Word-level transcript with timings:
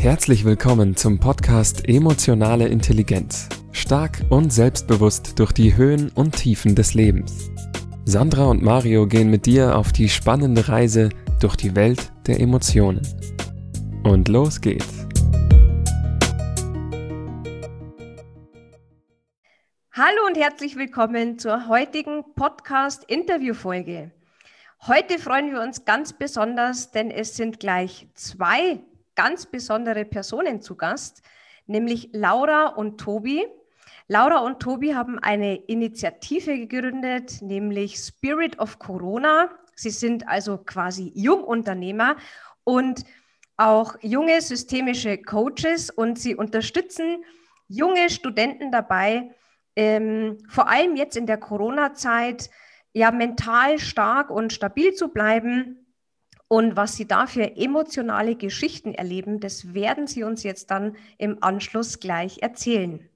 Herzlich 0.00 0.46
willkommen 0.46 0.96
zum 0.96 1.20
Podcast 1.20 1.86
Emotionale 1.86 2.66
Intelligenz. 2.68 3.50
Stark 3.72 4.22
und 4.30 4.50
selbstbewusst 4.50 5.38
durch 5.38 5.52
die 5.52 5.76
Höhen 5.76 6.08
und 6.14 6.36
Tiefen 6.36 6.74
des 6.74 6.94
Lebens. 6.94 7.50
Sandra 8.06 8.46
und 8.46 8.62
Mario 8.62 9.06
gehen 9.06 9.28
mit 9.28 9.44
dir 9.44 9.76
auf 9.76 9.92
die 9.92 10.08
spannende 10.08 10.70
Reise 10.70 11.10
durch 11.38 11.54
die 11.54 11.76
Welt 11.76 12.10
der 12.26 12.40
Emotionen. 12.40 13.02
Und 14.02 14.28
los 14.28 14.62
geht's. 14.62 15.06
Hallo 19.92 20.26
und 20.26 20.38
herzlich 20.38 20.76
willkommen 20.76 21.38
zur 21.38 21.68
heutigen 21.68 22.24
Podcast-Interview-Folge. 22.36 24.12
Heute 24.86 25.18
freuen 25.18 25.52
wir 25.52 25.60
uns 25.60 25.84
ganz 25.84 26.14
besonders, 26.14 26.90
denn 26.90 27.10
es 27.10 27.36
sind 27.36 27.60
gleich 27.60 28.08
zwei 28.14 28.80
ganz 29.22 29.44
besondere 29.44 30.06
Personen 30.06 30.62
zu 30.62 30.76
Gast, 30.76 31.20
nämlich 31.66 32.08
Laura 32.14 32.68
und 32.68 32.98
Tobi. 32.98 33.46
Laura 34.08 34.38
und 34.38 34.60
Tobi 34.60 34.94
haben 34.94 35.18
eine 35.18 35.56
Initiative 35.56 36.56
gegründet, 36.56 37.42
nämlich 37.42 37.96
Spirit 37.96 38.58
of 38.58 38.78
Corona. 38.78 39.50
Sie 39.74 39.90
sind 39.90 40.26
also 40.26 40.56
quasi 40.56 41.12
Jungunternehmer 41.14 42.16
und 42.64 43.04
auch 43.58 43.94
junge 44.00 44.40
systemische 44.40 45.18
Coaches 45.18 45.90
und 45.90 46.18
sie 46.18 46.34
unterstützen 46.34 47.22
junge 47.68 48.08
Studenten 48.08 48.72
dabei, 48.72 49.34
ähm, 49.76 50.38
vor 50.48 50.66
allem 50.66 50.96
jetzt 50.96 51.18
in 51.18 51.26
der 51.26 51.36
Corona-Zeit, 51.36 52.48
ja, 52.94 53.10
mental 53.10 53.78
stark 53.78 54.30
und 54.30 54.54
stabil 54.54 54.94
zu 54.94 55.08
bleiben. 55.08 55.79
Und 56.52 56.74
was 56.74 56.96
Sie 56.96 57.06
da 57.06 57.28
für 57.28 57.56
emotionale 57.56 58.34
Geschichten 58.34 58.92
erleben, 58.92 59.38
das 59.38 59.72
werden 59.72 60.08
Sie 60.08 60.24
uns 60.24 60.42
jetzt 60.42 60.72
dann 60.72 60.96
im 61.16 61.44
Anschluss 61.44 62.00
gleich 62.00 62.42
erzählen. 62.42 63.08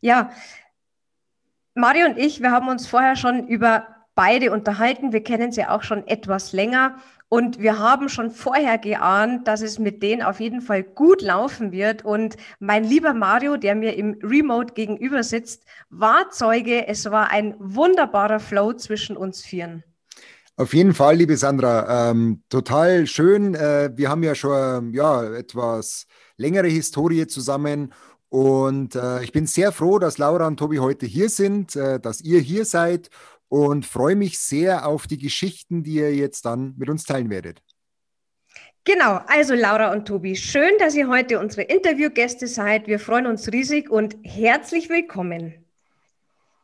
Ja, 0.00 0.32
Mario 1.74 2.06
und 2.06 2.18
ich, 2.18 2.42
wir 2.42 2.50
haben 2.50 2.68
uns 2.68 2.88
vorher 2.88 3.14
schon 3.14 3.46
über 3.46 3.86
beide 4.16 4.50
unterhalten. 4.50 5.12
Wir 5.12 5.22
kennen 5.22 5.52
sie 5.52 5.64
auch 5.64 5.84
schon 5.84 6.04
etwas 6.08 6.52
länger. 6.52 6.96
Und 7.28 7.60
wir 7.60 7.78
haben 7.78 8.08
schon 8.08 8.32
vorher 8.32 8.78
geahnt, 8.78 9.46
dass 9.46 9.60
es 9.62 9.78
mit 9.78 10.02
denen 10.02 10.22
auf 10.22 10.40
jeden 10.40 10.60
Fall 10.60 10.82
gut 10.82 11.22
laufen 11.22 11.70
wird. 11.70 12.04
Und 12.04 12.36
mein 12.58 12.82
lieber 12.82 13.14
Mario, 13.14 13.58
der 13.58 13.76
mir 13.76 13.96
im 13.96 14.18
Remote 14.24 14.74
gegenüber 14.74 15.22
sitzt, 15.22 15.64
war 15.88 16.30
Zeuge. 16.30 16.88
Es 16.88 17.08
war 17.12 17.30
ein 17.30 17.54
wunderbarer 17.60 18.40
Flow 18.40 18.72
zwischen 18.72 19.16
uns 19.16 19.44
Vieren. 19.44 19.84
Auf 20.60 20.74
jeden 20.74 20.92
Fall, 20.92 21.16
liebe 21.16 21.38
Sandra, 21.38 22.10
ähm, 22.10 22.42
total 22.50 23.06
schön. 23.06 23.54
Äh, 23.54 23.92
wir 23.94 24.10
haben 24.10 24.22
ja 24.22 24.34
schon 24.34 24.92
ja, 24.92 25.24
etwas 25.32 26.06
längere 26.36 26.66
Historie 26.66 27.26
zusammen 27.26 27.94
und 28.28 28.94
äh, 28.94 29.22
ich 29.22 29.32
bin 29.32 29.46
sehr 29.46 29.72
froh, 29.72 29.98
dass 29.98 30.18
Laura 30.18 30.46
und 30.46 30.58
Tobi 30.58 30.78
heute 30.78 31.06
hier 31.06 31.30
sind, 31.30 31.76
äh, 31.76 31.98
dass 31.98 32.20
ihr 32.20 32.40
hier 32.40 32.66
seid 32.66 33.08
und 33.48 33.86
freue 33.86 34.16
mich 34.16 34.38
sehr 34.38 34.86
auf 34.86 35.06
die 35.06 35.16
Geschichten, 35.16 35.82
die 35.82 35.94
ihr 35.94 36.14
jetzt 36.14 36.44
dann 36.44 36.74
mit 36.76 36.90
uns 36.90 37.04
teilen 37.04 37.30
werdet. 37.30 37.62
Genau, 38.84 39.18
also 39.28 39.54
Laura 39.54 39.90
und 39.92 40.06
Tobi, 40.06 40.36
schön, 40.36 40.72
dass 40.78 40.94
ihr 40.94 41.08
heute 41.08 41.40
unsere 41.40 41.62
Interviewgäste 41.62 42.46
seid. 42.46 42.86
Wir 42.86 42.98
freuen 42.98 43.26
uns 43.26 43.50
riesig 43.50 43.88
und 43.88 44.14
herzlich 44.24 44.90
willkommen. 44.90 45.54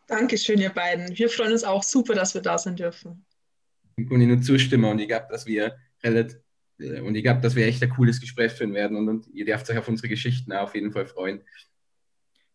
Dankeschön, 0.06 0.60
ihr 0.60 0.68
beiden. 0.68 1.16
Wir 1.16 1.30
freuen 1.30 1.52
uns 1.52 1.64
auch 1.64 1.82
super, 1.82 2.14
dass 2.14 2.34
wir 2.34 2.42
da 2.42 2.58
sein 2.58 2.76
dürfen. 2.76 3.25
Ich 3.96 4.08
kann 4.08 4.26
nur 4.26 4.42
zustimmen 4.42 4.84
und 4.90 4.98
ich 4.98 5.08
glaube, 5.08 5.26
dass 5.30 5.46
wir 5.46 5.76
relativ 6.02 6.38
äh, 6.78 7.00
und 7.00 7.14
ich 7.14 7.22
glaube, 7.22 7.40
dass 7.40 7.54
wir 7.54 7.66
echt 7.66 7.82
ein 7.82 7.90
cooles 7.90 8.20
Gespräch 8.20 8.52
führen 8.52 8.74
werden 8.74 8.96
und, 8.96 9.08
und 9.08 9.26
ihr 9.28 9.44
dürft 9.44 9.68
euch 9.70 9.78
auf 9.78 9.88
unsere 9.88 10.08
Geschichten 10.08 10.52
auf 10.52 10.74
jeden 10.74 10.92
Fall 10.92 11.06
freuen. 11.06 11.40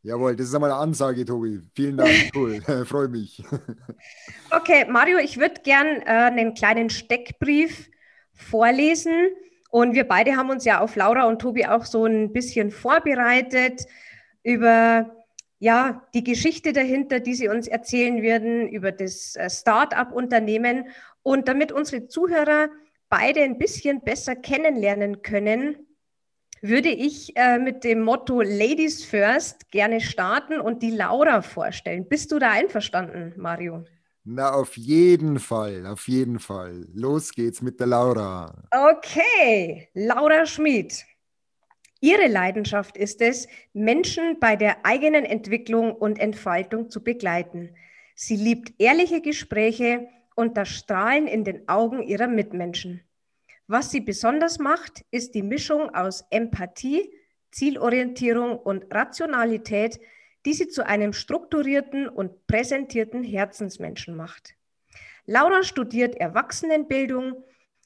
Jawohl, 0.03 0.35
das 0.35 0.47
ist 0.47 0.55
einmal 0.55 0.71
eine 0.71 0.79
Ansage, 0.79 1.25
Tobi. 1.25 1.61
Vielen 1.75 1.97
Dank, 1.97 2.11
cool. 2.35 2.61
Freue 2.85 3.07
mich. 3.07 3.43
Okay, 4.53 4.85
Mario, 4.89 5.17
ich 5.17 5.37
würde 5.37 5.61
gern 5.63 5.87
äh, 6.01 6.05
einen 6.05 6.53
kleinen 6.53 6.89
Steckbrief 6.89 7.89
vorlesen. 8.33 9.13
Und 9.69 9.93
wir 9.93 10.03
beide 10.03 10.35
haben 10.35 10.49
uns 10.49 10.65
ja 10.65 10.81
auf 10.81 10.97
Laura 10.97 11.23
und 11.23 11.39
Tobi 11.39 11.65
auch 11.65 11.85
so 11.85 12.05
ein 12.05 12.33
bisschen 12.33 12.71
vorbereitet 12.71 13.85
über 14.43 15.09
ja, 15.59 16.01
die 16.15 16.23
Geschichte 16.23 16.73
dahinter, 16.73 17.19
die 17.19 17.35
sie 17.35 17.47
uns 17.47 17.67
erzählen 17.67 18.21
werden, 18.23 18.67
über 18.67 18.91
das 18.91 19.35
äh, 19.35 19.49
Start-up-Unternehmen. 19.49 20.89
Und 21.23 21.47
damit 21.47 21.71
unsere 21.71 22.07
Zuhörer 22.07 22.69
beide 23.09 23.41
ein 23.41 23.57
bisschen 23.57 24.01
besser 24.01 24.35
kennenlernen 24.35 25.21
können, 25.21 25.87
würde 26.61 26.89
ich 26.89 27.35
äh, 27.35 27.57
mit 27.57 27.83
dem 27.83 28.01
Motto 28.01 28.41
Ladies 28.41 29.03
First 29.03 29.71
gerne 29.71 29.99
starten 29.99 30.59
und 30.59 30.83
die 30.83 30.91
Laura 30.91 31.41
vorstellen. 31.41 32.07
Bist 32.07 32.31
du 32.31 32.39
da 32.39 32.51
einverstanden, 32.51 33.33
Mario? 33.37 33.83
Na, 34.23 34.53
auf 34.53 34.77
jeden 34.77 35.39
Fall, 35.39 35.87
auf 35.87 36.07
jeden 36.07 36.37
Fall. 36.37 36.85
Los 36.93 37.31
geht's 37.31 37.61
mit 37.61 37.79
der 37.79 37.87
Laura. 37.87 38.53
Okay, 38.71 39.89
Laura 39.95 40.45
Schmid. 40.45 41.03
Ihre 42.01 42.27
Leidenschaft 42.27 42.97
ist 42.97 43.21
es, 43.21 43.47
Menschen 43.73 44.39
bei 44.39 44.55
der 44.55 44.85
eigenen 44.85 45.25
Entwicklung 45.25 45.91
und 45.91 46.19
Entfaltung 46.19 46.91
zu 46.91 47.03
begleiten. 47.03 47.75
Sie 48.15 48.35
liebt 48.35 48.73
ehrliche 48.79 49.21
Gespräche 49.21 50.07
und 50.41 50.57
das 50.57 50.69
Strahlen 50.69 51.27
in 51.27 51.43
den 51.43 51.69
Augen 51.69 52.01
ihrer 52.01 52.27
Mitmenschen. 52.27 53.01
Was 53.67 53.91
sie 53.91 54.01
besonders 54.01 54.57
macht, 54.57 55.05
ist 55.11 55.35
die 55.35 55.43
Mischung 55.43 55.93
aus 55.93 56.25
Empathie, 56.31 57.13
Zielorientierung 57.51 58.57
und 58.57 58.91
Rationalität, 58.91 59.99
die 60.45 60.53
sie 60.53 60.67
zu 60.67 60.83
einem 60.83 61.13
strukturierten 61.13 62.09
und 62.09 62.47
präsentierten 62.47 63.23
Herzensmenschen 63.23 64.15
macht. 64.15 64.55
Laura 65.27 65.61
studiert 65.61 66.15
Erwachsenenbildung, 66.15 67.43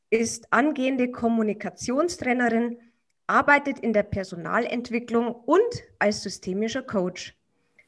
ist 0.10 0.54
angehende 0.54 1.12
Kommunikationstrainerin, 1.12 2.80
arbeitet 3.28 3.80
in 3.80 3.92
der 3.92 4.04
Personalentwicklung 4.04 5.36
und 5.36 5.84
als 6.00 6.24
systemischer 6.24 6.84
Coach. 6.84 7.36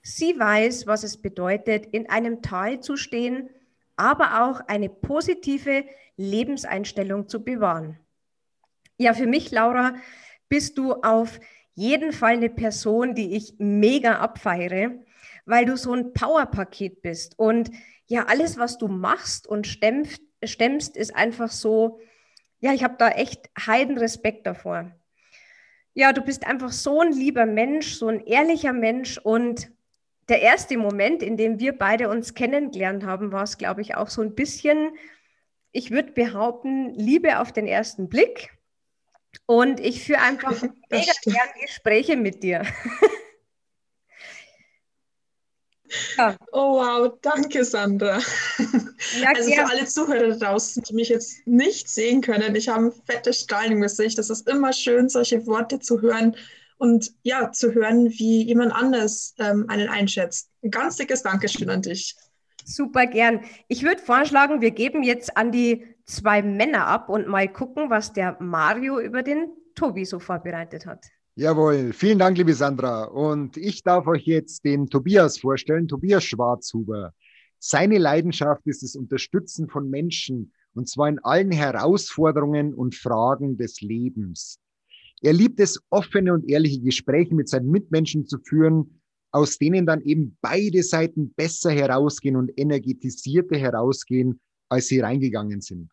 Sie 0.01 0.37
weiß, 0.37 0.87
was 0.87 1.03
es 1.03 1.15
bedeutet, 1.15 1.85
in 1.85 2.09
einem 2.09 2.41
Tal 2.41 2.81
zu 2.81 2.97
stehen, 2.97 3.49
aber 3.97 4.43
auch 4.43 4.61
eine 4.67 4.89
positive 4.89 5.83
Lebenseinstellung 6.15 7.27
zu 7.27 7.43
bewahren. 7.43 7.99
Ja, 8.97 9.13
für 9.13 9.27
mich, 9.27 9.51
Laura, 9.51 9.95
bist 10.49 10.77
du 10.77 10.93
auf 10.93 11.39
jeden 11.73 12.11
Fall 12.11 12.33
eine 12.33 12.49
Person, 12.49 13.13
die 13.13 13.35
ich 13.35 13.55
mega 13.59 14.19
abfeiere, 14.19 14.91
weil 15.45 15.65
du 15.65 15.77
so 15.77 15.93
ein 15.93 16.13
Powerpaket 16.13 17.01
bist. 17.01 17.37
Und 17.37 17.69
ja, 18.07 18.25
alles, 18.25 18.57
was 18.57 18.77
du 18.77 18.87
machst 18.87 19.47
und 19.47 19.67
stemmst, 19.67 20.21
stemmst 20.43 20.97
ist 20.97 21.15
einfach 21.15 21.51
so, 21.51 21.99
ja, 22.59 22.73
ich 22.73 22.83
habe 22.83 22.95
da 22.97 23.09
echt 23.09 23.49
heiden 23.67 23.97
Respekt 23.97 24.47
davor. 24.47 24.91
Ja, 25.93 26.13
du 26.13 26.21
bist 26.21 26.45
einfach 26.45 26.71
so 26.71 27.01
ein 27.01 27.11
lieber 27.11 27.45
Mensch, 27.45 27.95
so 27.95 28.07
ein 28.07 28.25
ehrlicher 28.25 28.73
Mensch 28.73 29.17
und 29.17 29.71
der 30.29 30.41
erste 30.41 30.77
Moment, 30.77 31.23
in 31.23 31.37
dem 31.37 31.59
wir 31.59 31.77
beide 31.77 32.09
uns 32.09 32.33
kennengelernt 32.33 33.05
haben, 33.05 33.31
war 33.31 33.43
es, 33.43 33.57
glaube 33.57 33.81
ich, 33.81 33.95
auch 33.95 34.09
so 34.09 34.21
ein 34.21 34.35
bisschen, 34.35 34.91
ich 35.71 35.91
würde 35.91 36.11
behaupten, 36.11 36.93
Liebe 36.93 37.39
auf 37.39 37.53
den 37.53 37.67
ersten 37.67 38.09
Blick. 38.09 38.49
Und 39.45 39.79
ich 39.79 40.03
führe 40.03 40.21
einfach 40.21 40.51
mega 40.89 41.13
gern 41.23 41.49
Gespräche 41.61 42.17
mit 42.17 42.43
dir. 42.43 42.63
ja. 46.17 46.35
Oh 46.51 46.79
wow, 46.79 47.17
danke 47.21 47.63
Sandra. 47.63 48.19
Ja, 49.21 49.31
also 49.33 49.51
für 49.51 49.65
alle 49.65 49.85
Zuhörer 49.85 50.35
draußen, 50.35 50.83
die 50.83 50.93
mich 50.93 51.09
jetzt 51.09 51.47
nicht 51.47 51.87
sehen 51.87 52.21
können, 52.21 52.55
ich 52.55 52.67
habe 52.67 52.87
ein 52.87 52.91
fettes 53.05 53.41
Strahlen 53.41 53.73
im 53.73 53.81
Gesicht. 53.81 54.17
Das 54.17 54.29
ist 54.29 54.49
immer 54.49 54.73
schön, 54.73 55.07
solche 55.07 55.45
Worte 55.45 55.79
zu 55.79 56.01
hören 56.01 56.35
und 56.77 57.11
ja, 57.23 57.51
zu 57.51 57.73
hören, 57.73 58.09
wie 58.09 58.43
jemand 58.43 58.73
anders 58.73 59.35
ähm, 59.39 59.65
einen 59.67 59.89
einschätzt. 59.89 60.49
Ein 60.63 60.71
ganz 60.71 60.97
dickes 60.97 61.23
Dankeschön 61.23 61.69
an 61.69 61.81
dich. 61.81 62.15
Super 62.65 63.07
gern. 63.07 63.41
Ich 63.67 63.83
würde 63.83 64.01
vorschlagen, 64.01 64.61
wir 64.61 64.71
geben 64.71 65.03
jetzt 65.03 65.37
an 65.37 65.51
die 65.51 65.85
zwei 66.05 66.41
Männer 66.41 66.87
ab 66.87 67.09
und 67.09 67.27
mal 67.27 67.47
gucken, 67.47 67.89
was 67.89 68.13
der 68.13 68.37
Mario 68.39 68.99
über 68.99 69.23
den 69.23 69.51
Tobi 69.75 70.05
so 70.05 70.19
vorbereitet 70.19 70.85
hat. 70.85 71.05
Jawohl, 71.35 71.93
vielen 71.93 72.19
Dank, 72.19 72.37
liebe 72.37 72.53
Sandra. 72.53 73.05
Und 73.05 73.57
ich 73.57 73.83
darf 73.83 74.07
euch 74.07 74.25
jetzt 74.25 74.65
den 74.65 74.89
Tobias 74.89 75.39
vorstellen, 75.39 75.87
Tobias 75.87 76.23
Schwarzhuber. 76.23 77.13
Seine 77.59 77.97
Leidenschaft 77.97 78.65
ist 78.65 78.83
das 78.83 78.95
Unterstützen 78.95 79.69
von 79.69 79.89
Menschen 79.89 80.51
und 80.77 80.87
zwar 80.87 81.09
in 81.09 81.19
allen 81.19 81.51
Herausforderungen 81.51 82.73
und 82.73 82.93
Fragen 82.93 83.57
des 83.57 83.81
Lebens. 83.81 84.59
Er 85.21 85.33
liebt 85.33 85.59
es, 85.59 85.79
offene 85.89 86.33
und 86.33 86.47
ehrliche 86.47 86.81
Gespräche 86.81 87.33
mit 87.33 87.49
seinen 87.49 87.69
Mitmenschen 87.71 88.25
zu 88.25 88.37
führen, 88.39 89.01
aus 89.31 89.57
denen 89.57 89.85
dann 89.85 90.01
eben 90.01 90.37
beide 90.41 90.83
Seiten 90.83 91.33
besser 91.33 91.71
herausgehen 91.71 92.35
und 92.35 92.51
energetisierter 92.55 93.57
herausgehen, 93.57 94.39
als 94.69 94.87
sie 94.87 94.99
reingegangen 94.99 95.61
sind. 95.61 95.91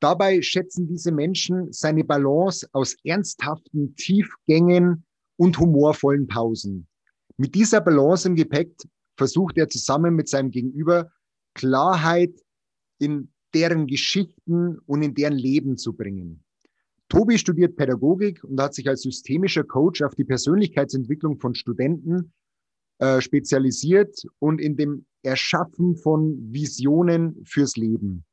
Dabei 0.00 0.40
schätzen 0.40 0.88
diese 0.88 1.12
Menschen 1.12 1.72
seine 1.72 2.04
Balance 2.04 2.66
aus 2.72 2.96
ernsthaften 3.04 3.94
Tiefgängen 3.96 5.04
und 5.36 5.58
humorvollen 5.58 6.26
Pausen. 6.26 6.86
Mit 7.36 7.54
dieser 7.54 7.80
Balance 7.80 8.28
im 8.28 8.34
Gepäck 8.34 8.74
versucht 9.16 9.58
er 9.58 9.68
zusammen 9.68 10.14
mit 10.14 10.28
seinem 10.28 10.50
Gegenüber 10.50 11.10
Klarheit 11.54 12.32
in 12.98 13.32
deren 13.54 13.86
Geschichten 13.86 14.78
und 14.86 15.02
in 15.02 15.14
deren 15.14 15.36
Leben 15.36 15.76
zu 15.76 15.92
bringen. 15.92 16.44
Tobi 17.10 17.38
studiert 17.38 17.76
Pädagogik 17.76 18.42
und 18.44 18.58
hat 18.60 18.72
sich 18.72 18.88
als 18.88 19.02
systemischer 19.02 19.64
Coach 19.64 20.00
auf 20.00 20.14
die 20.14 20.24
Persönlichkeitsentwicklung 20.24 21.38
von 21.38 21.54
Studenten 21.54 22.32
äh, 22.98 23.20
spezialisiert 23.20 24.26
und 24.38 24.60
in 24.60 24.76
dem 24.76 25.04
Erschaffen 25.22 25.96
von 25.96 26.38
Visionen 26.52 27.44
fürs 27.44 27.76
Leben. 27.76 28.24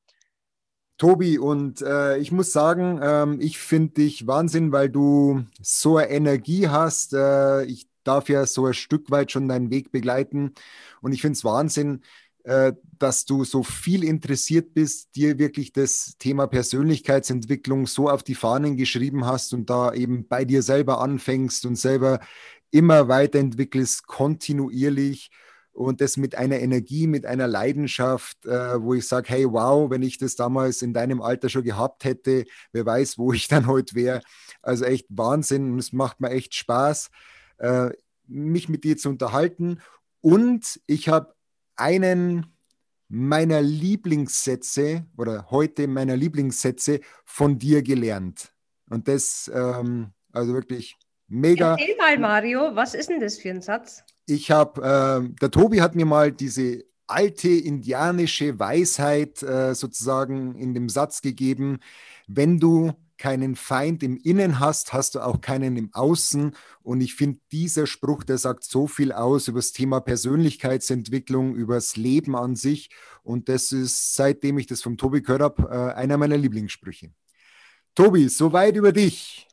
Tobi, 0.97 1.37
und 1.37 1.81
äh, 1.81 2.17
ich 2.17 2.31
muss 2.31 2.51
sagen, 2.51 2.99
ähm, 3.01 3.39
ich 3.41 3.57
finde 3.57 3.93
dich 3.95 4.25
Wahnsinn, 4.27 4.71
weil 4.71 4.89
du 4.89 5.43
so 5.61 5.97
eine 5.97 6.09
Energie 6.09 6.67
hast. 6.67 7.13
Äh, 7.13 7.65
ich 7.65 7.87
darf 8.03 8.29
ja 8.29 8.45
so 8.45 8.65
ein 8.65 8.73
Stück 8.73 9.11
weit 9.11 9.31
schon 9.31 9.47
deinen 9.47 9.69
Weg 9.69 9.91
begleiten. 9.91 10.53
Und 11.01 11.13
ich 11.13 11.21
finde 11.21 11.33
es 11.33 11.43
Wahnsinn, 11.43 12.01
dass 12.97 13.25
du 13.25 13.43
so 13.43 13.61
viel 13.61 14.03
interessiert 14.05 14.73
bist, 14.73 15.15
dir 15.15 15.37
wirklich 15.37 15.73
das 15.73 16.15
Thema 16.17 16.47
Persönlichkeitsentwicklung 16.47 17.87
so 17.87 18.09
auf 18.09 18.23
die 18.23 18.35
Fahnen 18.35 18.77
geschrieben 18.77 19.25
hast 19.25 19.53
und 19.53 19.69
da 19.69 19.93
eben 19.93 20.27
bei 20.27 20.45
dir 20.45 20.61
selber 20.61 21.01
anfängst 21.01 21.65
und 21.65 21.75
selber 21.75 22.21
immer 22.71 23.07
weiterentwickelst, 23.09 24.07
kontinuierlich 24.07 25.29
und 25.77 26.01
das 26.01 26.17
mit 26.17 26.35
einer 26.35 26.59
Energie, 26.59 27.05
mit 27.05 27.25
einer 27.25 27.47
Leidenschaft, 27.47 28.45
äh, 28.45 28.81
wo 28.81 28.95
ich 28.95 29.07
sage, 29.07 29.29
hey, 29.29 29.45
wow, 29.45 29.89
wenn 29.89 30.01
ich 30.01 30.17
das 30.17 30.35
damals 30.35 30.81
in 30.81 30.93
deinem 30.93 31.21
Alter 31.21 31.49
schon 31.49 31.63
gehabt 31.63 32.03
hätte, 32.03 32.45
wer 32.71 32.85
weiß, 32.85 33.17
wo 33.17 33.31
ich 33.31 33.47
dann 33.47 33.67
heute 33.67 33.93
wäre. 33.93 34.21
Also 34.61 34.85
echt 34.85 35.05
Wahnsinn 35.09 35.73
und 35.73 35.79
es 35.79 35.93
macht 35.93 36.19
mir 36.19 36.31
echt 36.31 36.55
Spaß, 36.55 37.09
äh, 37.59 37.89
mich 38.25 38.69
mit 38.69 38.83
dir 38.83 38.97
zu 38.97 39.09
unterhalten. 39.09 39.79
Und 40.21 40.79
ich 40.87 41.09
habe 41.09 41.36
einen 41.77 42.45
meiner 43.09 43.61
Lieblingssätze 43.61 45.05
oder 45.17 45.49
heute 45.49 45.87
meiner 45.87 46.17
Lieblingssätze 46.17 46.99
von 47.23 47.57
dir 47.57 47.81
gelernt. 47.81 48.53
Und 48.89 49.07
das, 49.07 49.49
ähm, 49.53 50.11
also 50.31 50.53
wirklich 50.53 50.97
mega. 51.27 51.71
Erzähl 51.71 51.95
mal, 51.97 52.17
Mario, 52.19 52.75
was 52.75 52.93
ist 52.93 53.09
denn 53.09 53.19
das 53.19 53.37
für 53.37 53.49
ein 53.49 53.61
Satz? 53.61 54.03
Ich 54.25 54.51
habe, 54.51 54.81
äh, 54.81 55.33
der 55.41 55.51
Tobi 55.51 55.81
hat 55.81 55.95
mir 55.95 56.05
mal 56.05 56.31
diese 56.31 56.83
alte 57.07 57.49
indianische 57.49 58.59
Weisheit 58.59 59.41
äh, 59.41 59.73
sozusagen 59.73 60.55
in 60.55 60.73
dem 60.73 60.89
Satz 60.89 61.21
gegeben, 61.21 61.79
wenn 62.27 62.59
du 62.59 62.93
keinen 63.17 63.55
Feind 63.55 64.03
im 64.03 64.17
Innen 64.17 64.59
hast, 64.59 64.93
hast 64.93 65.15
du 65.15 65.19
auch 65.19 65.41
keinen 65.41 65.77
im 65.77 65.89
Außen. 65.93 66.53
Und 66.81 67.01
ich 67.01 67.15
finde, 67.15 67.39
dieser 67.51 67.87
Spruch, 67.87 68.23
der 68.23 68.37
sagt 68.37 68.63
so 68.63 68.87
viel 68.87 69.11
aus 69.11 69.47
über 69.47 69.59
das 69.59 69.71
Thema 69.71 69.99
Persönlichkeitsentwicklung, 69.99 71.55
über 71.55 71.75
das 71.75 71.95
Leben 71.95 72.35
an 72.35 72.55
sich. 72.55 72.89
Und 73.23 73.49
das 73.49 73.71
ist, 73.71 74.15
seitdem 74.15 74.57
ich 74.57 74.67
das 74.67 74.81
vom 74.81 74.97
Tobi 74.97 75.21
gehört 75.21 75.41
habe, 75.41 75.63
äh, 75.69 75.99
einer 75.99 76.17
meiner 76.17 76.37
Lieblingssprüche. 76.37 77.11
Tobi, 77.95 78.27
soweit 78.29 78.75
über 78.75 78.91
dich. 78.91 79.47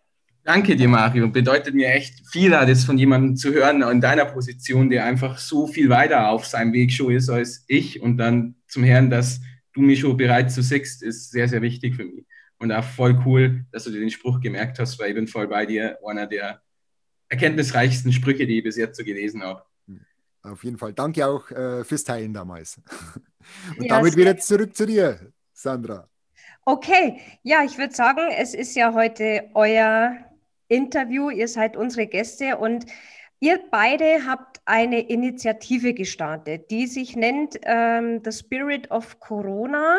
Danke 0.44 0.76
dir, 0.76 0.88
Mario. 0.88 1.28
Bedeutet 1.28 1.74
mir 1.74 1.88
echt 1.88 2.28
viel, 2.30 2.50
das 2.50 2.84
von 2.84 2.98
jemandem 2.98 3.34
zu 3.34 3.50
hören 3.54 3.80
in 3.80 4.02
deiner 4.02 4.26
Position, 4.26 4.90
der 4.90 5.06
einfach 5.06 5.38
so 5.38 5.66
viel 5.66 5.88
weiter 5.88 6.28
auf 6.28 6.44
seinem 6.44 6.74
Weg 6.74 6.92
schon 6.92 7.12
ist 7.14 7.30
als 7.30 7.64
ich. 7.66 8.02
Und 8.02 8.18
dann 8.18 8.56
zum 8.68 8.84
Herrn, 8.84 9.08
dass 9.08 9.40
du 9.72 9.80
mich 9.80 10.00
schon 10.00 10.18
bereits 10.18 10.54
so 10.54 10.60
siehst, 10.60 11.02
ist 11.02 11.30
sehr, 11.30 11.48
sehr 11.48 11.62
wichtig 11.62 11.96
für 11.96 12.04
mich. 12.04 12.26
Und 12.58 12.72
auch 12.72 12.84
voll 12.84 13.20
cool, 13.26 13.64
dass 13.72 13.84
du 13.84 13.90
dir 13.90 14.00
den 14.00 14.10
Spruch 14.10 14.40
gemerkt 14.40 14.78
hast, 14.78 14.98
weil 14.98 15.10
ich 15.10 15.14
bin 15.14 15.26
voll 15.26 15.48
bei 15.48 15.66
dir. 15.66 15.98
Einer 16.06 16.26
der 16.26 16.62
erkenntnisreichsten 17.28 18.12
Sprüche, 18.12 18.46
die 18.46 18.58
ich 18.58 18.64
bis 18.64 18.76
jetzt 18.76 18.96
so 18.96 19.04
gelesen 19.04 19.42
habe. 19.42 19.64
Auf 20.42 20.62
jeden 20.62 20.76
Fall. 20.76 20.92
Danke 20.92 21.26
auch 21.26 21.50
äh, 21.50 21.84
fürs 21.84 22.04
Teilen 22.04 22.34
damals. 22.34 22.80
Und 23.78 23.86
ja, 23.86 23.96
damit 23.96 24.16
wieder 24.16 24.36
zurück 24.36 24.76
zu 24.76 24.86
dir, 24.86 25.32
Sandra. 25.52 26.08
Okay, 26.66 27.20
ja, 27.42 27.62
ich 27.64 27.78
würde 27.78 27.94
sagen, 27.94 28.22
es 28.38 28.54
ist 28.54 28.74
ja 28.74 28.94
heute 28.94 29.50
euer 29.54 30.16
Interview. 30.68 31.30
Ihr 31.30 31.48
seid 31.48 31.76
unsere 31.76 32.06
Gäste 32.06 32.56
und 32.56 32.86
ihr 33.38 33.60
beide 33.70 34.26
habt 34.26 34.60
eine 34.64 35.00
Initiative 35.00 35.92
gestartet, 35.92 36.70
die 36.70 36.86
sich 36.86 37.16
nennt 37.16 37.58
ähm, 37.64 38.22
The 38.24 38.32
Spirit 38.32 38.90
of 38.90 39.20
Corona. 39.20 39.98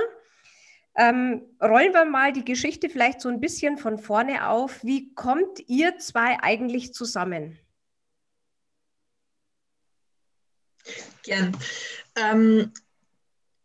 Ähm, 0.98 1.42
rollen 1.62 1.94
wir 1.94 2.06
mal 2.06 2.32
die 2.32 2.46
Geschichte 2.46 2.90
vielleicht 2.90 3.20
so 3.20 3.28
ein 3.28 3.42
bisschen 3.42 3.78
von 3.78 3.98
vorne 3.98 4.48
auf. 4.48 4.84
Wie 4.84 5.14
kommt 5.14 5.60
ihr 5.68 5.98
zwei 5.98 6.38
eigentlich 6.42 6.94
zusammen? 6.94 7.60
Gern. 11.24 11.58
Ähm, 12.16 12.72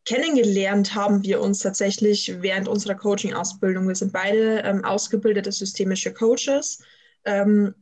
kennengelernt 0.06 0.94
haben 0.94 1.22
wir 1.22 1.40
uns 1.40 1.60
tatsächlich 1.60 2.42
während 2.42 2.66
unserer 2.66 2.96
Coaching-Ausbildung. 2.96 3.86
Wir 3.86 3.94
sind 3.94 4.12
beide 4.12 4.60
ähm, 4.60 4.84
ausgebildete 4.84 5.52
systemische 5.52 6.12
Coaches. 6.12 6.82
Ähm, 7.24 7.74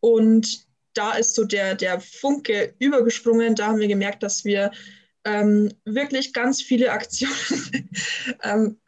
und 0.00 0.68
da 0.94 1.14
ist 1.14 1.34
so 1.34 1.44
der, 1.44 1.74
der 1.74 2.00
Funke 2.00 2.74
übergesprungen. 2.78 3.56
Da 3.56 3.68
haben 3.68 3.78
wir 3.78 3.88
gemerkt, 3.88 4.22
dass 4.22 4.44
wir 4.44 4.70
ähm, 5.28 5.70
wirklich 5.84 6.32
ganz 6.32 6.62
viele 6.62 6.90
Aktionen, 6.92 7.90
ähm, 8.42 8.78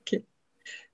okay. 0.00 0.24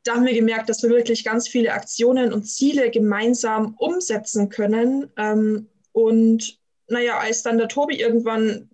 da 0.05 0.15
haben 0.15 0.27
wir 0.27 0.35
gemerkt, 0.35 0.69
dass 0.69 0.83
wir 0.83 0.91
wirklich 0.91 1.25
ganz 1.25 1.49
viele 1.49 1.73
Aktionen 1.73 2.33
und 2.33 2.45
Ziele 2.45 2.91
gemeinsam 2.91 3.75
umsetzen 3.79 4.49
können. 4.49 5.11
Ähm, 5.17 5.69
und 5.93 6.59
naja, 6.89 7.19
als 7.19 7.43
dann 7.43 7.59
der 7.59 7.69
Tobi 7.69 8.01
irgendwann 8.01 8.71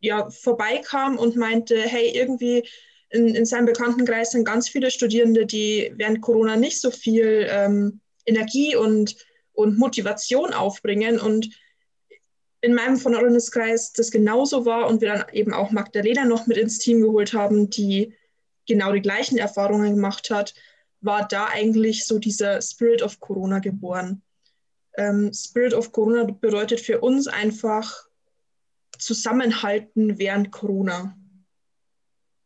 ja, 0.00 0.30
vorbeikam 0.30 1.18
und 1.18 1.36
meinte, 1.36 1.80
hey, 1.80 2.10
irgendwie 2.14 2.68
in, 3.10 3.34
in 3.34 3.44
seinem 3.44 3.66
Bekanntenkreis 3.66 4.32
sind 4.32 4.44
ganz 4.44 4.68
viele 4.68 4.90
Studierende, 4.90 5.46
die 5.46 5.92
während 5.96 6.20
Corona 6.20 6.56
nicht 6.56 6.80
so 6.80 6.90
viel 6.90 7.46
ähm, 7.50 8.00
Energie 8.26 8.76
und, 8.76 9.16
und 9.52 9.78
Motivation 9.78 10.52
aufbringen. 10.52 11.18
Und 11.18 11.50
in 12.68 12.74
meinem 12.74 12.98
Freundeskreis 12.98 13.94
das 13.94 14.10
genauso 14.10 14.66
war 14.66 14.88
und 14.88 15.00
wir 15.00 15.08
dann 15.08 15.24
eben 15.32 15.54
auch 15.54 15.70
Magdalena 15.70 16.26
noch 16.26 16.46
mit 16.46 16.58
ins 16.58 16.78
Team 16.78 17.00
geholt 17.00 17.32
haben, 17.32 17.70
die 17.70 18.14
genau 18.66 18.92
die 18.92 19.00
gleichen 19.00 19.38
Erfahrungen 19.38 19.94
gemacht 19.94 20.28
hat, 20.28 20.54
war 21.00 21.26
da 21.26 21.46
eigentlich 21.46 22.04
so 22.04 22.18
dieser 22.18 22.60
Spirit 22.60 23.00
of 23.00 23.20
Corona 23.20 23.60
geboren. 23.60 24.20
Ähm, 24.98 25.32
Spirit 25.32 25.72
of 25.72 25.92
Corona 25.92 26.24
bedeutet 26.24 26.80
für 26.80 27.00
uns 27.00 27.26
einfach 27.26 27.90
Zusammenhalten 28.98 30.18
während 30.18 30.52
Corona. 30.52 31.16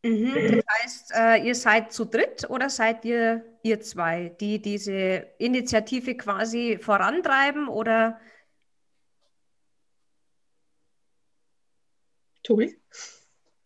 Mhm. 0.03 0.33
Das 0.33 0.83
heißt, 0.83 1.11
äh, 1.15 1.47
ihr 1.47 1.55
seid 1.55 1.91
zu 1.91 2.05
dritt 2.05 2.49
oder 2.49 2.69
seid 2.69 3.03
ihr 3.03 3.43
ihr 3.61 3.81
zwei, 3.81 4.29
die 4.39 4.61
diese 4.61 5.25
Initiative 5.37 6.15
quasi 6.15 6.77
vorantreiben 6.79 7.67
oder? 7.67 8.19
Tobi? 12.43 12.75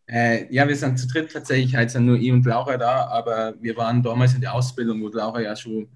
Äh, 0.10 0.54
ja, 0.54 0.66
wir 0.68 0.76
sind 0.76 0.98
zu 0.98 1.08
dritt 1.08 1.34
tatsächlich, 1.34 1.76
sind 1.92 2.06
nur 2.06 2.18
ich 2.18 2.32
und 2.32 2.46
Laura 2.46 2.78
da, 2.78 3.08
aber 3.08 3.56
wir 3.60 3.76
waren 3.76 4.02
damals 4.02 4.36
in 4.36 4.42
der 4.42 4.54
Ausbildung, 4.54 5.02
wo 5.02 5.10
Laura 5.10 5.42
ja 5.42 5.56
schon 5.56 5.90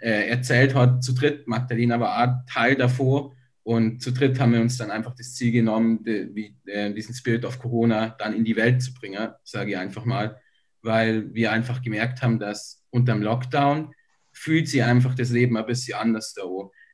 äh, 0.00 0.28
erzählt 0.30 0.74
hat, 0.74 1.04
zu 1.04 1.12
dritt. 1.12 1.46
Magdalena 1.46 2.00
war 2.00 2.16
auch 2.16 2.50
Teil 2.50 2.76
davor 2.76 3.34
und 3.64 4.00
zu 4.00 4.12
dritt 4.12 4.40
haben 4.40 4.54
wir 4.54 4.62
uns 4.62 4.78
dann 4.78 4.90
einfach 4.90 5.14
das 5.14 5.34
Ziel 5.34 5.52
genommen, 5.52 6.02
die, 6.02 6.34
wie, 6.34 6.56
äh, 6.64 6.94
diesen 6.94 7.14
Spirit 7.14 7.44
of 7.44 7.58
Corona 7.58 8.16
dann 8.18 8.32
in 8.34 8.44
die 8.44 8.56
Welt 8.56 8.80
zu 8.80 8.94
bringen, 8.94 9.32
sage 9.44 9.72
ich 9.72 9.76
einfach 9.76 10.06
mal, 10.06 10.40
weil 10.80 11.34
wir 11.34 11.52
einfach 11.52 11.82
gemerkt 11.82 12.22
haben, 12.22 12.38
dass 12.38 12.86
unter 12.88 13.12
dem 13.12 13.22
Lockdown 13.22 13.92
fühlt 14.32 14.68
sich 14.68 14.82
einfach 14.82 15.14
das 15.14 15.28
Leben 15.28 15.58
ein 15.58 15.66
bisschen 15.66 15.98
anders 15.98 16.32
da. 16.32 16.44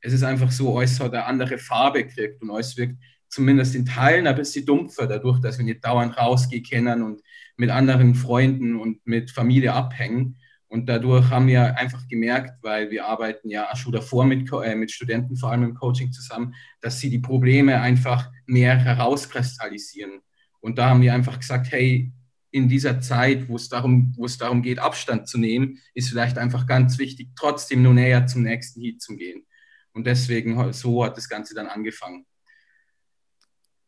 Es 0.01 0.11
ist 0.11 0.23
einfach 0.23 0.51
so, 0.51 0.77
alles 0.77 0.99
hat 0.99 1.13
eine 1.13 1.25
andere 1.25 1.57
Farbe 1.57 2.03
gekriegt 2.03 2.41
und 2.41 2.51
alles 2.51 2.75
wirkt 2.75 2.97
zumindest 3.29 3.75
in 3.75 3.85
Teilen 3.85 4.27
ein 4.27 4.35
bisschen 4.35 4.65
dumpfer, 4.65 5.07
dadurch, 5.07 5.39
dass 5.39 5.57
wir 5.57 5.65
nicht 5.65 5.83
dauernd 5.83 6.17
rausgehen 6.17 6.63
können 6.63 7.03
und 7.03 7.21
mit 7.57 7.69
anderen 7.69 8.15
Freunden 8.15 8.75
und 8.75 9.05
mit 9.05 9.31
Familie 9.31 9.73
abhängen. 9.73 10.37
Und 10.67 10.87
dadurch 10.87 11.29
haben 11.29 11.47
wir 11.47 11.77
einfach 11.77 12.07
gemerkt, 12.07 12.61
weil 12.61 12.89
wir 12.91 13.05
arbeiten 13.05 13.49
ja 13.49 13.73
schon 13.75 13.93
davor 13.93 14.25
mit, 14.25 14.51
äh, 14.51 14.75
mit 14.75 14.91
Studenten, 14.91 15.37
vor 15.37 15.51
allem 15.51 15.63
im 15.63 15.75
Coaching 15.75 16.11
zusammen, 16.11 16.53
dass 16.81 16.99
sie 16.99 17.09
die 17.09 17.19
Probleme 17.19 17.79
einfach 17.79 18.29
mehr 18.45 18.77
herauskristallisieren. 18.77 20.21
Und 20.59 20.77
da 20.77 20.89
haben 20.89 21.01
wir 21.01 21.13
einfach 21.13 21.39
gesagt, 21.39 21.71
hey, 21.71 22.11
in 22.51 22.69
dieser 22.69 23.01
Zeit, 23.01 23.47
wo 23.49 23.57
es 23.57 23.69
darum, 23.69 24.13
wo 24.15 24.25
es 24.25 24.37
darum 24.37 24.61
geht, 24.61 24.79
Abstand 24.79 25.27
zu 25.27 25.37
nehmen, 25.37 25.79
ist 25.93 26.09
vielleicht 26.09 26.37
einfach 26.37 26.65
ganz 26.65 26.97
wichtig, 26.97 27.29
trotzdem 27.35 27.83
nur 27.83 27.93
näher 27.93 28.27
zum 28.27 28.43
nächsten 28.43 28.81
Heat 28.81 29.01
zu 29.01 29.15
gehen. 29.15 29.45
Und 29.93 30.07
deswegen 30.07 30.73
so 30.73 31.03
hat 31.03 31.17
das 31.17 31.29
Ganze 31.29 31.53
dann 31.53 31.67
angefangen. 31.67 32.25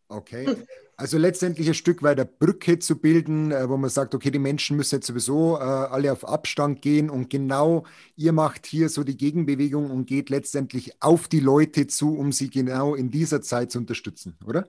Okay. 0.10 0.48
Also 0.96 1.18
letztendlich 1.18 1.68
ein 1.68 1.74
Stück 1.74 2.02
weit 2.02 2.20
eine 2.20 2.26
Brücke 2.26 2.80
zu 2.80 3.00
bilden, 3.00 3.52
äh, 3.52 3.70
wo 3.70 3.78
man 3.78 3.90
sagt, 3.90 4.16
okay, 4.16 4.32
die 4.32 4.40
Menschen 4.40 4.78
müssen 4.78 4.96
jetzt 4.96 5.08
sowieso 5.08 5.58
äh, 5.58 5.60
alle 5.60 6.12
auf 6.12 6.28
Abstand 6.28 6.82
gehen 6.82 7.10
und 7.10 7.30
genau 7.30 7.86
ihr 8.16 8.32
macht 8.32 8.66
hier 8.66 8.90
so 8.90 9.04
die 9.04 9.16
Gegenbewegung 9.16 9.92
und 9.92 10.06
geht 10.08 10.30
letztendlich 10.30 11.02
auf 11.02 11.28
die 11.28 11.40
Leute 11.40 11.86
zu, 11.86 12.18
um 12.18 12.32
sie 12.32 12.50
genau 12.50 12.96
in 12.96 13.12
dieser 13.12 13.42
Zeit 13.42 13.72
zu 13.72 13.78
unterstützen, 13.78 14.38
oder? 14.44 14.68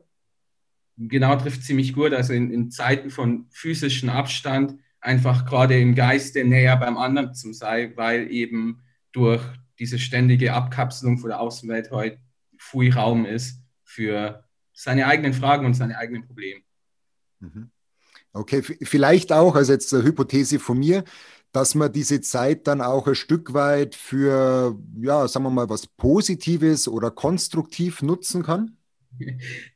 Genau, 0.99 1.37
trifft 1.37 1.63
ziemlich 1.63 1.95
gut. 1.95 2.13
Also 2.13 2.33
in, 2.33 2.51
in 2.51 2.71
Zeiten 2.71 3.11
von 3.11 3.47
physischem 3.51 4.11
Abstand 4.11 4.75
einfach 5.01 5.47
gerade 5.47 5.79
im 5.79 5.95
Geiste 5.95 6.45
näher 6.45 6.77
beim 6.77 6.99
anderen 6.99 7.33
zu 7.33 7.53
sein, 7.53 7.93
weil 7.95 8.31
eben 8.31 8.83
durch 9.13 9.43
diese 9.79 9.99
ständige 9.99 10.53
Abkapselung 10.53 11.19
von 11.19 11.31
der 11.31 11.41
Außenwelt 11.41 11.91
heute 11.93 12.19
viel 12.59 12.93
Raum 12.93 13.25
ist 13.25 13.63
für 13.85 14.45
seine 14.79 15.07
eigenen 15.07 15.35
Fragen 15.35 15.67
und 15.67 15.75
seine 15.75 15.99
eigenen 15.99 16.25
Probleme. 16.25 16.61
Mhm. 17.41 17.71
Okay, 18.33 18.63
vielleicht 18.63 19.33
auch, 19.33 19.57
also 19.57 19.73
jetzt 19.73 19.93
eine 19.93 20.05
Hypothese 20.05 20.61
von 20.61 20.79
mir, 20.79 21.03
dass 21.51 21.75
man 21.75 21.93
diese 21.93 22.21
Zeit 22.21 22.67
dann 22.69 22.81
auch 22.81 23.09
ein 23.09 23.17
Stück 23.17 23.55
weit 23.55 23.97
für, 23.97 24.79
ja, 25.01 25.27
sagen 25.27 25.45
wir 25.47 25.51
mal, 25.51 25.69
was 25.69 25.87
Positives 25.87 26.87
oder 26.87 27.11
konstruktiv 27.11 28.03
nutzen 28.03 28.43
kann? 28.43 28.77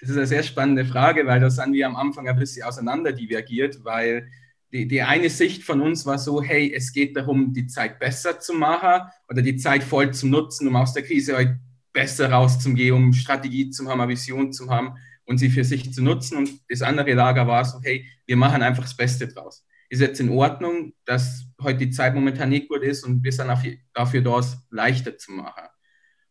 Das 0.00 0.10
ist 0.10 0.16
eine 0.16 0.26
sehr 0.26 0.42
spannende 0.44 0.84
Frage, 0.84 1.26
weil 1.26 1.40
da 1.40 1.50
sind 1.50 1.72
wir 1.72 1.86
am 1.86 1.96
Anfang 1.96 2.28
ein 2.28 2.38
bisschen 2.38 2.64
auseinander 2.64 3.12
divergiert, 3.12 3.82
weil 3.82 4.28
die, 4.72 4.86
die 4.86 5.02
eine 5.02 5.30
Sicht 5.30 5.64
von 5.64 5.80
uns 5.80 6.06
war 6.06 6.18
so, 6.18 6.42
hey, 6.42 6.72
es 6.72 6.92
geht 6.92 7.16
darum, 7.16 7.52
die 7.52 7.66
Zeit 7.66 7.98
besser 7.98 8.38
zu 8.38 8.52
machen 8.52 9.08
oder 9.28 9.42
die 9.42 9.56
Zeit 9.56 9.82
voll 9.82 10.12
zu 10.12 10.28
nutzen, 10.28 10.68
um 10.68 10.76
aus 10.76 10.92
der 10.92 11.02
Krise 11.02 11.34
halt 11.34 11.58
besser 11.92 12.30
rauszugehen, 12.30 12.94
um 12.94 13.12
Strategie 13.12 13.70
zu 13.70 13.88
haben, 13.88 14.00
eine 14.00 14.10
Vision 14.10 14.52
zu 14.52 14.70
haben 14.70 14.96
und 15.24 15.38
sie 15.38 15.50
für 15.50 15.64
sich 15.64 15.92
zu 15.92 16.02
nutzen. 16.02 16.38
Und 16.38 16.60
das 16.68 16.82
andere 16.82 17.12
Lager 17.14 17.46
war 17.46 17.64
so, 17.64 17.80
hey, 17.82 18.06
wir 18.26 18.36
machen 18.36 18.62
einfach 18.62 18.82
das 18.82 18.96
Beste 18.96 19.28
draus. 19.28 19.66
Ist 19.88 20.00
jetzt 20.00 20.20
in 20.20 20.30
Ordnung, 20.30 20.94
dass 21.04 21.44
heute 21.60 21.78
die 21.80 21.90
Zeit 21.90 22.14
momentan 22.14 22.48
nicht 22.48 22.68
gut 22.68 22.82
ist 22.82 23.04
und 23.04 23.22
wir 23.22 23.32
sind 23.32 23.50
dafür 23.92 24.22
da, 24.22 24.38
es 24.38 24.56
leichter 24.70 25.18
zu 25.18 25.32
machen. 25.32 25.64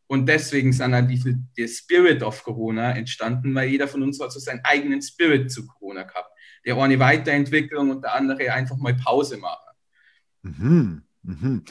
Und 0.07 0.25
deswegen 0.27 0.73
sind 0.73 0.91
dann 0.91 1.07
die, 1.07 1.37
der 1.57 1.67
Spirit 1.67 2.21
of 2.21 2.43
Corona 2.43 2.91
entstanden, 2.97 3.55
weil 3.55 3.69
jeder 3.69 3.87
von 3.87 4.03
uns 4.03 4.19
hat 4.19 4.31
so 4.33 4.39
seinen 4.39 4.59
eigenen 4.65 5.01
Spirit 5.01 5.51
zu 5.51 5.65
Corona 5.65 6.03
gehabt. 6.03 6.29
Der 6.65 6.75
eine 6.75 6.99
Weiterentwicklung 6.99 7.91
und 7.91 8.03
der 8.03 8.15
andere 8.15 8.51
einfach 8.51 8.75
mal 8.77 8.93
Pause 8.93 9.37
machen. 9.37 9.71
Mhm, 10.41 11.03
mhm. 11.23 11.63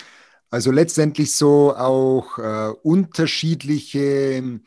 Also 0.50 0.73
letztendlich 0.73 1.35
so 1.35 1.75
auch 1.76 2.38
äh, 2.38 2.75
unterschiedliche, 2.83 4.61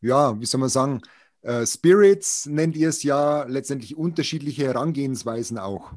ja, 0.00 0.40
wie 0.40 0.46
soll 0.46 0.60
man 0.60 0.70
sagen, 0.70 1.02
äh, 1.42 1.66
Spirits 1.66 2.46
nennt 2.46 2.74
ihr 2.76 2.88
es 2.88 3.02
ja, 3.02 3.44
letztendlich 3.44 3.96
unterschiedliche 3.96 4.64
Herangehensweisen 4.64 5.58
auch, 5.58 5.92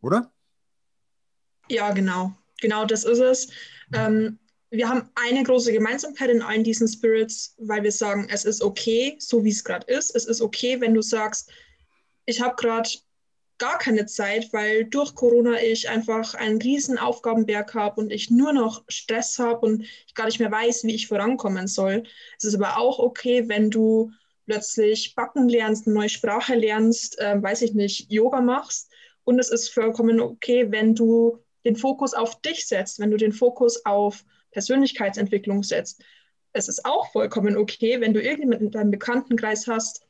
oder? 0.00 0.32
Ja, 1.68 1.92
genau. 1.92 2.32
Genau 2.60 2.84
das 2.84 3.04
ist 3.04 3.20
es. 3.20 3.48
Ähm, 3.92 4.38
wir 4.70 4.88
haben 4.88 5.08
eine 5.14 5.42
große 5.42 5.72
Gemeinsamkeit 5.72 6.30
in 6.30 6.42
allen 6.42 6.64
diesen 6.64 6.88
Spirits, 6.88 7.54
weil 7.58 7.82
wir 7.82 7.92
sagen, 7.92 8.26
es 8.30 8.44
ist 8.44 8.62
okay, 8.62 9.16
so 9.18 9.44
wie 9.44 9.50
es 9.50 9.62
gerade 9.62 9.86
ist. 9.92 10.14
Es 10.14 10.26
ist 10.26 10.40
okay, 10.40 10.80
wenn 10.80 10.94
du 10.94 11.02
sagst, 11.02 11.50
ich 12.24 12.40
habe 12.40 12.56
gerade 12.56 12.88
gar 13.58 13.78
keine 13.78 14.06
Zeit, 14.06 14.52
weil 14.52 14.84
durch 14.84 15.14
Corona 15.14 15.60
ich 15.62 15.88
einfach 15.88 16.34
einen 16.34 16.60
riesen 16.60 16.98
Aufgabenberg 16.98 17.74
habe 17.74 18.00
und 18.00 18.10
ich 18.10 18.30
nur 18.30 18.52
noch 18.52 18.84
Stress 18.88 19.38
habe 19.38 19.66
und 19.66 19.82
ich 20.06 20.14
gar 20.14 20.26
nicht 20.26 20.40
mehr 20.40 20.52
weiß, 20.52 20.84
wie 20.84 20.94
ich 20.94 21.08
vorankommen 21.08 21.66
soll. 21.66 22.04
Es 22.38 22.44
ist 22.44 22.54
aber 22.54 22.78
auch 22.78 22.98
okay, 22.98 23.48
wenn 23.48 23.70
du 23.70 24.10
plötzlich 24.46 25.14
backen 25.14 25.48
lernst, 25.48 25.86
eine 25.86 25.94
neue 25.94 26.08
Sprache 26.08 26.54
lernst, 26.54 27.18
äh, 27.18 27.42
weiß 27.42 27.62
ich 27.62 27.74
nicht, 27.74 28.10
Yoga 28.10 28.40
machst. 28.40 28.92
Und 29.24 29.38
es 29.38 29.50
ist 29.50 29.70
vollkommen 29.70 30.20
okay, 30.20 30.70
wenn 30.70 30.94
du 30.94 31.38
den 31.64 31.76
Fokus 31.76 32.14
auf 32.14 32.40
dich 32.42 32.66
setzt, 32.66 33.00
wenn 33.00 33.10
du 33.10 33.16
den 33.16 33.32
Fokus 33.32 33.84
auf 33.84 34.24
Persönlichkeitsentwicklung 34.52 35.64
setzt. 35.64 36.02
Es 36.52 36.68
ist 36.68 36.86
auch 36.86 37.10
vollkommen 37.10 37.56
okay, 37.56 38.00
wenn 38.00 38.14
du 38.14 38.22
irgendjemanden 38.22 38.68
in 38.68 38.72
deinem 38.72 38.90
Bekanntenkreis 38.92 39.66
hast, 39.66 40.05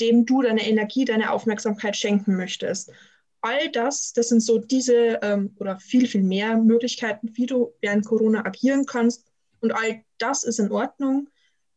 dem 0.00 0.26
du 0.26 0.42
deine 0.42 0.66
Energie, 0.66 1.04
deine 1.04 1.32
Aufmerksamkeit 1.32 1.96
schenken 1.96 2.36
möchtest. 2.36 2.92
All 3.40 3.70
das, 3.70 4.12
das 4.12 4.28
sind 4.28 4.40
so 4.40 4.58
diese 4.58 5.20
ähm, 5.22 5.54
oder 5.58 5.78
viel, 5.78 6.08
viel 6.08 6.22
mehr 6.22 6.56
Möglichkeiten, 6.56 7.30
wie 7.34 7.46
du 7.46 7.72
während 7.80 8.04
Corona 8.04 8.44
agieren 8.44 8.84
kannst. 8.86 9.24
Und 9.60 9.72
all 9.72 10.02
das 10.18 10.44
ist 10.44 10.58
in 10.58 10.72
Ordnung, 10.72 11.28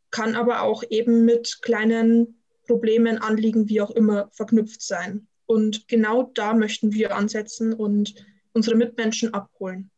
kann 0.09 0.35
aber 0.35 0.63
auch 0.63 0.83
eben 0.89 1.25
mit 1.25 1.59
kleinen 1.61 2.41
Problemen, 2.65 3.17
Anliegen, 3.17 3.69
wie 3.69 3.81
auch 3.81 3.91
immer, 3.91 4.29
verknüpft 4.31 4.81
sein. 4.81 5.27
Und 5.45 5.87
genau 5.87 6.23
da 6.23 6.53
möchten 6.53 6.93
wir 6.93 7.15
ansetzen 7.15 7.73
und 7.73 8.15
unsere 8.53 8.75
Mitmenschen 8.75 9.33
abholen. 9.33 9.91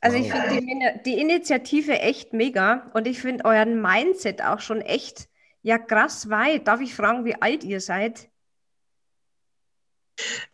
Also 0.00 0.16
ich 0.16 0.32
finde 0.32 1.00
die, 1.04 1.10
die, 1.10 1.20
Initiative 1.20 1.98
echt 2.00 2.32
mega 2.32 2.90
und 2.94 3.06
ich 3.06 3.20
finde 3.20 3.44
euren 3.44 3.82
Mindset 3.82 4.42
auch 4.42 4.60
schon 4.60 4.80
echt 4.80 5.28
ja, 5.62 5.78
krass 5.78 6.28
weit. 6.30 6.66
Darf 6.66 6.80
ich 6.80 6.94
fragen, 6.94 7.24
wie 7.24 7.40
alt 7.40 7.64
ihr 7.64 7.80
seid? 7.80 8.28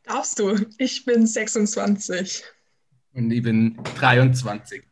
Darfst 0.05 0.39
du. 0.39 0.57
Ich 0.79 1.05
bin 1.05 1.27
26. 1.27 2.45
Und 3.15 3.31
ich 3.31 3.43
bin 3.43 3.79
23. 3.99 4.85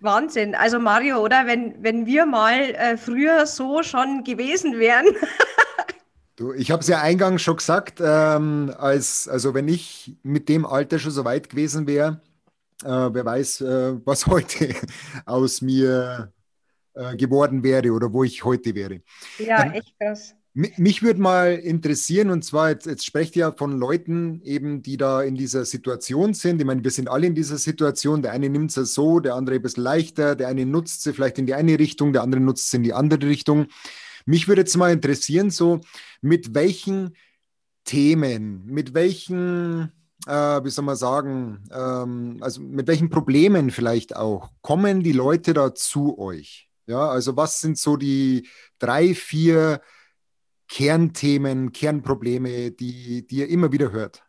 Wahnsinn. 0.00 0.54
Also 0.54 0.78
Mario, 0.78 1.18
oder? 1.18 1.46
Wenn, 1.46 1.82
wenn 1.82 2.06
wir 2.06 2.26
mal 2.26 2.60
äh, 2.60 2.96
früher 2.96 3.46
so 3.46 3.82
schon 3.82 4.22
gewesen 4.22 4.78
wären. 4.78 5.06
du, 6.36 6.52
ich 6.52 6.70
habe 6.70 6.82
es 6.82 6.88
ja 6.88 7.00
eingangs 7.00 7.42
schon 7.42 7.56
gesagt, 7.56 8.00
ähm, 8.04 8.74
als, 8.78 9.28
also 9.28 9.54
wenn 9.54 9.68
ich 9.68 10.14
mit 10.22 10.48
dem 10.48 10.66
Alter 10.66 10.98
schon 10.98 11.12
so 11.12 11.24
weit 11.24 11.48
gewesen 11.48 11.86
wäre, 11.86 12.20
äh, 12.82 12.88
wer 12.88 13.24
weiß, 13.24 13.62
äh, 13.62 13.94
was 14.04 14.26
heute 14.26 14.74
aus 15.24 15.62
mir 15.62 16.33
äh, 16.94 17.16
geworden 17.16 17.62
wäre 17.62 17.92
oder 17.92 18.12
wo 18.12 18.24
ich 18.24 18.44
heute 18.44 18.74
wäre. 18.74 19.00
Ja, 19.38 19.64
ähm, 19.64 19.72
echt 19.72 19.98
krass. 19.98 20.34
Mich 20.56 21.02
würde 21.02 21.20
mal 21.20 21.54
interessieren, 21.54 22.30
und 22.30 22.44
zwar, 22.44 22.70
jetzt, 22.70 22.86
jetzt 22.86 23.04
sprecht 23.04 23.34
ihr 23.34 23.52
von 23.58 23.76
Leuten 23.76 24.40
eben, 24.44 24.82
die 24.82 24.96
da 24.96 25.20
in 25.20 25.34
dieser 25.34 25.64
Situation 25.64 26.32
sind. 26.32 26.60
Ich 26.60 26.66
meine, 26.66 26.84
wir 26.84 26.92
sind 26.92 27.08
alle 27.08 27.26
in 27.26 27.34
dieser 27.34 27.58
Situation. 27.58 28.22
Der 28.22 28.30
eine 28.30 28.48
nimmt 28.48 28.76
es 28.76 28.94
so, 28.94 29.18
der 29.18 29.34
andere 29.34 29.56
ein 29.56 29.62
bisschen 29.62 29.82
leichter, 29.82 30.36
der 30.36 30.46
eine 30.46 30.64
nutzt 30.64 31.02
sie 31.02 31.12
vielleicht 31.12 31.40
in 31.40 31.46
die 31.46 31.54
eine 31.54 31.76
Richtung, 31.76 32.12
der 32.12 32.22
andere 32.22 32.40
nutzt 32.40 32.70
sie 32.70 32.76
in 32.76 32.82
die 32.84 32.92
andere 32.92 33.26
Richtung. 33.26 33.66
Mich 34.26 34.46
würde 34.46 34.60
jetzt 34.60 34.76
mal 34.76 34.92
interessieren, 34.92 35.50
so 35.50 35.80
mit 36.20 36.54
welchen 36.54 37.16
Themen, 37.84 38.64
mit 38.66 38.94
welchen, 38.94 39.90
äh, 40.28 40.64
wie 40.64 40.70
soll 40.70 40.84
man 40.84 40.94
sagen, 40.94 41.64
ähm, 41.72 42.38
also 42.42 42.60
mit 42.60 42.86
welchen 42.86 43.10
Problemen 43.10 43.72
vielleicht 43.72 44.14
auch, 44.14 44.50
kommen 44.62 45.02
die 45.02 45.10
Leute 45.10 45.52
da 45.52 45.74
zu 45.74 46.16
euch? 46.16 46.70
Ja, 46.86 47.08
also 47.08 47.36
was 47.36 47.60
sind 47.60 47.78
so 47.78 47.96
die 47.96 48.48
drei, 48.78 49.14
vier 49.14 49.80
Kernthemen, 50.68 51.72
Kernprobleme, 51.72 52.70
die, 52.72 53.26
die 53.26 53.36
ihr 53.36 53.48
immer 53.48 53.72
wieder 53.72 53.92
hört? 53.92 54.22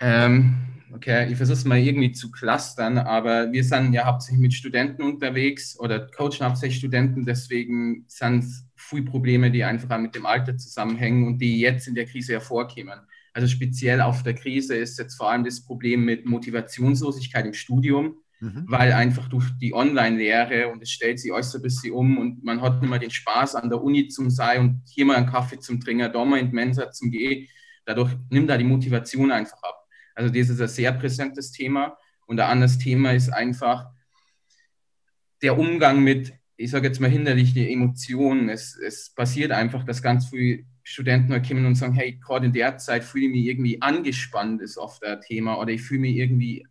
Ähm, 0.00 0.56
okay, 0.92 1.30
ich 1.30 1.36
versuche 1.36 1.58
es 1.58 1.64
mal 1.64 1.78
irgendwie 1.78 2.12
zu 2.12 2.30
clustern, 2.30 2.98
aber 2.98 3.52
wir 3.52 3.62
sind 3.62 3.92
ja 3.92 4.04
hauptsächlich 4.04 4.40
mit 4.40 4.54
Studenten 4.54 5.02
unterwegs 5.02 5.78
oder 5.78 6.08
coachen 6.08 6.40
hauptsächlich 6.44 6.78
Studenten, 6.78 7.24
deswegen 7.24 8.04
sind 8.08 8.44
es 8.44 8.64
viele 8.74 9.04
Probleme, 9.04 9.50
die 9.50 9.62
einfach 9.62 9.98
mit 9.98 10.14
dem 10.14 10.26
Alter 10.26 10.56
zusammenhängen 10.56 11.26
und 11.26 11.38
die 11.38 11.60
jetzt 11.60 11.86
in 11.86 11.94
der 11.94 12.06
Krise 12.06 12.32
hervorkommen. 12.32 13.00
Also 13.32 13.48
speziell 13.48 14.00
auf 14.00 14.22
der 14.22 14.34
Krise 14.34 14.76
ist 14.76 14.98
jetzt 14.98 15.14
vor 15.14 15.30
allem 15.30 15.44
das 15.44 15.64
Problem 15.64 16.04
mit 16.04 16.26
Motivationslosigkeit 16.26 17.46
im 17.46 17.54
Studium 17.54 18.16
mhm. 18.42 18.64
weil 18.66 18.92
einfach 18.92 19.28
durch 19.28 19.46
die 19.60 19.72
Online-Lehre 19.72 20.68
und 20.68 20.82
es 20.82 20.90
stellt 20.90 21.20
sich 21.20 21.32
alles 21.32 21.54
ein 21.54 21.62
bisschen 21.62 21.92
um 21.92 22.18
und 22.18 22.42
man 22.42 22.60
hat 22.60 22.82
nicht 22.82 22.90
mehr 22.90 22.98
den 22.98 23.10
Spaß 23.10 23.54
an 23.54 23.70
der 23.70 23.80
Uni 23.80 24.08
zum 24.08 24.30
sein 24.30 24.60
und 24.60 24.82
hier 24.88 25.06
mal 25.06 25.16
einen 25.16 25.26
Kaffee 25.26 25.60
zum 25.60 25.80
Trinken, 25.80 26.12
da 26.12 26.24
mal 26.24 26.40
in 26.40 26.48
die 26.48 26.54
Mensa 26.54 26.90
zum 26.90 27.10
Gehen. 27.10 27.46
Dadurch 27.84 28.10
nimmt 28.30 28.50
da 28.50 28.56
die 28.56 28.64
Motivation 28.64 29.30
einfach 29.30 29.62
ab. 29.62 29.86
Also 30.14 30.32
das 30.32 30.48
ist 30.48 30.60
ein 30.60 30.68
sehr 30.68 30.92
präsentes 30.92 31.52
Thema. 31.52 31.96
Und 32.26 32.40
ein 32.40 32.50
anderes 32.50 32.78
Thema 32.78 33.12
ist 33.12 33.30
einfach 33.30 33.86
der 35.40 35.58
Umgang 35.58 36.02
mit, 36.02 36.32
ich 36.56 36.70
sage 36.70 36.88
jetzt 36.88 37.00
mal 37.00 37.10
hinderliche 37.10 37.68
Emotionen. 37.68 38.48
Es, 38.48 38.76
es 38.76 39.12
passiert 39.14 39.52
einfach, 39.52 39.84
dass 39.84 40.02
ganz 40.02 40.28
viele 40.28 40.64
Studenten 40.82 41.40
kommen 41.42 41.66
und 41.66 41.76
sagen, 41.76 41.94
hey, 41.94 42.18
gerade 42.24 42.46
in 42.46 42.52
der 42.52 42.76
Zeit 42.78 43.04
fühle 43.04 43.26
ich 43.26 43.32
mich 43.32 43.46
irgendwie 43.46 43.80
angespannt, 43.80 44.60
ist 44.60 44.78
oft 44.78 45.04
ein 45.04 45.20
Thema, 45.20 45.58
oder 45.58 45.70
ich 45.70 45.82
fühle 45.82 46.00
mich 46.00 46.16
irgendwie 46.16 46.66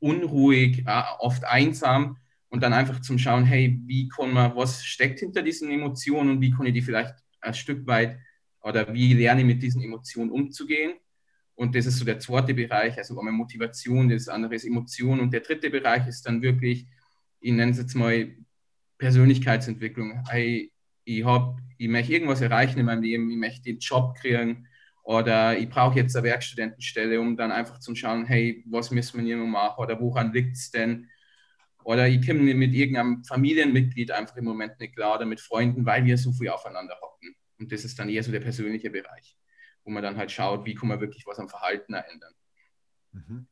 unruhig, 0.00 0.84
oft 1.18 1.44
einsam 1.44 2.16
und 2.48 2.62
dann 2.62 2.72
einfach 2.72 3.00
zum 3.00 3.18
Schauen, 3.18 3.44
hey, 3.44 3.80
wie 3.86 4.08
kann 4.08 4.32
man, 4.32 4.54
was 4.56 4.84
steckt 4.84 5.20
hinter 5.20 5.42
diesen 5.42 5.70
Emotionen 5.70 6.30
und 6.30 6.40
wie 6.40 6.50
kann 6.50 6.66
ich 6.66 6.74
die 6.74 6.82
vielleicht 6.82 7.14
ein 7.40 7.54
Stück 7.54 7.86
weit 7.86 8.18
oder 8.62 8.92
wie 8.92 9.14
lerne 9.14 9.40
ich 9.40 9.46
mit 9.46 9.62
diesen 9.62 9.82
Emotionen 9.82 10.30
umzugehen. 10.30 10.94
Und 11.54 11.74
das 11.74 11.86
ist 11.86 11.98
so 11.98 12.04
der 12.04 12.18
zweite 12.18 12.54
Bereich, 12.54 12.96
also 12.98 13.18
einmal 13.18 13.32
Motivation, 13.32 14.08
das 14.08 14.28
andere 14.28 14.54
ist 14.54 14.64
Emotion 14.64 15.20
und 15.20 15.32
der 15.32 15.40
dritte 15.40 15.70
Bereich 15.70 16.06
ist 16.06 16.26
dann 16.26 16.42
wirklich, 16.42 16.86
ich 17.40 17.52
nenne 17.52 17.72
es 17.72 17.78
jetzt 17.78 17.94
mal 17.94 18.34
Persönlichkeitsentwicklung. 18.98 20.24
Hey, 20.28 20.72
ich, 21.04 21.24
hab, 21.24 21.58
ich 21.78 21.88
möchte 21.88 22.12
irgendwas 22.12 22.40
erreichen 22.40 22.78
in 22.78 22.86
meinem 22.86 23.02
Leben, 23.02 23.30
ich 23.30 23.36
möchte 23.36 23.62
den 23.62 23.78
Job 23.78 24.14
kriegen 24.16 24.66
oder 25.10 25.58
ich 25.58 25.68
brauche 25.68 25.96
jetzt 25.96 26.14
eine 26.14 26.22
Werkstudentenstelle, 26.22 27.20
um 27.20 27.36
dann 27.36 27.50
einfach 27.50 27.80
zu 27.80 27.96
schauen, 27.96 28.26
hey, 28.26 28.62
was 28.68 28.92
müssen 28.92 29.18
wir 29.18 29.24
hier 29.24 29.38
noch 29.38 29.46
machen 29.46 29.82
oder 29.82 29.98
woran 29.98 30.32
liegt 30.32 30.56
es 30.56 30.70
denn? 30.70 31.08
Oder 31.82 32.06
ich 32.06 32.24
komme 32.24 32.54
mit 32.54 32.72
irgendeinem 32.72 33.24
Familienmitglied 33.24 34.12
einfach 34.12 34.36
im 34.36 34.44
Moment 34.44 34.78
nicht 34.78 34.94
klar 34.94 35.16
oder 35.16 35.26
mit 35.26 35.40
Freunden, 35.40 35.84
weil 35.84 36.04
wir 36.04 36.16
so 36.16 36.30
viel 36.30 36.50
aufeinander 36.50 36.94
hocken. 37.02 37.34
Und 37.58 37.72
das 37.72 37.84
ist 37.84 37.98
dann 37.98 38.08
eher 38.08 38.22
so 38.22 38.30
der 38.30 38.38
persönliche 38.38 38.88
Bereich, 38.88 39.36
wo 39.82 39.90
man 39.90 40.04
dann 40.04 40.16
halt 40.16 40.30
schaut, 40.30 40.64
wie 40.64 40.76
kann 40.76 40.88
man 40.88 41.00
wirklich 41.00 41.26
was 41.26 41.40
am 41.40 41.48
Verhalten 41.48 41.92
ändern. 41.92 42.34
Mhm. 43.10 43.46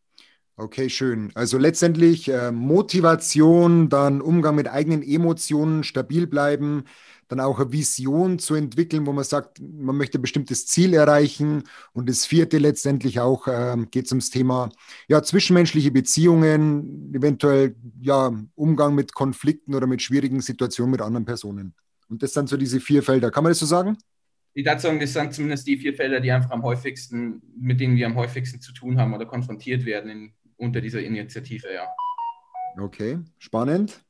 Okay, 0.54 0.88
schön. 0.88 1.32
Also 1.34 1.58
letztendlich 1.58 2.28
äh, 2.28 2.52
Motivation, 2.52 3.88
dann 3.88 4.20
Umgang 4.20 4.54
mit 4.54 4.68
eigenen 4.68 5.02
Emotionen, 5.02 5.82
stabil 5.82 6.28
bleiben, 6.28 6.84
dann 7.28 7.40
auch 7.40 7.60
eine 7.60 7.72
Vision 7.72 8.38
zu 8.38 8.54
entwickeln, 8.54 9.06
wo 9.06 9.12
man 9.12 9.24
sagt, 9.24 9.60
man 9.60 9.96
möchte 9.96 10.18
ein 10.18 10.22
bestimmtes 10.22 10.66
Ziel 10.66 10.94
erreichen. 10.94 11.64
Und 11.92 12.08
das 12.08 12.24
vierte 12.24 12.58
letztendlich 12.58 13.20
auch 13.20 13.46
äh, 13.46 13.76
geht 13.90 14.06
es 14.06 14.12
ums 14.12 14.30
Thema 14.30 14.70
ja, 15.08 15.22
zwischenmenschliche 15.22 15.90
Beziehungen, 15.90 17.14
eventuell 17.14 17.76
ja, 18.00 18.32
Umgang 18.54 18.94
mit 18.94 19.14
Konflikten 19.14 19.74
oder 19.74 19.86
mit 19.86 20.02
schwierigen 20.02 20.40
Situationen 20.40 20.90
mit 20.90 21.02
anderen 21.02 21.26
Personen. 21.26 21.74
Und 22.08 22.22
das 22.22 22.32
sind 22.32 22.48
so 22.48 22.56
diese 22.56 22.80
vier 22.80 23.02
Felder. 23.02 23.30
Kann 23.30 23.44
man 23.44 23.50
das 23.50 23.58
so 23.58 23.66
sagen? 23.66 23.98
Ich 24.54 24.64
würde 24.64 24.80
sagen, 24.80 24.98
das 24.98 25.12
sind 25.12 25.34
zumindest 25.34 25.66
die 25.66 25.76
vier 25.76 25.94
Felder, 25.94 26.20
die 26.20 26.32
einfach 26.32 26.50
am 26.50 26.62
häufigsten, 26.62 27.42
mit 27.56 27.78
denen 27.78 27.96
wir 27.96 28.06
am 28.06 28.16
häufigsten 28.16 28.60
zu 28.60 28.72
tun 28.72 28.98
haben 28.98 29.14
oder 29.14 29.26
konfrontiert 29.26 29.84
werden 29.84 30.10
in, 30.10 30.32
unter 30.56 30.80
dieser 30.80 31.02
Initiative, 31.02 31.68
ja. 31.72 31.86
Okay, 32.82 33.18
spannend. 33.38 34.02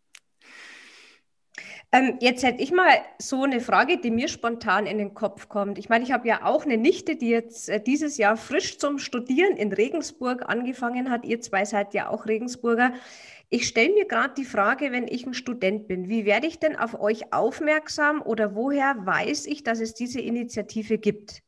Ähm, 1.90 2.18
jetzt 2.20 2.42
hätte 2.42 2.62
ich 2.62 2.70
mal 2.70 3.00
so 3.18 3.44
eine 3.44 3.60
Frage, 3.60 3.96
die 3.98 4.10
mir 4.10 4.28
spontan 4.28 4.86
in 4.86 4.98
den 4.98 5.14
Kopf 5.14 5.48
kommt. 5.48 5.78
Ich 5.78 5.88
meine, 5.88 6.04
ich 6.04 6.12
habe 6.12 6.28
ja 6.28 6.44
auch 6.44 6.64
eine 6.66 6.76
Nichte, 6.76 7.16
die 7.16 7.30
jetzt 7.30 7.70
äh, 7.70 7.80
dieses 7.80 8.18
Jahr 8.18 8.36
frisch 8.36 8.78
zum 8.78 8.98
Studieren 8.98 9.56
in 9.56 9.72
Regensburg 9.72 10.42
angefangen 10.46 11.10
hat. 11.10 11.24
Ihr 11.24 11.40
zwei 11.40 11.64
seid 11.64 11.94
ja 11.94 12.10
auch 12.10 12.26
Regensburger. 12.26 12.92
Ich 13.48 13.66
stelle 13.66 13.94
mir 13.94 14.04
gerade 14.06 14.34
die 14.36 14.44
Frage, 14.44 14.92
wenn 14.92 15.08
ich 15.08 15.24
ein 15.24 15.32
Student 15.32 15.88
bin, 15.88 16.10
wie 16.10 16.26
werde 16.26 16.46
ich 16.46 16.58
denn 16.58 16.76
auf 16.76 17.00
euch 17.00 17.32
aufmerksam 17.32 18.20
oder 18.20 18.54
woher 18.54 18.94
weiß 19.06 19.46
ich, 19.46 19.62
dass 19.62 19.80
es 19.80 19.94
diese 19.94 20.20
Initiative 20.20 20.98
gibt? 20.98 21.42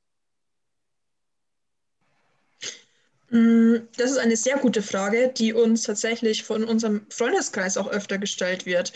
Mm, 3.28 3.76
das 3.98 4.12
ist 4.12 4.18
eine 4.18 4.36
sehr 4.36 4.56
gute 4.56 4.80
Frage, 4.80 5.28
die 5.28 5.52
uns 5.52 5.82
tatsächlich 5.82 6.44
von 6.44 6.64
unserem 6.64 7.06
Freundeskreis 7.10 7.76
auch 7.76 7.88
öfter 7.88 8.16
gestellt 8.16 8.64
wird. 8.64 8.94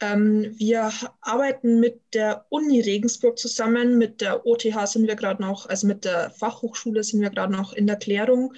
Ähm, 0.00 0.54
wir 0.56 0.92
arbeiten 1.22 1.80
mit 1.80 2.00
der 2.12 2.44
Uni 2.50 2.80
Regensburg 2.80 3.38
zusammen, 3.38 3.96
mit 3.96 4.20
der 4.20 4.46
OTH 4.46 4.86
sind 4.86 5.06
wir 5.06 5.16
gerade 5.16 5.40
noch, 5.40 5.66
also 5.68 5.86
mit 5.86 6.04
der 6.04 6.30
Fachhochschule 6.30 7.02
sind 7.02 7.22
wir 7.22 7.30
gerade 7.30 7.52
noch 7.52 7.72
in 7.72 7.86
der 7.86 7.96
Klärung. 7.96 8.52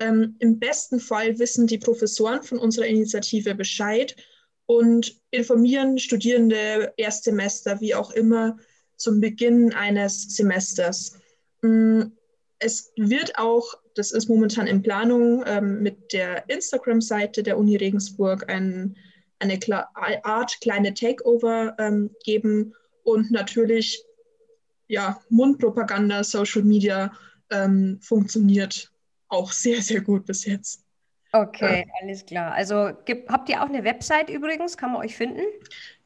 Ähm, 0.00 0.36
Im 0.38 0.58
besten 0.58 1.00
Fall 1.00 1.38
wissen 1.38 1.66
die 1.66 1.78
Professoren 1.78 2.42
von 2.42 2.58
unserer 2.58 2.86
Initiative 2.86 3.54
Bescheid 3.54 4.16
und 4.66 5.20
informieren 5.30 5.98
Studierende, 5.98 6.92
Erstsemester, 6.96 7.80
wie 7.80 7.94
auch 7.94 8.10
immer, 8.10 8.58
zum 8.96 9.20
Beginn 9.20 9.72
eines 9.72 10.36
Semesters. 10.36 11.18
Mm, 11.62 12.02
es 12.58 12.92
wird 12.96 13.38
auch, 13.38 13.74
das 13.94 14.12
ist 14.12 14.28
momentan 14.28 14.66
in 14.66 14.82
Planung, 14.82 15.42
ähm, 15.46 15.82
mit 15.82 16.12
der 16.12 16.48
Instagram-Seite 16.48 17.42
der 17.42 17.58
Uni 17.58 17.76
Regensburg 17.76 18.48
ein, 18.48 18.96
eine 19.42 19.58
Art 20.24 20.60
kleine 20.60 20.94
Takeover 20.94 21.74
ähm, 21.78 22.10
geben 22.24 22.74
und 23.04 23.30
natürlich 23.30 24.04
ja, 24.88 25.20
Mundpropaganda, 25.30 26.22
Social 26.22 26.62
Media 26.62 27.12
ähm, 27.50 27.98
funktioniert 28.00 28.92
auch 29.28 29.52
sehr, 29.52 29.80
sehr 29.80 30.02
gut 30.02 30.26
bis 30.26 30.44
jetzt. 30.44 30.84
Okay, 31.32 31.86
ja. 31.86 31.92
alles 32.02 32.26
klar. 32.26 32.52
Also 32.52 32.90
gibt, 33.06 33.30
habt 33.30 33.48
ihr 33.48 33.62
auch 33.62 33.68
eine 33.68 33.84
Website 33.84 34.28
übrigens? 34.28 34.76
Kann 34.76 34.92
man 34.92 35.00
euch 35.02 35.16
finden? 35.16 35.40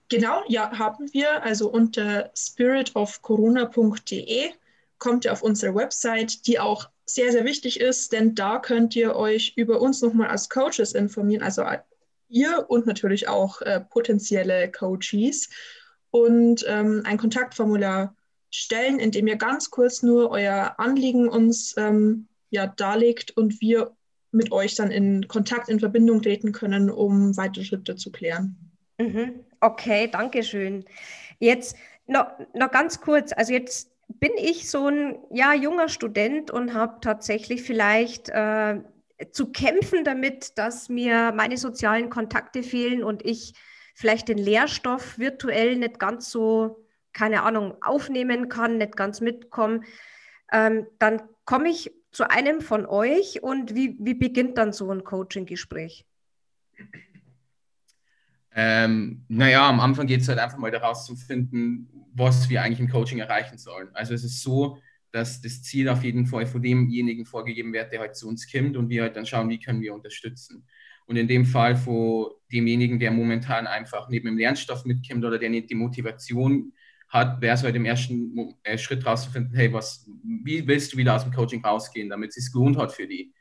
Genau, 0.08 0.42
ja, 0.46 0.78
haben 0.78 1.12
wir. 1.12 1.42
Also 1.42 1.68
unter 1.68 2.30
spiritofcorona.de 2.36 4.50
kommt 4.98 5.24
ihr 5.24 5.32
auf 5.32 5.42
unsere 5.42 5.74
Website, 5.74 6.46
die 6.46 6.60
auch 6.60 6.88
sehr, 7.06 7.32
sehr 7.32 7.44
wichtig 7.44 7.80
ist, 7.80 8.12
denn 8.12 8.36
da 8.36 8.60
könnt 8.60 8.94
ihr 8.94 9.16
euch 9.16 9.54
über 9.56 9.80
uns 9.80 10.00
nochmal 10.02 10.28
als 10.28 10.48
Coaches 10.48 10.92
informieren, 10.92 11.42
also 11.42 11.64
ihr 12.28 12.66
und 12.68 12.86
natürlich 12.86 13.28
auch 13.28 13.60
äh, 13.62 13.80
potenzielle 13.80 14.70
Coaches 14.70 15.48
und 16.10 16.64
ähm, 16.68 17.02
ein 17.04 17.18
Kontaktformular 17.18 18.14
stellen, 18.50 18.98
in 18.98 19.10
dem 19.10 19.26
ihr 19.26 19.36
ganz 19.36 19.70
kurz 19.70 20.02
nur 20.02 20.30
euer 20.30 20.74
Anliegen 20.78 21.28
uns 21.28 21.74
ähm, 21.76 22.28
ja, 22.50 22.66
darlegt 22.66 23.36
und 23.36 23.60
wir 23.60 23.96
mit 24.32 24.52
euch 24.52 24.74
dann 24.74 24.90
in 24.90 25.28
Kontakt, 25.28 25.68
in 25.68 25.80
Verbindung 25.80 26.22
treten 26.22 26.52
können, 26.52 26.90
um 26.90 27.36
weitere 27.36 27.64
Schritte 27.64 27.96
zu 27.96 28.10
klären. 28.12 28.56
Mhm. 28.98 29.40
Okay, 29.60 30.08
danke 30.10 30.42
schön. 30.42 30.84
Jetzt 31.38 31.76
noch, 32.06 32.26
noch 32.54 32.70
ganz 32.70 33.00
kurz, 33.00 33.32
also 33.32 33.52
jetzt 33.52 33.90
bin 34.08 34.32
ich 34.36 34.70
so 34.70 34.88
ein 34.88 35.18
ja, 35.30 35.52
junger 35.54 35.88
Student 35.88 36.50
und 36.50 36.74
habe 36.74 36.98
tatsächlich 37.00 37.62
vielleicht 37.62 38.28
äh, 38.28 38.80
zu 39.32 39.50
kämpfen 39.50 40.04
damit, 40.04 40.58
dass 40.58 40.88
mir 40.88 41.32
meine 41.34 41.56
sozialen 41.56 42.10
Kontakte 42.10 42.62
fehlen 42.62 43.02
und 43.02 43.24
ich 43.24 43.54
vielleicht 43.94 44.28
den 44.28 44.38
Lehrstoff 44.38 45.18
virtuell 45.18 45.76
nicht 45.76 45.98
ganz 45.98 46.30
so, 46.30 46.86
keine 47.12 47.42
Ahnung, 47.42 47.76
aufnehmen 47.80 48.48
kann, 48.48 48.76
nicht 48.78 48.96
ganz 48.96 49.20
mitkommen. 49.20 49.84
Ähm, 50.52 50.86
dann 50.98 51.22
komme 51.44 51.70
ich 51.70 51.92
zu 52.12 52.30
einem 52.30 52.60
von 52.60 52.86
euch 52.86 53.42
und 53.42 53.74
wie, 53.74 53.96
wie 54.00 54.14
beginnt 54.14 54.58
dann 54.58 54.72
so 54.72 54.90
ein 54.90 55.02
Coaching-Gespräch? 55.02 56.06
Ähm, 58.54 59.24
naja, 59.28 59.68
am 59.68 59.80
Anfang 59.80 60.06
geht 60.06 60.22
es 60.22 60.28
halt 60.28 60.38
einfach 60.38 60.56
mal 60.56 60.70
daraus 60.70 61.04
zu 61.04 61.14
finden, 61.14 61.88
was 62.14 62.48
wir 62.48 62.62
eigentlich 62.62 62.80
im 62.80 62.88
Coaching 62.88 63.18
erreichen 63.18 63.58
sollen. 63.58 63.90
Also 63.92 64.14
es 64.14 64.24
ist 64.24 64.42
so, 64.42 64.78
dass 65.16 65.40
das 65.40 65.62
Ziel 65.62 65.88
auf 65.88 66.04
jeden 66.04 66.26
Fall 66.26 66.46
von 66.46 66.62
demjenigen 66.62 67.24
vorgegeben 67.24 67.72
wird, 67.72 67.90
der 67.90 68.00
halt 68.00 68.16
zu 68.16 68.28
uns 68.28 68.50
kommt 68.50 68.76
und 68.76 68.90
wir 68.90 69.02
halt 69.02 69.16
dann 69.16 69.24
schauen, 69.24 69.48
wie 69.48 69.58
können 69.58 69.80
wir 69.80 69.94
unterstützen. 69.94 70.66
Und 71.06 71.16
in 71.16 71.26
dem 71.26 71.46
Fall 71.46 71.74
von 71.74 72.32
demjenigen, 72.52 72.98
der 72.98 73.10
momentan 73.12 73.66
einfach 73.66 74.10
neben 74.10 74.26
dem 74.26 74.36
Lernstoff 74.36 74.84
mitkommt 74.84 75.24
oder 75.24 75.38
der 75.38 75.48
nicht 75.48 75.70
die 75.70 75.74
Motivation 75.74 76.74
hat, 77.08 77.40
wäre 77.40 77.54
es 77.54 77.62
halt 77.62 77.76
im 77.76 77.86
ersten 77.86 78.54
äh, 78.62 78.76
Schritt 78.76 79.06
rauszufinden, 79.06 79.56
hey, 79.56 79.72
was, 79.72 80.06
wie 80.22 80.66
willst 80.66 80.92
du 80.92 80.98
wieder 80.98 81.14
aus 81.14 81.22
dem 81.22 81.32
Coaching 81.32 81.64
rausgehen, 81.64 82.10
damit 82.10 82.30
es 82.30 82.34
sich 82.34 82.52
gelohnt 82.52 82.76
hat 82.76 82.92
für 82.92 83.06
die? 83.06 83.32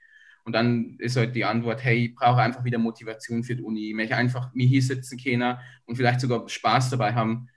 Und 0.46 0.54
dann 0.54 0.96
ist 1.00 1.18
halt 1.18 1.36
die 1.36 1.44
Antwort, 1.44 1.84
hey, 1.84 2.06
ich 2.06 2.16
brauche 2.16 2.42
einfach 2.42 2.64
wieder 2.64 2.78
Motivation 2.78 3.44
für 3.44 3.56
die 3.56 3.64
Uni. 3.64 3.90
Ich 3.90 3.96
möchte 3.96 4.16
einfach 4.16 4.54
mir 4.54 4.68
hier 4.68 4.82
sitzen 4.82 5.18
können 5.18 5.58
und 5.86 5.98
vielleicht 5.98 6.22
sogar 6.22 6.48
Spaß 6.48 6.92
dabei 6.92 7.14
haben, 7.14 7.50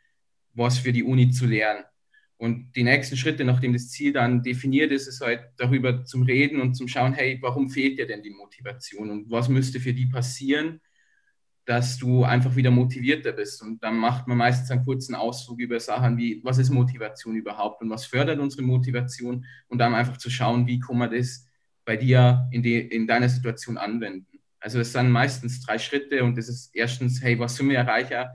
was 0.55 0.79
für 0.79 0.93
die 0.93 1.05
Uni 1.05 1.31
zu 1.31 1.47
lernen. 1.47 1.85
Und 2.39 2.73
die 2.77 2.85
nächsten 2.85 3.17
Schritte, 3.17 3.45
nachdem 3.45 3.73
das 3.73 3.91
Ziel 3.91 4.13
dann 4.13 4.43
definiert 4.43 4.93
ist, 4.93 5.09
ist 5.09 5.21
halt 5.21 5.41
darüber 5.57 6.05
zum 6.05 6.23
Reden 6.23 6.61
und 6.61 6.75
zum 6.75 6.87
Schauen, 6.87 7.13
hey, 7.13 7.39
warum 7.43 7.69
fehlt 7.69 7.99
dir 7.99 8.07
denn 8.07 8.23
die 8.23 8.31
Motivation 8.31 9.11
und 9.11 9.31
was 9.31 9.49
müsste 9.49 9.81
für 9.81 9.93
die 9.93 10.07
passieren, 10.07 10.81
dass 11.69 11.99
du 11.99 12.25
einfach 12.25 12.57
wieder 12.57 12.71
motivierter 12.71 13.33
bist. 13.33 13.61
Und 13.61 13.83
dann 13.85 13.99
macht 13.99 14.27
man 14.27 14.39
meistens 14.39 14.71
einen 14.71 14.85
kurzen 14.85 15.15
Ausflug 15.15 15.61
über 15.61 15.79
Sachen 15.79 16.17
wie, 16.17 16.41
was 16.43 16.57
ist 16.57 16.71
Motivation 16.71 17.35
überhaupt 17.35 17.83
und 17.83 17.91
was 17.91 18.07
fördert 18.07 18.39
unsere 18.39 18.63
Motivation 18.63 19.45
und 19.69 19.79
dann 19.79 19.95
einfach 19.95 20.17
zu 20.17 20.31
schauen, 20.31 20.67
wie 20.67 20.79
kann 20.79 20.97
man 20.97 21.11
das 21.11 21.47
bei 21.85 21.97
dir 21.97 22.49
in, 22.53 22.63
die, 22.63 22.79
in 22.79 23.07
deiner 23.07 23.29
Situation 23.29 23.77
anwenden. 23.77 24.39
Also 24.61 24.81
es 24.81 24.93
sind 24.93 25.11
meistens 25.11 25.61
drei 25.61 25.79
Schritte 25.79 26.25
und 26.25 26.39
das 26.39 26.49
ist 26.49 26.71
erstens, 26.75 27.23
hey, 27.23 27.39
was 27.39 27.57
sind 27.57 27.69
wir 27.69 27.79
erreichen? 27.79 28.29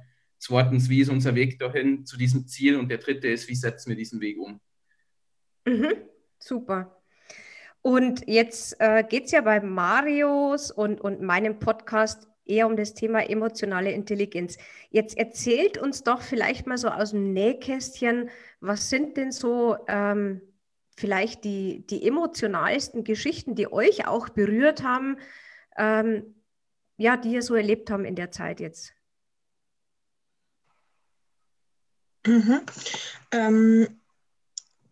Zweitens, 0.45 0.89
wie 0.89 0.99
ist 0.99 1.07
unser 1.07 1.35
Weg 1.35 1.57
dahin 1.57 2.05
zu 2.05 2.17
diesem 2.17 2.45
Ziel? 2.47 2.75
Und 2.75 2.89
der 2.89 2.97
dritte 2.97 3.29
ist, 3.29 3.47
wie 3.47 3.55
setzen 3.55 3.87
wir 3.87 3.95
diesen 3.95 4.19
Weg 4.19 4.37
um? 4.37 4.59
Mhm, 5.65 5.93
super. 6.37 7.01
Und 7.81 8.27
jetzt 8.27 8.75
äh, 8.79 9.05
geht 9.07 9.27
es 9.27 9.31
ja 9.31 9.39
bei 9.39 9.61
Marios 9.61 10.69
und, 10.69 10.99
und 10.99 11.21
meinem 11.21 11.59
Podcast 11.59 12.27
eher 12.43 12.67
um 12.67 12.75
das 12.75 12.93
Thema 12.93 13.21
emotionale 13.21 13.93
Intelligenz. 13.93 14.57
Jetzt 14.89 15.17
erzählt 15.17 15.77
uns 15.77 16.03
doch 16.03 16.21
vielleicht 16.21 16.67
mal 16.67 16.77
so 16.77 16.89
aus 16.89 17.11
dem 17.11 17.31
Nähkästchen, 17.31 18.29
was 18.59 18.89
sind 18.89 19.15
denn 19.15 19.31
so 19.31 19.77
ähm, 19.87 20.41
vielleicht 20.97 21.45
die, 21.45 21.87
die 21.87 22.05
emotionalsten 22.05 23.05
Geschichten, 23.05 23.55
die 23.55 23.71
euch 23.71 24.09
auch 24.09 24.27
berührt 24.27 24.83
haben, 24.83 25.15
ähm, 25.77 26.35
ja, 26.97 27.15
die 27.15 27.31
ihr 27.31 27.43
so 27.43 27.55
erlebt 27.55 27.89
haben 27.89 28.03
in 28.03 28.15
der 28.15 28.31
Zeit 28.31 28.59
jetzt? 28.59 28.93
Mhm. 32.25 32.61
Ähm, 33.31 34.01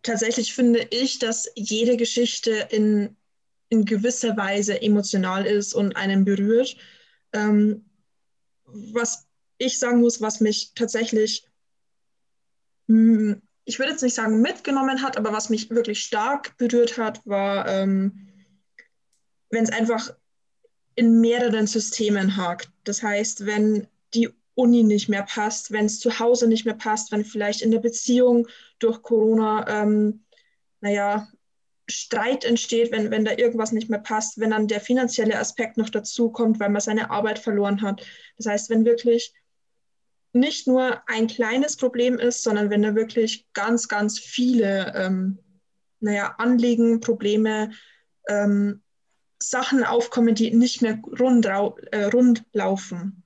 tatsächlich 0.02 0.54
finde 0.54 0.86
ich, 0.90 1.18
dass 1.18 1.50
jede 1.54 1.96
Geschichte 1.96 2.68
in, 2.70 3.16
in 3.68 3.84
gewisser 3.84 4.36
Weise 4.36 4.80
emotional 4.82 5.46
ist 5.46 5.74
und 5.74 5.96
einen 5.96 6.24
berührt. 6.24 6.76
Ähm, 7.32 7.84
was 8.64 9.26
ich 9.58 9.78
sagen 9.78 10.00
muss, 10.00 10.20
was 10.20 10.40
mich 10.40 10.72
tatsächlich 10.74 11.46
hm, 12.88 13.40
ich 13.64 13.78
würde 13.78 13.92
jetzt 13.92 14.02
nicht 14.02 14.14
sagen 14.14 14.40
mitgenommen 14.40 15.02
hat, 15.02 15.16
aber 15.16 15.32
was 15.32 15.50
mich 15.50 15.70
wirklich 15.70 16.02
stark 16.02 16.56
berührt 16.56 16.98
hat, 16.98 17.24
war, 17.26 17.68
ähm, 17.68 18.28
wenn 19.50 19.64
es 19.64 19.70
einfach 19.70 20.14
in 20.94 21.20
mehreren 21.20 21.66
Systemen 21.66 22.36
hakt. 22.36 22.70
Das 22.84 23.02
heißt, 23.02 23.46
wenn 23.46 23.86
Uni 24.62 24.82
nicht 24.84 25.08
mehr 25.08 25.24
passt, 25.24 25.72
wenn 25.72 25.86
es 25.86 25.98
zu 25.98 26.18
Hause 26.18 26.46
nicht 26.46 26.64
mehr 26.64 26.74
passt, 26.74 27.12
wenn 27.12 27.24
vielleicht 27.24 27.62
in 27.62 27.70
der 27.70 27.80
Beziehung 27.80 28.46
durch 28.78 29.02
Corona, 29.02 29.66
ähm, 29.68 30.24
naja, 30.80 31.28
Streit 31.88 32.44
entsteht, 32.44 32.92
wenn, 32.92 33.10
wenn 33.10 33.24
da 33.24 33.32
irgendwas 33.32 33.72
nicht 33.72 33.90
mehr 33.90 33.98
passt, 33.98 34.38
wenn 34.38 34.50
dann 34.50 34.68
der 34.68 34.80
finanzielle 34.80 35.38
Aspekt 35.38 35.76
noch 35.76 35.90
dazu 35.90 36.30
kommt, 36.30 36.60
weil 36.60 36.70
man 36.70 36.80
seine 36.80 37.10
Arbeit 37.10 37.38
verloren 37.38 37.82
hat. 37.82 38.06
Das 38.36 38.46
heißt, 38.46 38.70
wenn 38.70 38.84
wirklich 38.84 39.34
nicht 40.32 40.66
nur 40.66 41.02
ein 41.08 41.26
kleines 41.26 41.76
Problem 41.76 42.18
ist, 42.18 42.42
sondern 42.42 42.70
wenn 42.70 42.82
da 42.82 42.94
wirklich 42.94 43.46
ganz, 43.52 43.88
ganz 43.88 44.18
viele 44.18 44.92
ähm, 44.94 45.38
naja, 46.02 46.34
Anliegen, 46.38 47.00
Probleme, 47.00 47.70
ähm, 48.28 48.82
Sachen 49.38 49.84
aufkommen, 49.84 50.34
die 50.34 50.52
nicht 50.52 50.82
mehr 50.82 51.00
rund, 51.18 51.46
äh, 51.46 52.04
rund 52.04 52.44
laufen. 52.52 53.21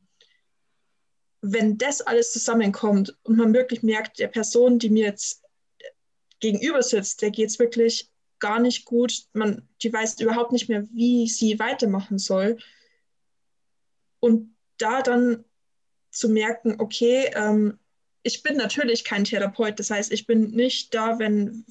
Wenn 1.48 1.78
das 1.78 2.00
alles 2.00 2.32
zusammenkommt 2.32 3.16
und 3.22 3.37
man 3.37 3.54
wirklich 3.54 3.82
merkt, 3.82 4.18
der 4.18 4.28
Person, 4.28 4.78
die 4.78 4.90
mir 4.90 5.06
jetzt 5.06 5.44
gegenüber 6.40 6.82
sitzt, 6.82 7.22
der 7.22 7.30
geht 7.30 7.50
es 7.50 7.59
wirklich 7.59 8.11
gar 8.38 8.59
nicht 8.59 8.85
gut, 8.85 9.24
man, 9.32 9.68
die 9.82 9.92
weiß 9.92 10.20
überhaupt 10.20 10.52
nicht 10.52 10.68
mehr, 10.68 10.87
wie 10.92 11.28
sie 11.28 11.59
weitermachen 11.59 12.18
soll. 12.18 12.59
Und 14.20 14.56
da 14.78 15.02
dann 15.02 15.44
zu 16.11 16.28
merken, 16.28 16.76
okay, 16.78 17.30
ähm, 17.35 17.78
ich 18.22 18.42
bin 18.42 18.56
natürlich 18.56 19.04
kein 19.04 19.24
Therapeut, 19.24 19.78
das 19.78 19.90
heißt, 19.90 20.12
ich 20.12 20.26
bin 20.26 20.50
nicht 20.50 20.94
da, 20.94 21.18
wenn 21.18 21.64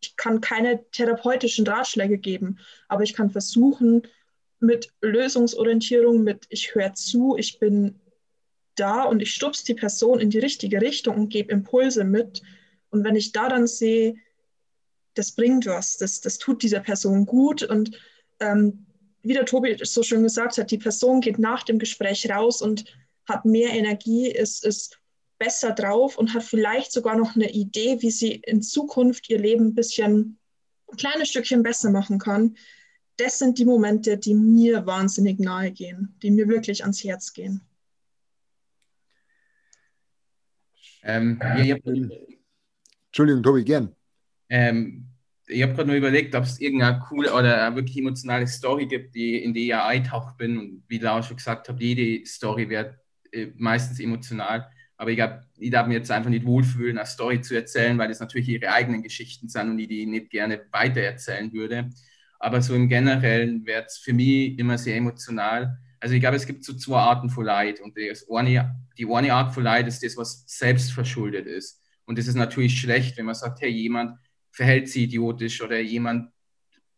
ich 0.00 0.16
kann 0.16 0.40
keine 0.40 0.84
therapeutischen 0.90 1.66
Ratschläge 1.66 2.18
geben, 2.18 2.58
aber 2.88 3.02
ich 3.02 3.14
kann 3.14 3.30
versuchen, 3.30 4.06
mit 4.60 4.92
Lösungsorientierung, 5.00 6.22
mit 6.22 6.46
ich 6.48 6.74
höre 6.74 6.94
zu, 6.94 7.36
ich 7.36 7.58
bin 7.58 8.00
da 8.74 9.02
und 9.04 9.20
ich 9.20 9.32
stupse 9.32 9.64
die 9.64 9.74
Person 9.74 10.20
in 10.20 10.30
die 10.30 10.38
richtige 10.38 10.80
Richtung 10.80 11.16
und 11.16 11.28
gebe 11.28 11.52
Impulse 11.52 12.04
mit. 12.04 12.42
Und 12.90 13.04
wenn 13.04 13.16
ich 13.16 13.32
da 13.32 13.48
dann 13.48 13.66
sehe, 13.66 14.16
das 15.14 15.32
bringt 15.32 15.66
was, 15.66 15.96
das, 15.96 16.20
das 16.20 16.38
tut 16.38 16.62
dieser 16.62 16.80
Person 16.80 17.26
gut 17.26 17.62
und 17.62 17.98
ähm, 18.40 18.86
wie 19.22 19.32
der 19.32 19.46
Tobi 19.46 19.76
so 19.82 20.02
schön 20.02 20.22
gesagt 20.22 20.58
hat, 20.58 20.70
die 20.70 20.78
Person 20.78 21.20
geht 21.20 21.38
nach 21.38 21.62
dem 21.62 21.78
Gespräch 21.78 22.30
raus 22.30 22.60
und 22.60 22.84
hat 23.26 23.44
mehr 23.44 23.70
Energie, 23.70 24.30
ist, 24.30 24.64
ist 24.64 25.00
besser 25.38 25.72
drauf 25.72 26.18
und 26.18 26.34
hat 26.34 26.42
vielleicht 26.42 26.92
sogar 26.92 27.16
noch 27.16 27.34
eine 27.34 27.50
Idee, 27.50 28.00
wie 28.00 28.10
sie 28.10 28.32
in 28.32 28.62
Zukunft 28.62 29.30
ihr 29.30 29.38
Leben 29.38 29.68
ein 29.68 29.74
bisschen, 29.74 30.38
ein 30.90 30.96
kleines 30.96 31.28
Stückchen 31.28 31.62
besser 31.62 31.90
machen 31.90 32.18
kann. 32.18 32.56
Das 33.16 33.38
sind 33.38 33.58
die 33.58 33.64
Momente, 33.64 34.18
die 34.18 34.34
mir 34.34 34.86
wahnsinnig 34.86 35.38
nahe 35.38 35.72
gehen, 35.72 36.16
die 36.22 36.30
mir 36.30 36.48
wirklich 36.48 36.82
ans 36.82 37.02
Herz 37.02 37.32
gehen. 37.32 37.62
Ähm, 41.04 41.38
ja, 41.62 41.76
Entschuldigung, 43.06 43.42
Tobi, 43.42 43.64
gern. 43.64 43.94
Ähm, 44.48 45.06
ich 45.46 45.62
habe 45.62 45.74
gerade 45.74 45.88
nur 45.88 45.96
überlegt, 45.96 46.34
ob 46.34 46.44
es 46.44 46.60
irgendeine 46.60 47.00
coole 47.00 47.32
oder 47.32 47.66
eine 47.66 47.76
wirklich 47.76 47.98
emotionale 47.98 48.46
Story 48.46 48.86
gibt, 48.86 49.14
die, 49.14 49.36
in 49.42 49.52
die 49.52 49.66
ich 49.66 49.74
eintaucht 49.74 50.36
bin. 50.38 50.58
Und 50.58 50.84
wie 50.88 50.98
Laura 50.98 51.22
schon 51.22 51.36
gesagt 51.36 51.68
hat, 51.68 51.80
jede 51.80 52.24
Story 52.26 52.68
wird 52.68 52.96
äh, 53.32 53.48
meistens 53.56 54.00
emotional. 54.00 54.68
Aber 54.96 55.10
ich, 55.10 55.20
hab, 55.20 55.44
ich 55.58 55.70
darf 55.70 55.86
mir 55.86 55.94
jetzt 55.94 56.10
einfach 56.10 56.30
nicht 56.30 56.46
wohlfühlen, 56.46 56.96
eine 56.96 57.06
Story 57.06 57.40
zu 57.40 57.54
erzählen, 57.54 57.98
weil 57.98 58.08
das 58.08 58.20
natürlich 58.20 58.48
ihre 58.48 58.72
eigenen 58.72 59.02
Geschichten 59.02 59.48
sind 59.48 59.70
und 59.70 59.78
ich 59.78 59.88
die 59.88 60.06
nicht 60.06 60.30
gerne 60.30 60.62
weitererzählen 60.70 61.52
würde. 61.52 61.90
Aber 62.38 62.62
so 62.62 62.74
im 62.74 62.88
Generellen 62.88 63.66
wird 63.66 63.86
es 63.86 63.98
für 63.98 64.12
mich 64.12 64.58
immer 64.58 64.78
sehr 64.78 64.96
emotional. 64.96 65.78
Also 66.04 66.16
ich 66.16 66.20
glaube, 66.20 66.36
es 66.36 66.44
gibt 66.44 66.66
so 66.66 66.74
zwei 66.74 66.98
Arten 66.98 67.30
von 67.30 67.46
Leid. 67.46 67.80
Und 67.80 67.96
das 67.96 68.26
eine, 68.30 68.78
die 68.98 69.10
eine 69.10 69.32
Art 69.32 69.54
von 69.54 69.62
Leid 69.62 69.88
ist 69.88 70.02
das, 70.02 70.18
was 70.18 70.44
selbstverschuldet 70.46 71.46
ist. 71.46 71.80
Und 72.04 72.18
das 72.18 72.26
ist 72.26 72.34
natürlich 72.34 72.78
schlecht, 72.78 73.16
wenn 73.16 73.24
man 73.24 73.34
sagt, 73.34 73.62
hey, 73.62 73.70
jemand 73.70 74.18
verhält 74.52 74.90
sich 74.90 75.04
idiotisch 75.04 75.62
oder 75.62 75.80
jemand 75.80 76.30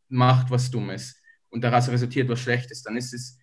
macht 0.09 0.51
was 0.51 0.73
Dummes 0.73 1.23
und 1.51 1.63
daraus 1.63 1.89
resultiert 1.89 2.29
was 2.29 2.41
Schlechtes, 2.41 2.83
dann 2.83 2.97
ist 2.97 3.15
es, 3.15 3.39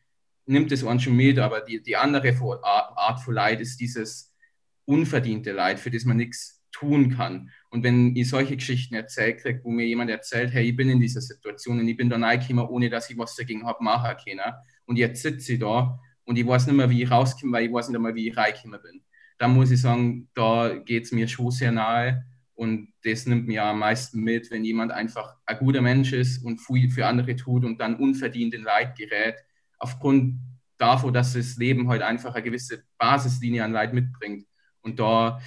nimmt 0.46 0.70
es 0.74 0.84
einen 0.84 1.00
schon 1.00 1.16
mit, 1.16 1.40
aber 1.40 1.62
die, 1.62 1.82
die 1.82 1.96
andere 1.96 2.38
Art 2.62 3.22
von 3.22 3.34
Leid 3.34 3.62
ist 3.62 3.80
dieses 3.80 4.36
unverdiente 4.84 5.54
Leid, 5.54 5.80
für 5.80 5.92
das 5.92 6.04
man 6.04 6.18
nichts 6.18 6.62
tun 6.74 7.16
kann. 7.16 7.52
Und 7.74 7.82
wenn 7.84 8.16
ich 8.16 8.30
solche 8.30 8.56
Geschichten 8.56 8.94
erzählt 8.94 9.40
kriege, 9.40 9.62
wo 9.64 9.72
mir 9.72 9.88
jemand 9.88 10.12
erzählt, 10.12 10.54
hey, 10.54 10.70
ich 10.70 10.76
bin 10.76 10.92
in 10.92 11.00
dieser 11.00 11.22
Situation 11.22 11.80
und 11.80 11.88
ich 11.88 11.98
bin 11.98 12.08
da 12.08 12.18
reingekommen, 12.18 12.68
ohne 12.68 12.88
dass 12.88 13.10
ich 13.10 13.18
was 13.18 13.36
dagegen 13.36 13.66
habe 13.66 13.84
machen 13.84 14.16
können. 14.24 14.54
Und 14.86 14.98
jetzt 14.98 15.24
sitze 15.24 15.54
ich 15.54 15.60
da 15.60 16.00
und 16.24 16.38
ich 16.38 16.46
weiß 16.46 16.68
nicht 16.68 16.76
mehr, 16.76 16.88
wie 16.92 17.02
ich 17.02 17.10
rauskomme, 17.10 17.52
weil 17.52 17.66
ich 17.66 17.74
weiß 17.74 17.90
nicht 17.90 18.00
mehr, 18.00 18.14
wie 18.14 18.28
ich 18.28 18.38
reingekommen 18.38 18.80
bin. 18.80 19.02
Da 19.40 19.48
muss 19.48 19.72
ich 19.72 19.82
sagen, 19.82 20.30
da 20.36 20.76
geht 20.86 21.06
es 21.06 21.12
mir 21.14 21.28
schon 21.28 21.50
sehr 21.50 21.72
nahe. 21.72 22.24
Und 22.54 22.94
das 23.04 23.26
nimmt 23.26 23.48
mir 23.48 23.64
am 23.64 23.80
meisten 23.80 24.20
mit, 24.20 24.52
wenn 24.52 24.64
jemand 24.64 24.92
einfach 24.92 25.38
ein 25.48 25.58
guter 25.58 25.82
Mensch 25.82 26.14
ist 26.14 26.46
und 26.46 26.60
viel 26.60 26.92
für 26.92 27.08
andere 27.08 27.36
tut 27.36 27.66
und 27.66 27.82
dann 27.82 27.96
unverdient 27.96 28.54
in 28.54 28.62
Leid 28.62 28.96
gerät, 28.96 29.38
aufgrund 29.80 30.36
davon, 30.78 31.12
dass 31.12 31.34
das 31.34 31.58
Leben 31.58 31.90
halt 31.90 32.04
einfach 32.04 32.36
eine 32.36 32.44
gewisse 32.44 32.84
Basislinie 33.00 33.64
an 33.64 33.72
Leid 33.72 33.96
mitbringt. 33.96 34.46
Und 34.82 35.00
da 35.00 35.42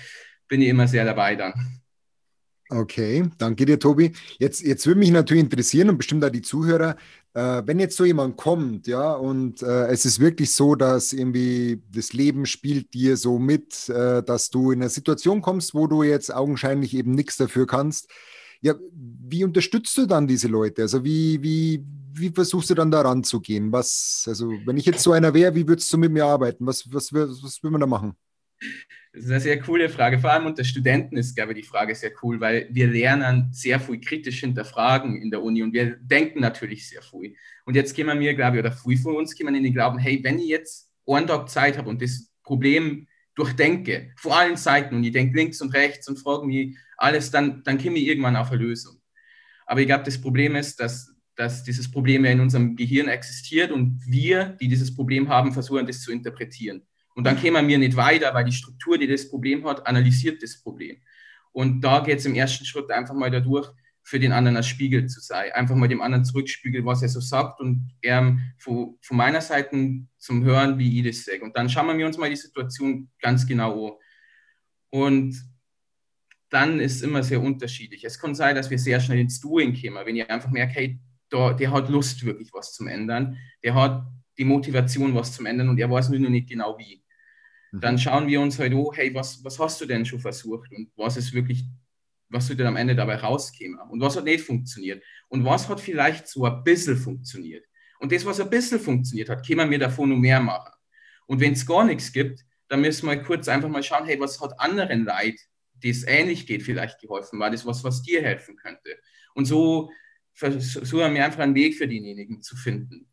bin 0.48 0.60
ich 0.60 0.68
immer 0.68 0.88
sehr 0.88 1.04
dabei 1.04 1.36
dann. 1.36 1.54
Okay, 2.68 3.30
danke 3.38 3.64
dir, 3.64 3.78
Tobi. 3.78 4.12
Jetzt, 4.40 4.60
jetzt 4.62 4.86
würde 4.86 4.98
mich 4.98 5.12
natürlich 5.12 5.44
interessieren 5.44 5.88
und 5.88 5.98
bestimmt 5.98 6.24
auch 6.24 6.30
die 6.30 6.42
Zuhörer, 6.42 6.96
äh, 7.32 7.62
wenn 7.64 7.78
jetzt 7.78 7.96
so 7.96 8.04
jemand 8.04 8.36
kommt, 8.36 8.88
ja, 8.88 9.12
und 9.12 9.62
äh, 9.62 9.86
es 9.86 10.04
ist 10.04 10.18
wirklich 10.18 10.50
so, 10.50 10.74
dass 10.74 11.12
irgendwie 11.12 11.80
das 11.92 12.12
Leben 12.12 12.44
spielt 12.44 12.92
dir 12.92 13.16
so 13.16 13.38
mit, 13.38 13.88
äh, 13.88 14.20
dass 14.22 14.50
du 14.50 14.72
in 14.72 14.80
eine 14.80 14.88
Situation 14.90 15.42
kommst, 15.42 15.74
wo 15.74 15.86
du 15.86 16.02
jetzt 16.02 16.34
augenscheinlich 16.34 16.94
eben 16.94 17.12
nichts 17.12 17.36
dafür 17.36 17.68
kannst. 17.68 18.10
Ja, 18.62 18.74
wie 18.92 19.44
unterstützt 19.44 19.96
du 19.96 20.06
dann 20.06 20.26
diese 20.26 20.48
Leute? 20.48 20.82
Also 20.82 21.04
wie, 21.04 21.40
wie, 21.42 21.84
wie 22.14 22.30
versuchst 22.30 22.70
du 22.70 22.74
dann 22.74 22.90
da 22.90 23.02
ranzugehen? 23.02 23.70
Was, 23.70 24.24
also 24.26 24.50
wenn 24.64 24.76
ich 24.76 24.86
jetzt 24.86 25.02
so 25.04 25.12
einer 25.12 25.34
wäre, 25.34 25.54
wie 25.54 25.68
würdest 25.68 25.92
du 25.92 25.98
mit 25.98 26.10
mir 26.10 26.24
arbeiten? 26.24 26.66
Was, 26.66 26.92
was, 26.92 27.12
was, 27.12 27.42
was 27.44 27.62
will 27.62 27.70
man 27.70 27.80
da 27.82 27.86
machen? 27.86 28.16
Das 29.16 29.24
ist 29.24 29.30
eine 29.30 29.40
sehr 29.40 29.58
coole 29.60 29.88
Frage. 29.88 30.18
Vor 30.18 30.30
allem 30.30 30.44
unter 30.44 30.62
Studenten 30.62 31.16
ist, 31.16 31.34
glaube 31.34 31.52
ich, 31.52 31.62
die 31.62 31.66
Frage 31.66 31.94
sehr 31.94 32.12
cool, 32.22 32.38
weil 32.38 32.68
wir 32.70 32.86
lernen 32.86 33.48
sehr 33.50 33.80
viel 33.80 33.98
kritisch 33.98 34.40
hinterfragen 34.40 35.16
in 35.22 35.30
der 35.30 35.42
Uni 35.42 35.62
und 35.62 35.72
wir 35.72 35.96
denken 35.96 36.40
natürlich 36.40 36.86
sehr 36.86 37.00
viel. 37.00 37.34
Und 37.64 37.76
jetzt 37.76 37.94
gehen 37.94 38.08
wir 38.08 38.14
mir, 38.14 38.34
glaube 38.34 38.58
ich, 38.58 38.60
oder 38.62 38.72
viel 38.72 38.98
von 38.98 39.16
uns 39.16 39.34
gehen 39.34 39.46
wir 39.46 39.56
in 39.56 39.62
den 39.62 39.72
Glauben, 39.72 39.98
hey, 39.98 40.22
wenn 40.22 40.38
ich 40.38 40.48
jetzt 40.48 40.90
einen 41.06 41.26
Tag 41.26 41.48
Zeit 41.48 41.78
habe 41.78 41.88
und 41.88 42.02
das 42.02 42.30
Problem 42.42 43.08
durchdenke, 43.34 44.12
von 44.18 44.32
allen 44.32 44.56
Seiten 44.58 44.94
und 44.94 45.02
ich 45.02 45.12
denke 45.12 45.34
links 45.34 45.62
und 45.62 45.72
rechts 45.72 46.06
und 46.10 46.18
frage 46.18 46.46
mich 46.46 46.76
alles, 46.98 47.30
dann, 47.30 47.62
dann 47.62 47.78
komme 47.78 47.96
ich 47.96 48.08
irgendwann 48.08 48.36
auf 48.36 48.50
eine 48.50 48.60
Lösung. 48.60 49.00
Aber 49.64 49.80
ich 49.80 49.86
glaube, 49.86 50.04
das 50.04 50.20
Problem 50.20 50.56
ist, 50.56 50.78
dass, 50.78 51.14
dass 51.36 51.64
dieses 51.64 51.90
Problem 51.90 52.26
ja 52.26 52.32
in 52.32 52.40
unserem 52.40 52.76
Gehirn 52.76 53.08
existiert 53.08 53.70
und 53.72 53.98
wir, 54.06 54.58
die 54.60 54.68
dieses 54.68 54.94
Problem 54.94 55.30
haben, 55.30 55.52
versuchen, 55.52 55.86
das 55.86 56.02
zu 56.02 56.12
interpretieren. 56.12 56.82
Und 57.16 57.24
dann 57.24 57.40
kämen 57.40 57.66
wir 57.66 57.78
nicht 57.78 57.96
weiter, 57.96 58.32
weil 58.34 58.44
die 58.44 58.52
Struktur, 58.52 58.98
die 58.98 59.06
das 59.06 59.28
Problem 59.28 59.66
hat, 59.66 59.86
analysiert 59.86 60.42
das 60.42 60.60
Problem. 60.62 60.98
Und 61.52 61.80
da 61.80 62.00
geht 62.00 62.18
es 62.18 62.26
im 62.26 62.34
ersten 62.34 62.66
Schritt 62.66 62.90
einfach 62.90 63.14
mal 63.14 63.30
dadurch, 63.30 63.70
für 64.02 64.20
den 64.20 64.30
anderen 64.30 64.56
als 64.56 64.68
Spiegel 64.68 65.06
zu 65.08 65.18
sein. 65.20 65.50
Einfach 65.52 65.74
mal 65.74 65.88
dem 65.88 66.00
anderen 66.00 66.24
zurückspiegeln, 66.24 66.84
was 66.86 67.02
er 67.02 67.08
so 67.08 67.18
sagt 67.18 67.58
und 67.58 67.90
er 68.02 68.38
von, 68.58 68.96
von 69.00 69.16
meiner 69.16 69.40
Seite 69.40 70.06
zum 70.16 70.44
Hören, 70.44 70.78
wie 70.78 71.00
ich 71.00 71.06
das 71.06 71.24
sage. 71.24 71.42
Und 71.42 71.56
dann 71.56 71.68
schauen 71.68 71.98
wir 71.98 72.06
uns 72.06 72.16
mal 72.16 72.30
die 72.30 72.36
Situation 72.36 73.10
ganz 73.20 73.44
genau 73.46 73.88
an. 73.88 73.92
Und 74.90 75.36
dann 76.50 76.78
ist 76.78 76.96
es 76.96 77.02
immer 77.02 77.24
sehr 77.24 77.42
unterschiedlich. 77.42 78.04
Es 78.04 78.20
kann 78.20 78.36
sein, 78.36 78.54
dass 78.54 78.70
wir 78.70 78.78
sehr 78.78 79.00
schnell 79.00 79.18
ins 79.18 79.40
Doing 79.40 79.74
kommen, 79.74 80.06
wenn 80.06 80.14
ihr 80.14 80.30
einfach 80.30 80.50
merkt, 80.50 80.76
hey, 80.76 81.00
da, 81.28 81.52
der 81.52 81.72
hat 81.72 81.88
Lust, 81.88 82.24
wirklich 82.24 82.50
was 82.52 82.74
zu 82.74 82.86
ändern. 82.86 83.36
Der 83.64 83.74
hat 83.74 84.06
die 84.38 84.44
Motivation, 84.44 85.14
was 85.14 85.32
zu 85.32 85.44
ändern 85.44 85.68
und 85.68 85.80
er 85.80 85.90
weiß 85.90 86.10
nur 86.10 86.20
noch 86.20 86.30
nicht 86.30 86.48
genau 86.48 86.78
wie. 86.78 87.02
Mhm. 87.72 87.80
Dann 87.80 87.98
schauen 87.98 88.26
wir 88.26 88.40
uns 88.40 88.58
halt, 88.58 88.72
oh, 88.74 88.92
hey, 88.94 89.14
was, 89.14 89.42
was 89.44 89.58
hast 89.58 89.80
du 89.80 89.86
denn 89.86 90.04
schon 90.04 90.20
versucht 90.20 90.70
und 90.72 90.90
was 90.96 91.16
ist 91.16 91.32
wirklich, 91.32 91.64
was 92.28 92.48
wird 92.48 92.60
denn 92.60 92.66
am 92.66 92.76
Ende 92.76 92.94
dabei 92.94 93.16
rauskommen 93.16 93.78
und 93.90 94.00
was 94.00 94.16
hat 94.16 94.24
nicht 94.24 94.44
funktioniert 94.44 95.02
und 95.28 95.44
was 95.44 95.68
hat 95.68 95.80
vielleicht 95.80 96.28
so 96.28 96.44
ein 96.44 96.62
bisschen 96.64 96.96
funktioniert. 96.96 97.64
Und 97.98 98.12
das, 98.12 98.24
was 98.24 98.40
ein 98.40 98.50
bisschen 98.50 98.80
funktioniert 98.80 99.28
hat, 99.28 99.46
können 99.46 99.70
wir 99.70 99.78
davon 99.78 100.10
noch 100.10 100.16
mehr 100.16 100.40
machen. 100.40 100.72
Und 101.26 101.40
wenn 101.40 101.52
es 101.52 101.66
gar 101.66 101.84
nichts 101.84 102.12
gibt, 102.12 102.44
dann 102.68 102.80
müssen 102.80 103.08
wir 103.08 103.16
kurz 103.22 103.48
einfach 103.48 103.68
mal 103.68 103.82
schauen, 103.82 104.06
hey, 104.06 104.18
was 104.18 104.40
hat 104.40 104.58
anderen 104.60 105.04
Leid, 105.04 105.38
die 105.74 105.90
es 105.90 106.04
ähnlich 106.04 106.46
geht, 106.46 106.62
vielleicht 106.62 107.00
geholfen? 107.00 107.38
War 107.38 107.50
das 107.50 107.64
was, 107.64 107.84
was 107.84 108.02
dir 108.02 108.22
helfen 108.22 108.56
könnte? 108.56 108.96
Und 109.34 109.44
so 109.44 109.90
versuchen 110.32 111.14
wir 111.14 111.24
einfach 111.24 111.40
einen 111.40 111.54
Weg 111.54 111.76
für 111.76 111.88
diejenigen 111.88 112.42
zu 112.42 112.56
finden. 112.56 113.08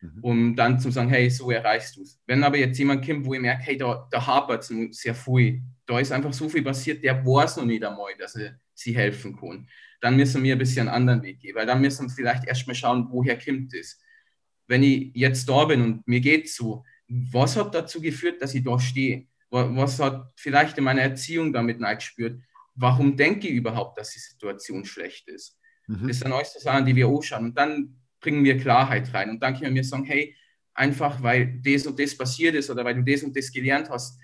Mhm. 0.00 0.18
um 0.22 0.56
dann 0.56 0.78
zu 0.78 0.90
sagen, 0.90 1.08
hey, 1.08 1.30
so 1.30 1.50
erreichst 1.50 1.96
du 1.96 2.02
es. 2.02 2.20
Wenn 2.26 2.44
aber 2.44 2.58
jetzt 2.58 2.78
jemand 2.78 3.06
kommt, 3.06 3.24
wo 3.24 3.34
ich 3.34 3.40
merke, 3.40 3.62
hey, 3.62 3.76
da, 3.76 4.06
da 4.10 4.26
hapert 4.26 4.62
es 4.62 5.00
sehr 5.00 5.14
viel, 5.14 5.62
da 5.86 5.98
ist 5.98 6.12
einfach 6.12 6.32
so 6.32 6.48
viel 6.48 6.62
passiert, 6.62 7.02
der 7.02 7.24
weiß 7.24 7.56
noch 7.56 7.64
nicht 7.64 7.84
einmal, 7.84 8.12
dass 8.18 8.36
er 8.36 8.58
sie 8.74 8.94
helfen 8.94 9.36
kann, 9.36 9.68
dann 10.00 10.16
müssen 10.16 10.42
wir 10.42 10.54
ein 10.54 10.58
bisschen 10.58 10.88
einen 10.88 10.96
anderen 10.96 11.22
Weg 11.22 11.40
gehen, 11.40 11.56
weil 11.56 11.66
dann 11.66 11.80
müssen 11.80 12.08
wir 12.08 12.14
vielleicht 12.14 12.46
erstmal 12.46 12.76
schauen, 12.76 13.08
woher 13.10 13.38
kommt 13.38 13.74
es. 13.74 14.00
Wenn 14.66 14.82
ich 14.82 15.10
jetzt 15.14 15.48
da 15.48 15.64
bin 15.64 15.80
und 15.82 16.06
mir 16.06 16.20
geht 16.20 16.48
so, 16.48 16.84
was 17.08 17.56
hat 17.56 17.74
dazu 17.74 18.00
geführt, 18.00 18.40
dass 18.42 18.54
ich 18.54 18.62
da 18.62 18.78
stehe? 18.78 19.26
Was 19.50 19.98
hat 19.98 20.30
vielleicht 20.36 20.76
in 20.76 20.84
meiner 20.84 21.00
Erziehung 21.00 21.52
damit 21.52 21.78
gespürt? 21.80 22.40
Warum 22.74 23.16
denke 23.16 23.48
ich 23.48 23.54
überhaupt, 23.54 23.98
dass 23.98 24.10
die 24.10 24.18
Situation 24.18 24.84
schlecht 24.84 25.26
ist? 25.28 25.58
Mhm. 25.86 26.06
Das 26.06 26.18
sind 26.18 26.32
alles 26.32 26.52
Sachen, 26.52 26.84
die 26.84 26.94
wir 26.94 27.08
anschauen. 27.08 27.46
Und 27.46 27.58
dann 27.58 27.96
bringen 28.28 28.44
wir 28.44 28.58
Klarheit 28.58 29.12
rein. 29.14 29.30
Und 29.30 29.42
dann 29.42 29.58
können 29.58 29.74
wir 29.74 29.84
sagen, 29.84 30.04
hey, 30.04 30.36
einfach 30.74 31.22
weil 31.22 31.60
das 31.62 31.86
und 31.86 31.98
das 31.98 32.16
passiert 32.16 32.54
ist 32.54 32.68
oder 32.68 32.84
weil 32.84 32.94
du 32.94 33.02
das 33.02 33.22
und 33.22 33.34
das 33.34 33.50
gelernt 33.50 33.88
hast, 33.88 34.20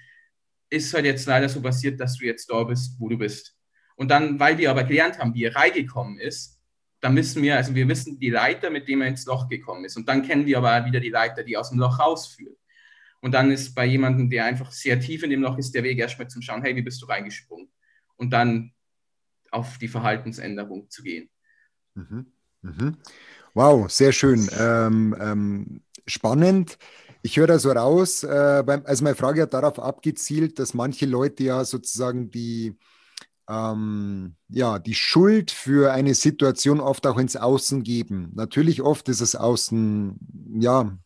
ist 0.68 0.92
halt 0.92 1.06
jetzt 1.06 1.26
leider 1.26 1.48
so 1.48 1.62
passiert, 1.62 1.98
dass 1.98 2.18
du 2.18 2.26
jetzt 2.26 2.50
da 2.50 2.62
bist, 2.64 2.96
wo 2.98 3.08
du 3.08 3.16
bist. 3.16 3.56
Und 3.96 4.10
dann, 4.10 4.38
weil 4.38 4.58
wir 4.58 4.70
aber 4.70 4.84
gelernt 4.84 5.18
haben, 5.18 5.32
wie 5.34 5.44
er 5.44 5.56
reingekommen 5.56 6.18
ist, 6.18 6.60
dann 7.00 7.16
wissen 7.16 7.42
wir, 7.42 7.56
also 7.56 7.74
wir 7.74 7.88
wissen 7.88 8.18
die 8.18 8.30
Leiter, 8.30 8.68
mit 8.70 8.88
dem 8.88 9.00
er 9.00 9.08
ins 9.08 9.24
Loch 9.24 9.48
gekommen 9.48 9.84
ist. 9.84 9.96
Und 9.96 10.06
dann 10.08 10.22
kennen 10.22 10.44
wir 10.44 10.58
aber 10.58 10.84
wieder 10.84 11.00
die 11.00 11.10
Leiter, 11.10 11.42
die 11.42 11.56
aus 11.56 11.70
dem 11.70 11.78
Loch 11.78 11.98
rausführen. 11.98 12.56
Und 13.20 13.32
dann 13.32 13.50
ist 13.50 13.74
bei 13.74 13.86
jemandem, 13.86 14.28
der 14.28 14.44
einfach 14.44 14.70
sehr 14.70 15.00
tief 15.00 15.22
in 15.22 15.30
dem 15.30 15.40
Loch 15.40 15.56
ist, 15.56 15.74
der 15.74 15.82
Weg 15.82 15.98
erstmal 15.98 16.28
zum 16.28 16.42
Schauen, 16.42 16.62
hey, 16.62 16.76
wie 16.76 16.82
bist 16.82 17.00
du 17.00 17.06
reingesprungen? 17.06 17.70
Und 18.16 18.30
dann 18.34 18.72
auf 19.50 19.78
die 19.78 19.88
Verhaltensänderung 19.88 20.90
zu 20.90 21.02
gehen. 21.02 21.30
Mhm. 21.94 22.26
Mhm. 22.62 22.96
Wow, 23.54 23.88
sehr 23.90 24.12
schön. 24.12 24.48
Ähm, 24.58 25.14
ähm, 25.20 25.82
spannend. 26.06 26.78
Ich 27.22 27.36
höre 27.36 27.46
da 27.46 27.58
so 27.58 27.70
raus, 27.70 28.22
äh, 28.24 28.64
also 28.84 29.04
meine 29.04 29.16
Frage 29.16 29.42
hat 29.42 29.54
darauf 29.54 29.78
abgezielt, 29.78 30.58
dass 30.58 30.74
manche 30.74 31.06
Leute 31.06 31.44
ja 31.44 31.64
sozusagen 31.64 32.30
die, 32.30 32.76
ähm, 33.48 34.36
ja, 34.48 34.78
die 34.78 34.94
Schuld 34.94 35.50
für 35.52 35.92
eine 35.92 36.14
Situation 36.14 36.80
oft 36.80 37.06
auch 37.06 37.18
ins 37.18 37.36
Außen 37.36 37.82
geben. 37.84 38.32
Natürlich 38.34 38.82
oft 38.82 39.08
ist 39.08 39.20
es 39.22 39.36
Außen, 39.36 40.18
ja, 40.60 40.98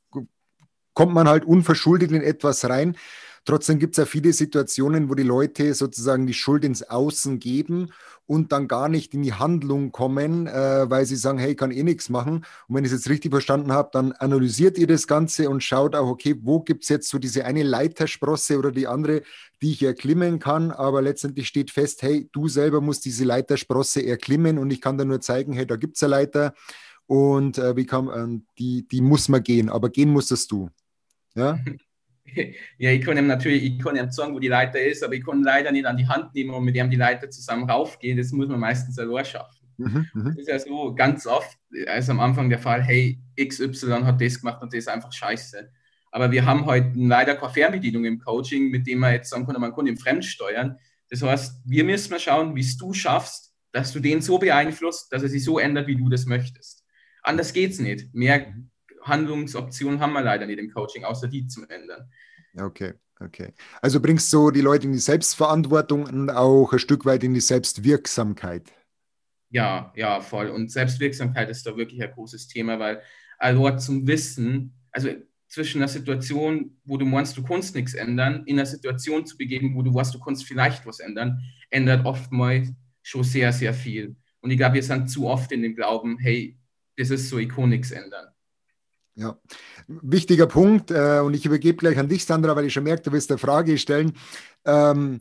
kommt 0.94 1.14
man 1.14 1.28
halt 1.28 1.44
unverschuldet 1.44 2.10
in 2.12 2.22
etwas 2.22 2.68
rein. 2.68 2.96
Trotzdem 3.44 3.78
gibt 3.78 3.94
es 3.94 3.98
ja 3.98 4.06
viele 4.06 4.32
Situationen, 4.32 5.08
wo 5.08 5.14
die 5.14 5.22
Leute 5.22 5.74
sozusagen 5.74 6.26
die 6.26 6.34
Schuld 6.34 6.64
ins 6.64 6.82
Außen 6.82 7.38
geben 7.38 7.90
und 8.26 8.52
dann 8.52 8.68
gar 8.68 8.90
nicht 8.90 9.14
in 9.14 9.22
die 9.22 9.32
Handlung 9.32 9.90
kommen, 9.90 10.46
äh, 10.46 10.90
weil 10.90 11.06
sie 11.06 11.16
sagen, 11.16 11.38
hey, 11.38 11.52
ich 11.52 11.56
kann 11.56 11.70
eh 11.70 11.82
nichts 11.82 12.10
machen. 12.10 12.44
Und 12.68 12.74
wenn 12.74 12.84
ich 12.84 12.92
es 12.92 12.98
jetzt 12.98 13.10
richtig 13.10 13.32
verstanden 13.32 13.72
habe, 13.72 13.88
dann 13.92 14.12
analysiert 14.12 14.76
ihr 14.76 14.86
das 14.86 15.06
Ganze 15.06 15.48
und 15.48 15.64
schaut 15.64 15.94
auch, 15.96 16.08
okay, 16.08 16.36
wo 16.42 16.60
gibt 16.60 16.82
es 16.82 16.90
jetzt 16.90 17.08
so 17.08 17.18
diese 17.18 17.46
eine 17.46 17.62
Leitersprosse 17.62 18.58
oder 18.58 18.70
die 18.70 18.86
andere, 18.86 19.22
die 19.62 19.72
ich 19.72 19.82
erklimmen 19.82 20.38
kann. 20.40 20.70
Aber 20.70 21.00
letztendlich 21.00 21.48
steht 21.48 21.70
fest, 21.70 22.02
hey, 22.02 22.28
du 22.32 22.48
selber 22.48 22.82
musst 22.82 23.06
diese 23.06 23.24
Leitersprosse 23.24 24.04
erklimmen 24.04 24.58
und 24.58 24.70
ich 24.70 24.82
kann 24.82 24.98
dir 24.98 25.06
nur 25.06 25.22
zeigen, 25.22 25.54
hey, 25.54 25.66
da 25.66 25.76
gibt 25.76 25.96
es 25.96 26.02
eine 26.02 26.10
Leiter 26.10 26.52
und 27.06 27.56
äh, 27.56 27.74
wie 27.74 27.86
kann, 27.86 28.08
äh, 28.08 28.44
die, 28.58 28.86
die 28.86 29.00
muss 29.00 29.28
man 29.30 29.42
gehen, 29.42 29.70
aber 29.70 29.88
gehen 29.88 30.10
musstest 30.10 30.52
du. 30.52 30.68
Ja? 31.34 31.58
Ja, 32.78 32.90
ich 32.90 33.02
kann 33.02 33.18
ihm 33.18 33.26
natürlich, 33.26 33.64
ich 33.64 33.84
ihm 33.84 34.10
sagen, 34.10 34.34
wo 34.34 34.38
die 34.38 34.48
Leiter 34.48 34.80
ist, 34.80 35.02
aber 35.02 35.14
ich 35.14 35.24
kann 35.24 35.42
leider 35.42 35.72
nicht 35.72 35.86
an 35.86 35.96
die 35.96 36.06
Hand 36.06 36.34
nehmen 36.34 36.50
und 36.50 36.64
mit 36.64 36.76
ihm 36.76 36.90
die 36.90 36.96
Leiter 36.96 37.30
zusammen 37.30 37.68
raufgehen. 37.68 38.16
Das 38.16 38.32
muss 38.32 38.48
man 38.48 38.60
meistens 38.60 38.98
allein 38.98 39.24
schaffen. 39.24 39.66
Mhm, 39.78 40.06
mhm, 40.12 40.24
das 40.24 40.36
ist 40.38 40.48
ja 40.48 40.58
so 40.58 40.94
ganz 40.94 41.26
oft, 41.26 41.56
also 41.86 42.12
am 42.12 42.20
Anfang 42.20 42.50
der 42.50 42.58
Fall, 42.58 42.82
hey, 42.82 43.20
XY 43.40 44.02
hat 44.04 44.20
das 44.20 44.40
gemacht 44.40 44.60
und 44.62 44.72
das 44.72 44.78
ist 44.78 44.88
einfach 44.88 45.12
scheiße. 45.12 45.70
Aber 46.10 46.30
wir 46.32 46.44
haben 46.44 46.66
heute 46.66 46.92
leider 46.94 47.36
keine 47.36 47.52
Fernbedienung 47.52 48.04
im 48.04 48.18
Coaching, 48.18 48.70
mit 48.70 48.86
dem 48.86 48.98
man 48.98 49.12
jetzt 49.12 49.30
sagen 49.30 49.46
kann, 49.46 49.60
man 49.60 49.74
kann 49.74 49.86
ihn 49.86 49.96
fremdsteuern. 49.96 50.78
Das 51.10 51.22
heißt, 51.22 51.62
wir 51.64 51.84
müssen 51.84 52.10
mal 52.10 52.20
schauen, 52.20 52.56
wie 52.56 52.60
es 52.60 52.76
du 52.76 52.92
schaffst, 52.92 53.54
dass 53.72 53.92
du 53.92 54.00
den 54.00 54.20
so 54.20 54.38
beeinflusst, 54.38 55.12
dass 55.12 55.22
er 55.22 55.28
sich 55.28 55.44
so 55.44 55.58
ändert, 55.58 55.86
wie 55.86 55.96
du 55.96 56.08
das 56.08 56.26
möchtest. 56.26 56.84
Anders 57.22 57.52
geht 57.52 57.72
es 57.72 57.78
nicht. 57.78 58.14
Mehr 58.14 58.54
Handlungsoptionen 59.08 60.00
haben 60.00 60.12
wir 60.12 60.22
leider 60.22 60.46
nicht 60.46 60.58
im 60.58 60.70
Coaching, 60.70 61.04
außer 61.04 61.28
die 61.28 61.46
zu 61.46 61.66
ändern. 61.68 62.10
Okay, 62.58 62.94
okay. 63.20 63.52
Also 63.82 64.00
bringst 64.00 64.32
du 64.32 64.50
die 64.50 64.60
Leute 64.60 64.86
in 64.86 64.92
die 64.92 64.98
Selbstverantwortung 64.98 66.04
und 66.04 66.30
auch 66.30 66.72
ein 66.72 66.78
Stück 66.78 67.04
weit 67.04 67.24
in 67.24 67.34
die 67.34 67.40
Selbstwirksamkeit. 67.40 68.72
Ja, 69.50 69.92
ja, 69.96 70.20
voll. 70.20 70.48
Und 70.48 70.70
Selbstwirksamkeit 70.70 71.48
ist 71.48 71.66
da 71.66 71.76
wirklich 71.76 72.02
ein 72.02 72.10
großes 72.10 72.48
Thema, 72.48 72.78
weil 72.78 73.02
also 73.38 73.70
zum 73.76 74.06
Wissen, 74.06 74.74
also 74.90 75.10
zwischen 75.48 75.78
einer 75.78 75.88
Situation, 75.88 76.76
wo 76.84 76.96
du 76.96 77.06
meinst, 77.06 77.36
du 77.36 77.42
kannst 77.42 77.74
nichts 77.74 77.94
ändern, 77.94 78.42
in 78.44 78.58
einer 78.58 78.66
Situation 78.66 79.24
zu 79.24 79.36
begeben, 79.38 79.74
wo 79.74 79.82
du 79.82 79.94
weißt, 79.94 80.14
du 80.14 80.20
kannst 80.20 80.44
vielleicht 80.44 80.84
was 80.84 81.00
ändern, 81.00 81.40
ändert 81.70 82.04
oftmals 82.04 82.68
schon 83.02 83.24
sehr, 83.24 83.52
sehr 83.52 83.72
viel. 83.72 84.16
Und 84.40 84.50
ich 84.50 84.58
glaube, 84.58 84.74
wir 84.74 84.82
sind 84.82 85.08
zu 85.08 85.26
oft 85.26 85.50
in 85.52 85.62
dem 85.62 85.74
Glauben, 85.74 86.18
hey, 86.18 86.58
das 86.96 87.10
ist 87.10 87.28
so, 87.28 87.38
ich 87.38 87.48
kann 87.48 87.70
nichts 87.70 87.90
ändern. 87.90 88.26
Ja, 89.18 89.36
wichtiger 89.88 90.46
Punkt. 90.46 90.92
Äh, 90.92 91.20
und 91.24 91.34
ich 91.34 91.44
übergebe 91.44 91.76
gleich 91.78 91.98
an 91.98 92.08
dich, 92.08 92.24
Sandra, 92.24 92.54
weil 92.54 92.66
ich 92.66 92.72
schon 92.72 92.84
merke, 92.84 93.02
du 93.02 93.12
wirst 93.12 93.30
eine 93.32 93.38
Frage 93.38 93.76
stellen. 93.76 94.12
Ähm, 94.64 95.18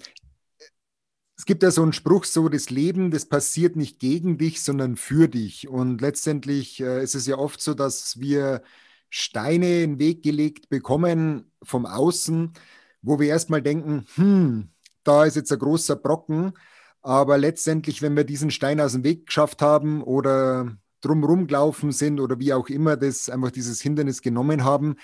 es 1.35 1.45
gibt 1.45 1.63
ja 1.63 1.71
so 1.71 1.81
einen 1.81 1.93
Spruch, 1.93 2.25
so 2.25 2.47
das 2.47 2.69
Leben, 2.69 3.09
das 3.09 3.25
passiert 3.25 3.75
nicht 3.75 3.99
gegen 3.99 4.37
dich, 4.37 4.61
sondern 4.61 4.97
für 4.97 5.27
dich. 5.27 5.67
Und 5.67 5.99
letztendlich 6.01 6.79
äh, 6.79 7.01
ist 7.03 7.15
es 7.15 7.25
ja 7.25 7.37
oft 7.39 7.59
so, 7.59 7.73
dass 7.73 8.19
wir 8.19 8.61
Steine 9.09 9.81
in 9.83 9.93
den 9.93 9.99
Weg 9.99 10.21
gelegt 10.23 10.69
bekommen 10.69 11.51
vom 11.63 11.87
Außen, 11.87 12.53
wo 13.01 13.19
wir 13.19 13.29
erstmal 13.29 13.63
denken, 13.63 14.05
hm, 14.15 14.69
da 15.03 15.25
ist 15.25 15.35
jetzt 15.35 15.51
ein 15.51 15.59
großer 15.59 15.95
Brocken. 15.95 16.53
Aber 17.01 17.37
letztendlich, 17.39 18.03
wenn 18.03 18.15
wir 18.15 18.25
diesen 18.25 18.51
Stein 18.51 18.79
aus 18.79 18.91
dem 18.93 19.03
Weg 19.03 19.25
geschafft 19.27 19.61
haben 19.63 20.03
oder 20.03 20.77
drumherum 21.01 21.47
gelaufen 21.47 21.91
sind 21.91 22.19
oder 22.19 22.39
wie 22.39 22.53
auch 22.53 22.69
immer 22.69 22.97
das 22.97 23.29
einfach 23.29 23.51
dieses 23.51 23.81
Hindernis 23.81 24.21
genommen 24.21 24.63
haben, 24.63 24.95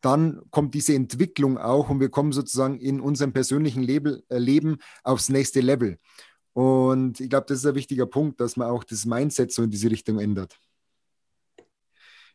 dann 0.00 0.42
kommt 0.50 0.74
diese 0.74 0.94
Entwicklung 0.94 1.58
auch 1.58 1.88
und 1.88 2.00
wir 2.00 2.10
kommen 2.10 2.32
sozusagen 2.32 2.78
in 2.78 3.00
unserem 3.00 3.32
persönlichen 3.32 3.82
Leben, 3.82 4.22
äh, 4.28 4.38
Leben 4.38 4.78
aufs 5.02 5.28
nächste 5.28 5.60
Level. 5.60 5.98
Und 6.52 7.20
ich 7.20 7.28
glaube, 7.28 7.46
das 7.48 7.58
ist 7.58 7.66
ein 7.66 7.74
wichtiger 7.74 8.06
Punkt, 8.06 8.40
dass 8.40 8.56
man 8.56 8.68
auch 8.68 8.84
das 8.84 9.04
Mindset 9.04 9.52
so 9.52 9.62
in 9.62 9.70
diese 9.70 9.90
Richtung 9.90 10.18
ändert. 10.18 10.58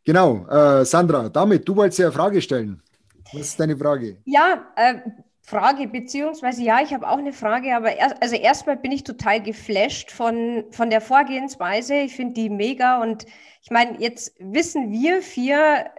Genau, 0.04 0.48
äh, 0.48 0.84
Sandra, 0.86 1.30
damit, 1.30 1.68
du 1.68 1.76
wolltest 1.76 2.00
ja 2.00 2.08
eine 2.08 2.14
Frage 2.14 2.42
stellen. 2.42 2.82
Was 3.34 3.42
ist 3.42 3.60
deine 3.60 3.78
Frage? 3.78 4.18
Ja, 4.26 4.74
äh, 4.76 5.00
Frage, 5.44 5.88
beziehungsweise 5.88 6.62
ja, 6.64 6.82
ich 6.82 6.94
habe 6.94 7.08
auch 7.08 7.18
eine 7.18 7.34
Frage, 7.34 7.76
aber 7.76 7.98
erst, 7.98 8.22
also 8.22 8.36
erstmal 8.36 8.78
bin 8.78 8.92
ich 8.92 9.04
total 9.04 9.42
geflasht 9.42 10.12
von, 10.12 10.66
von 10.72 10.90
der 10.90 11.02
Vorgehensweise. 11.02 11.96
Ich 11.96 12.16
finde 12.16 12.34
die 12.34 12.50
mega 12.50 13.02
und 13.02 13.26
ich 13.64 13.72
meine, 13.72 14.00
jetzt 14.00 14.36
wissen 14.40 14.92
wir 14.92 15.22
vier, 15.22 15.90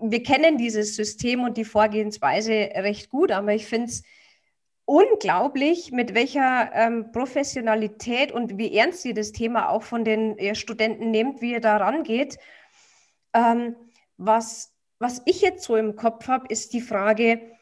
wir 0.00 0.22
kennen 0.22 0.58
dieses 0.58 0.96
System 0.96 1.42
und 1.42 1.56
die 1.56 1.64
Vorgehensweise 1.64 2.52
recht 2.52 3.10
gut, 3.10 3.32
aber 3.32 3.54
ich 3.54 3.66
finde 3.66 3.88
es 3.88 4.02
unglaublich, 4.84 5.90
mit 5.92 6.14
welcher 6.14 6.70
ähm, 6.72 7.10
Professionalität 7.12 8.32
und 8.32 8.58
wie 8.58 8.74
ernst 8.74 9.04
ihr 9.04 9.14
das 9.14 9.32
Thema 9.32 9.70
auch 9.70 9.82
von 9.82 10.04
den 10.04 10.38
äh, 10.38 10.54
Studenten 10.54 11.10
nehmt, 11.10 11.40
wie 11.42 11.52
ihr 11.52 11.60
da 11.60 11.78
rangeht. 11.78 12.38
Ähm, 13.34 13.76
was, 14.16 14.72
was 14.98 15.20
ich 15.26 15.40
jetzt 15.42 15.64
so 15.64 15.76
im 15.76 15.96
Kopf 15.96 16.28
habe, 16.28 16.46
ist 16.48 16.72
die 16.72 16.80
Frage, 16.80 17.57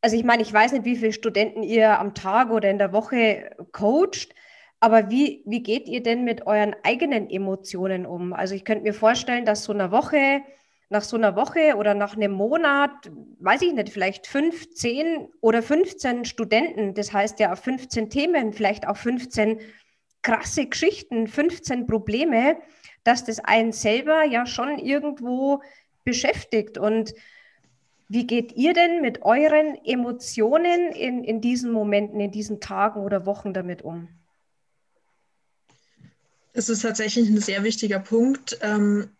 also 0.00 0.16
ich 0.16 0.24
meine, 0.24 0.42
ich 0.42 0.52
weiß 0.52 0.72
nicht, 0.72 0.84
wie 0.84 0.96
viele 0.96 1.12
Studenten 1.12 1.62
ihr 1.62 1.98
am 1.98 2.14
Tag 2.14 2.50
oder 2.50 2.70
in 2.70 2.78
der 2.78 2.92
Woche 2.92 3.50
coacht, 3.72 4.34
aber 4.80 5.10
wie, 5.10 5.42
wie 5.44 5.62
geht 5.62 5.88
ihr 5.88 6.02
denn 6.02 6.24
mit 6.24 6.46
euren 6.46 6.74
eigenen 6.82 7.28
Emotionen 7.28 8.06
um? 8.06 8.32
Also 8.32 8.54
ich 8.54 8.64
könnte 8.64 8.84
mir 8.84 8.94
vorstellen, 8.94 9.44
dass 9.44 9.64
so 9.64 9.72
eine 9.74 9.90
Woche, 9.92 10.40
nach 10.88 11.02
so 11.02 11.16
einer 11.16 11.36
Woche 11.36 11.76
oder 11.76 11.94
nach 11.94 12.16
einem 12.16 12.32
Monat, 12.32 12.90
weiß 13.40 13.62
ich 13.62 13.74
nicht, 13.74 13.90
vielleicht 13.90 14.26
15 14.26 15.28
oder 15.42 15.62
15 15.62 16.24
Studenten, 16.24 16.94
das 16.94 17.12
heißt 17.12 17.38
ja 17.40 17.52
auf 17.52 17.60
15 17.60 18.08
Themen, 18.08 18.52
vielleicht 18.52 18.88
auch 18.88 18.96
15 18.96 19.60
krasse 20.22 20.66
Geschichten, 20.66 21.28
15 21.28 21.86
Probleme, 21.86 22.56
dass 23.04 23.24
das 23.24 23.38
einen 23.38 23.72
selber 23.72 24.24
ja 24.24 24.46
schon 24.46 24.78
irgendwo 24.78 25.62
beschäftigt 26.04 26.78
und 26.78 27.14
wie 28.10 28.26
geht 28.26 28.56
ihr 28.56 28.74
denn 28.74 29.02
mit 29.02 29.22
euren 29.22 29.76
Emotionen 29.84 30.90
in, 30.90 31.22
in 31.22 31.40
diesen 31.40 31.70
Momenten, 31.70 32.18
in 32.18 32.32
diesen 32.32 32.60
Tagen 32.60 33.02
oder 33.02 33.24
Wochen 33.24 33.54
damit 33.54 33.82
um? 33.82 34.08
Es 36.52 36.68
ist 36.68 36.82
tatsächlich 36.82 37.28
ein 37.28 37.40
sehr 37.40 37.62
wichtiger 37.62 38.00
Punkt, 38.00 38.58
ähm, 38.62 39.10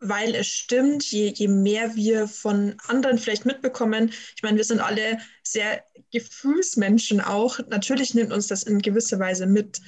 weil 0.00 0.34
es 0.34 0.48
stimmt, 0.48 1.04
je, 1.04 1.28
je 1.28 1.46
mehr 1.46 1.94
wir 1.94 2.26
von 2.26 2.74
anderen 2.88 3.18
vielleicht 3.18 3.46
mitbekommen, 3.46 4.10
ich 4.34 4.42
meine, 4.42 4.56
wir 4.56 4.64
sind 4.64 4.80
alle 4.80 5.18
sehr 5.44 5.84
Gefühlsmenschen 6.10 7.20
auch, 7.20 7.60
natürlich 7.68 8.12
nimmt 8.14 8.32
uns 8.32 8.48
das 8.48 8.64
in 8.64 8.80
gewisser 8.80 9.20
Weise 9.20 9.46
mit, 9.46 9.80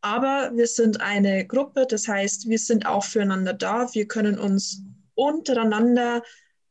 aber 0.00 0.50
wir 0.54 0.66
sind 0.66 1.02
eine 1.02 1.46
Gruppe, 1.46 1.86
das 1.86 2.08
heißt, 2.08 2.48
wir 2.48 2.58
sind 2.58 2.86
auch 2.86 3.04
füreinander 3.04 3.52
da, 3.52 3.92
wir 3.92 4.08
können 4.08 4.38
uns 4.38 4.80
untereinander 5.14 6.22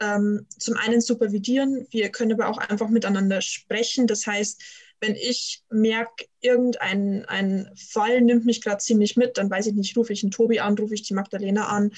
ähm, 0.02 0.48
zum 0.58 0.76
einen 0.76 1.00
supervidieren, 1.00 1.88
wir 1.92 2.10
können 2.10 2.34
aber 2.34 2.50
auch 2.50 2.58
einfach 2.58 2.90
miteinander 2.90 3.40
sprechen. 3.42 4.08
Das 4.08 4.26
heißt, 4.28 4.62
wenn 5.00 5.16
ich 5.16 5.64
merke, 5.70 6.26
irgendein 6.42 7.26
ein 7.26 7.72
Fall 7.76 8.22
nimmt 8.22 8.46
mich 8.46 8.62
gerade 8.62 8.80
ziemlich 8.80 9.16
mit, 9.16 9.38
dann 9.38 9.50
weiß 9.50 9.68
ich 9.68 9.74
nicht, 9.74 9.96
rufe 9.96 10.12
ich 10.12 10.24
einen 10.24 10.32
Tobi 10.32 10.60
an, 10.60 10.78
rufe 10.78 10.94
ich 10.94 11.04
die 11.04 11.14
Magdalena 11.14 11.68
an 11.68 11.92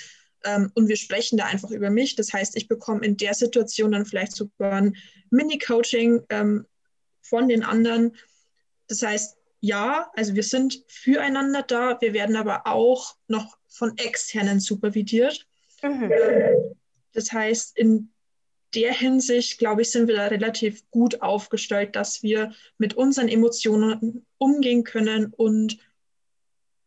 ähm, 0.43 0.71
und 0.73 0.87
wir 0.87 0.97
sprechen 0.97 1.37
da 1.37 1.45
einfach 1.45 1.71
über 1.71 1.89
mich. 1.89 2.15
Das 2.15 2.33
heißt, 2.33 2.55
ich 2.55 2.67
bekomme 2.67 3.05
in 3.05 3.17
der 3.17 3.33
Situation 3.33 3.91
dann 3.91 4.05
vielleicht 4.05 4.35
sogar 4.35 4.73
ein 4.73 4.95
Mini-Coaching 5.29 6.23
ähm, 6.29 6.65
von 7.21 7.47
den 7.47 7.63
anderen. 7.63 8.15
Das 8.87 9.01
heißt, 9.01 9.37
ja, 9.61 10.11
also 10.15 10.35
wir 10.35 10.43
sind 10.43 10.83
füreinander 10.87 11.63
da, 11.63 11.99
wir 12.01 12.13
werden 12.13 12.35
aber 12.35 12.67
auch 12.67 13.15
noch 13.27 13.57
von 13.69 13.97
externen 13.97 14.59
supervidiert. 14.59 15.47
Mhm. 15.81 16.11
Das 17.13 17.31
heißt, 17.31 17.77
in 17.77 18.11
der 18.75 18.93
Hinsicht, 18.93 19.59
glaube 19.59 19.83
ich, 19.83 19.91
sind 19.91 20.07
wir 20.07 20.15
da 20.15 20.27
relativ 20.27 20.89
gut 20.89 21.21
aufgestellt, 21.21 21.95
dass 21.95 22.23
wir 22.23 22.53
mit 22.77 22.95
unseren 22.95 23.27
Emotionen 23.27 24.25
umgehen 24.37 24.83
können 24.83 25.33
und 25.35 25.77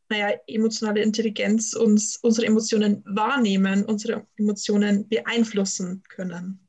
naja, 0.08 0.38
emotionale 0.46 1.02
Intelligenz 1.02 1.74
uns 1.74 2.16
unsere 2.18 2.46
Emotionen 2.46 3.02
wahrnehmen, 3.06 3.84
unsere 3.84 4.26
Emotionen 4.36 5.08
beeinflussen 5.08 6.02
können. 6.08 6.60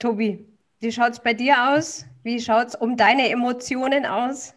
Tobi, 0.00 0.44
wie 0.80 0.92
schaut 0.92 1.12
es 1.12 1.20
bei 1.20 1.34
dir 1.34 1.70
aus? 1.70 2.04
Wie 2.24 2.40
schaut 2.40 2.68
es 2.68 2.74
um 2.74 2.96
deine 2.96 3.28
Emotionen 3.30 4.06
aus? 4.06 4.54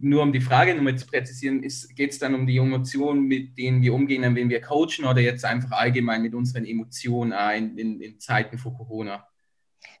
Nur 0.00 0.22
um 0.22 0.32
die 0.32 0.40
Frage 0.40 0.74
nochmal 0.74 0.96
zu 0.96 1.06
präzisieren, 1.06 1.62
geht 1.96 2.10
es 2.10 2.18
dann 2.18 2.34
um 2.34 2.46
die 2.46 2.58
Emotionen, 2.58 3.22
mit 3.22 3.56
denen 3.56 3.80
wir 3.80 3.94
umgehen, 3.94 4.22
wenn 4.34 4.50
wir 4.50 4.60
coachen 4.60 5.06
oder 5.06 5.20
jetzt 5.20 5.44
einfach 5.44 5.70
allgemein 5.72 6.22
mit 6.22 6.34
unseren 6.34 6.66
Emotionen 6.66 7.32
in, 7.56 7.78
in, 7.78 8.00
in 8.00 8.20
Zeiten 8.20 8.58
vor 8.58 8.76
Corona? 8.76 9.26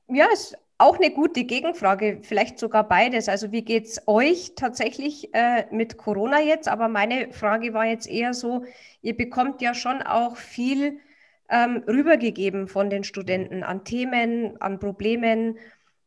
Ja, 0.06 0.26
ist 0.32 0.56
auch 0.78 0.96
eine 0.96 1.10
gute 1.10 1.44
Gegenfrage, 1.44 2.20
vielleicht 2.22 2.58
sogar 2.58 2.86
beides. 2.86 3.28
Also 3.28 3.50
wie 3.50 3.62
geht 3.62 3.86
es 3.86 4.02
euch 4.06 4.52
tatsächlich 4.54 5.34
äh, 5.34 5.64
mit 5.72 5.96
Corona 5.96 6.40
jetzt? 6.40 6.68
Aber 6.68 6.88
meine 6.88 7.32
Frage 7.32 7.74
war 7.74 7.86
jetzt 7.86 8.08
eher 8.08 8.32
so, 8.32 8.64
ihr 9.02 9.16
bekommt 9.16 9.60
ja 9.60 9.74
schon 9.74 10.02
auch 10.02 10.36
viel 10.36 11.00
ähm, 11.48 11.82
rübergegeben 11.88 12.68
von 12.68 12.90
den 12.90 13.02
Studenten 13.02 13.64
an 13.64 13.84
Themen, 13.84 14.60
an 14.60 14.78
Problemen. 14.78 15.58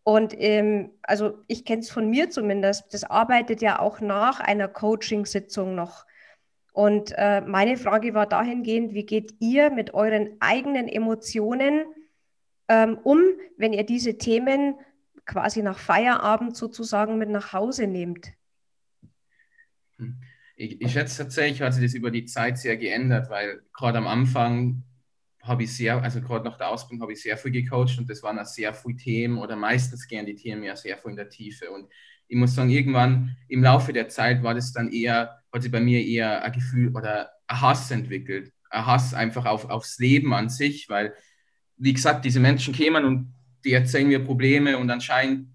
Und 0.04 0.34
ähm, 0.38 0.92
also 1.04 1.40
ich 1.48 1.64
kenne 1.64 1.82
es 1.82 1.92
von 1.92 2.10
mir 2.10 2.30
zumindest, 2.30 2.94
das 2.94 3.04
arbeitet 3.04 3.62
ja 3.62 3.80
auch 3.80 4.02
nach 4.02 4.40
einer 4.40 4.68
Coaching-Sitzung 4.68 5.76
noch. 5.76 6.06
Und 6.74 7.14
äh, 7.18 7.42
meine 7.42 7.78
Frage 7.78 8.14
war 8.14 8.26
dahingehend, 8.26 8.94
wie 8.94 9.06
geht 9.06 9.36
ihr 9.40 9.70
mit 9.70 9.94
euren 9.94 10.38
eigenen 10.40 10.88
Emotionen 10.88 11.84
ähm, 12.68 12.98
um, 13.04 13.20
wenn 13.58 13.74
ihr 13.74 13.86
diese 13.86 14.18
Themen 14.18 14.76
quasi 15.26 15.62
nach 15.62 15.78
Feierabend 15.78 16.56
sozusagen 16.56 17.18
mit 17.18 17.30
nach 17.30 17.54
Hause 17.54 17.88
nehmt? 17.88 18.32
Hm. 19.98 20.22
Ich, 20.56 20.80
ich 20.80 20.92
schätze 20.92 21.24
tatsächlich, 21.24 21.62
hat 21.62 21.74
sich 21.74 21.84
das 21.84 21.96
über 21.96 22.12
die 22.12 22.26
Zeit 22.26 22.58
sehr 22.58 22.78
geändert, 22.78 23.30
weil 23.30 23.64
gerade 23.74 23.98
am 23.98 24.08
Anfang 24.08 24.84
habe 25.44 25.64
ich 25.64 25.76
sehr, 25.76 26.02
also 26.02 26.22
gerade 26.22 26.46
nach 26.46 26.58
der 26.58 26.70
Ausbildung 26.70 27.02
habe 27.02 27.14
ich 27.14 27.22
sehr 27.22 27.38
viel 27.38 27.52
gecoacht 27.52 27.98
und 27.98 28.10
das 28.10 28.22
waren 28.22 28.38
auch 28.38 28.46
sehr 28.46 28.74
viele 28.74 28.96
Themen 28.96 29.38
oder 29.38 29.56
meistens 29.56 30.08
gehen 30.08 30.26
die 30.26 30.36
Themen 30.36 30.64
ja 30.64 30.76
sehr 30.76 30.98
viel 30.98 31.12
in 31.12 31.18
der 31.18 31.30
Tiefe. 31.30 31.72
Und 31.72 31.88
ich 32.28 32.38
muss 32.38 32.56
sagen, 32.56 32.70
irgendwann 32.70 33.36
im 33.48 33.64
Laufe 33.64 33.92
der 33.92 34.08
Zeit 34.08 34.44
war 34.44 34.54
das 34.54 34.72
dann 34.72 34.92
eher, 34.92 35.42
hat 35.52 35.64
sich 35.64 35.72
bei 35.72 35.82
mir 35.82 36.06
eher 36.06 36.44
ein 36.44 36.52
Gefühl 36.52 36.96
oder 36.96 37.32
ein 37.48 37.62
Hass 37.62 37.90
entwickelt. 37.92 38.54
Ein 38.70 38.86
Hass 38.86 39.14
einfach 39.14 39.46
auf, 39.46 39.70
aufs 39.70 39.98
Leben 39.98 40.34
an 40.34 40.50
sich, 40.50 40.88
weil 40.90 41.14
wie 41.78 41.94
gesagt, 41.94 42.24
diese 42.26 42.40
Menschen 42.40 42.74
kämen 42.74 43.06
und 43.06 43.34
die 43.66 43.74
erzählen 43.74 44.08
mir 44.08 44.24
Probleme 44.24 44.78
und 44.78 44.90
anscheinend 44.90 45.50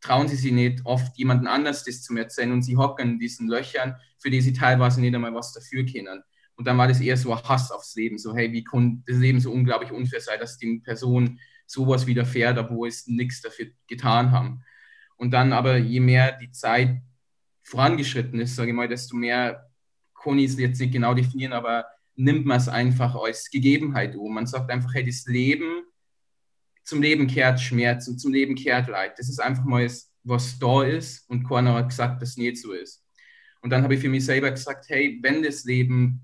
trauen 0.00 0.28
sie 0.28 0.36
sich 0.36 0.52
nicht, 0.52 0.84
oft 0.84 1.16
jemanden 1.16 1.46
anders 1.46 1.82
das 1.82 2.02
zu 2.02 2.16
erzählen 2.16 2.52
und 2.52 2.62
sie 2.62 2.76
hocken 2.76 3.12
in 3.12 3.18
diesen 3.18 3.48
Löchern, 3.48 3.96
für 4.18 4.30
die 4.30 4.40
sie 4.40 4.52
teilweise 4.52 5.00
nicht 5.00 5.14
einmal 5.14 5.34
was 5.34 5.52
dafür 5.52 5.84
kennen. 5.84 6.22
Und 6.56 6.66
dann 6.66 6.78
war 6.78 6.88
das 6.88 7.00
eher 7.00 7.16
so 7.16 7.32
ein 7.32 7.42
Hass 7.42 7.70
aufs 7.72 7.94
Leben, 7.96 8.18
so 8.18 8.34
hey, 8.34 8.52
wie 8.52 8.64
kann 8.64 9.02
das 9.06 9.16
Leben 9.18 9.40
so 9.40 9.52
unglaublich 9.52 9.90
unfair 9.90 10.20
sein, 10.20 10.38
dass 10.38 10.56
die 10.56 10.78
Person 10.78 11.40
sowas 11.66 12.06
widerfährt, 12.06 12.58
obwohl 12.58 12.88
es 12.88 13.06
nichts 13.06 13.40
dafür 13.40 13.66
getan 13.86 14.30
haben. 14.30 14.62
Und 15.16 15.32
dann 15.32 15.52
aber, 15.52 15.76
je 15.78 16.00
mehr 16.00 16.32
die 16.32 16.50
Zeit 16.50 17.00
vorangeschritten 17.62 18.40
ist, 18.40 18.56
sage 18.56 18.70
ich 18.70 18.76
mal, 18.76 18.88
desto 18.88 19.16
mehr 19.16 19.70
ich 20.26 20.44
es 20.44 20.58
jetzt 20.58 20.80
nicht 20.80 20.92
genau 20.92 21.12
definieren, 21.12 21.52
aber 21.52 21.84
nimmt 22.14 22.46
man 22.46 22.56
es 22.56 22.68
einfach 22.68 23.14
als 23.14 23.50
Gegebenheit 23.50 24.16
um. 24.16 24.32
Man 24.32 24.46
sagt 24.46 24.70
einfach, 24.70 24.94
hey, 24.94 25.04
das 25.04 25.26
Leben, 25.26 25.82
zum 26.82 27.02
Leben 27.02 27.26
kehrt 27.26 27.60
Schmerz 27.60 28.08
und 28.08 28.18
zum 28.18 28.32
Leben 28.32 28.54
kehrt 28.54 28.88
Leid. 28.88 29.18
Das 29.18 29.28
ist 29.28 29.38
einfach 29.38 29.64
mal, 29.64 29.86
was 30.22 30.58
da 30.58 30.82
ist 30.82 31.28
und 31.28 31.46
keiner 31.46 31.74
hat 31.74 31.90
gesagt, 31.90 32.22
dass 32.22 32.30
es 32.30 32.36
nicht 32.36 32.56
so 32.56 32.72
ist. 32.72 33.04
Und 33.60 33.70
dann 33.70 33.82
habe 33.82 33.94
ich 33.94 34.00
für 34.00 34.08
mich 34.08 34.24
selber 34.24 34.50
gesagt, 34.50 34.86
hey, 34.88 35.18
wenn 35.22 35.42
das 35.42 35.64
Leben 35.64 36.22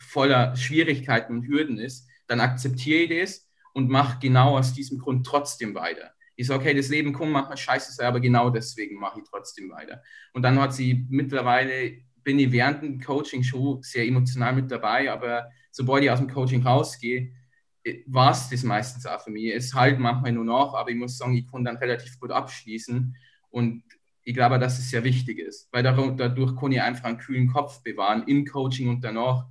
voller 0.00 0.56
Schwierigkeiten 0.56 1.34
und 1.34 1.46
Hürden 1.46 1.78
ist, 1.78 2.08
dann 2.26 2.40
akzeptiere 2.40 3.02
ich 3.02 3.20
das 3.20 3.48
und 3.72 3.88
mache 3.88 4.18
genau 4.20 4.58
aus 4.58 4.72
diesem 4.72 4.98
Grund 4.98 5.26
trotzdem 5.26 5.74
weiter. 5.74 6.12
Ich 6.36 6.46
sage, 6.46 6.64
hey, 6.64 6.74
das 6.74 6.88
Leben 6.88 7.12
kann 7.12 7.30
manchmal 7.30 7.56
scheiße 7.56 8.02
aber 8.04 8.18
genau 8.18 8.50
deswegen 8.50 8.98
mache 8.98 9.20
ich 9.20 9.28
trotzdem 9.28 9.70
weiter. 9.70 10.02
Und 10.32 10.42
dann 10.42 10.58
hat 10.58 10.74
sie 10.74 11.06
mittlerweile 11.10 11.98
bin 12.22 12.38
ich 12.38 12.52
während 12.52 12.82
dem 12.82 13.00
Coaching 13.00 13.42
schon 13.42 13.82
sehr 13.82 14.06
emotional 14.06 14.54
mit 14.54 14.70
dabei, 14.70 15.10
aber 15.10 15.50
sobald 15.70 16.04
ich 16.04 16.10
aus 16.10 16.18
dem 16.18 16.28
Coaching 16.28 16.62
rausgehe, 16.62 17.32
äh, 17.84 18.02
war 18.06 18.32
es 18.32 18.48
das 18.48 18.62
meistens 18.62 19.06
auch 19.06 19.20
für 19.22 19.30
mich. 19.30 19.54
Es 19.54 19.74
halt 19.74 19.98
manchmal 19.98 20.32
nur 20.32 20.44
noch, 20.44 20.74
aber 20.74 20.90
ich 20.90 20.96
muss 20.96 21.16
sagen, 21.16 21.36
ich 21.36 21.50
kann 21.50 21.64
dann 21.64 21.76
relativ 21.76 22.18
gut 22.20 22.30
abschließen 22.30 23.16
und 23.50 23.82
ich 24.22 24.34
glaube, 24.34 24.58
dass 24.58 24.78
es 24.78 24.90
sehr 24.90 25.02
wichtig 25.02 25.38
ist, 25.38 25.68
weil 25.72 25.82
dadurch 25.82 26.54
kann 26.56 26.72
ich 26.72 26.82
einfach 26.82 27.04
einen 27.04 27.18
kühlen 27.18 27.48
Kopf 27.48 27.82
bewahren 27.82 28.24
im 28.26 28.44
Coaching 28.44 28.88
und 28.88 29.02
danach 29.02 29.46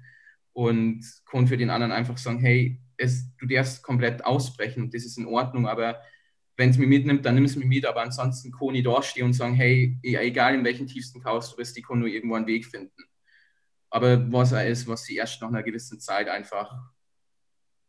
und 0.60 1.06
kann 1.26 1.48
für 1.48 1.56
den 1.56 1.70
anderen 1.70 1.94
einfach 1.94 2.18
sagen, 2.18 2.40
hey, 2.40 2.82
es, 2.98 3.34
du 3.38 3.46
darfst 3.46 3.82
komplett 3.82 4.26
ausbrechen 4.26 4.84
und 4.84 4.94
das 4.94 5.06
ist 5.06 5.18
in 5.18 5.26
Ordnung, 5.26 5.70
aber 5.70 6.02
wenn 6.58 6.70
es 6.70 6.78
mich 6.78 6.90
mitnimmt, 6.90 7.26
dann 7.26 7.36
nimm 7.36 7.46
es 7.46 7.56
mir 7.56 7.66
mit, 7.66 7.86
aber 7.86 8.02
ansonsten 8.02 8.52
kann 8.52 8.76
ich 8.76 8.84
da 8.84 9.02
stehen 9.02 9.28
und 9.28 9.34
sagen, 9.34 9.54
hey, 9.54 9.98
egal 10.04 10.56
in 10.56 10.66
welchen 10.66 10.86
tiefsten 10.86 11.22
Chaos 11.22 11.52
du 11.52 11.56
bist, 11.56 11.78
ich 11.78 11.88
kann 11.88 12.00
nur 12.00 12.10
irgendwo 12.10 12.36
einen 12.36 12.46
Weg 12.46 12.66
finden. 12.66 13.04
Aber 13.90 14.30
was 14.34 14.52
er 14.52 14.68
ist, 14.68 14.86
was 14.86 15.06
sie 15.06 15.16
erst 15.16 15.42
nach 15.42 15.48
einer 15.48 15.64
gewissen 15.64 16.02
Zeit 16.02 16.28
einfach, 16.28 16.78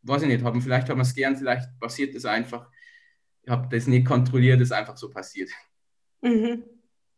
weiß 0.03 0.23
ich 0.23 0.29
nicht, 0.29 0.45
haben, 0.45 0.63
vielleicht 0.63 0.89
haben 0.89 0.99
wir 0.99 1.03
es 1.03 1.15
gern, 1.17 1.37
vielleicht 1.37 1.77
passiert 1.81 2.15
es 2.15 2.25
einfach. 2.25 2.71
Ich 3.43 3.51
habe 3.51 3.67
das 3.69 3.89
nicht 3.89 4.07
kontrolliert, 4.07 4.61
ist 4.61 4.71
einfach 4.71 4.97
so 4.97 5.11
passiert. 5.11 5.51
Mhm. 6.21 6.63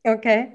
Okay. 0.02 0.52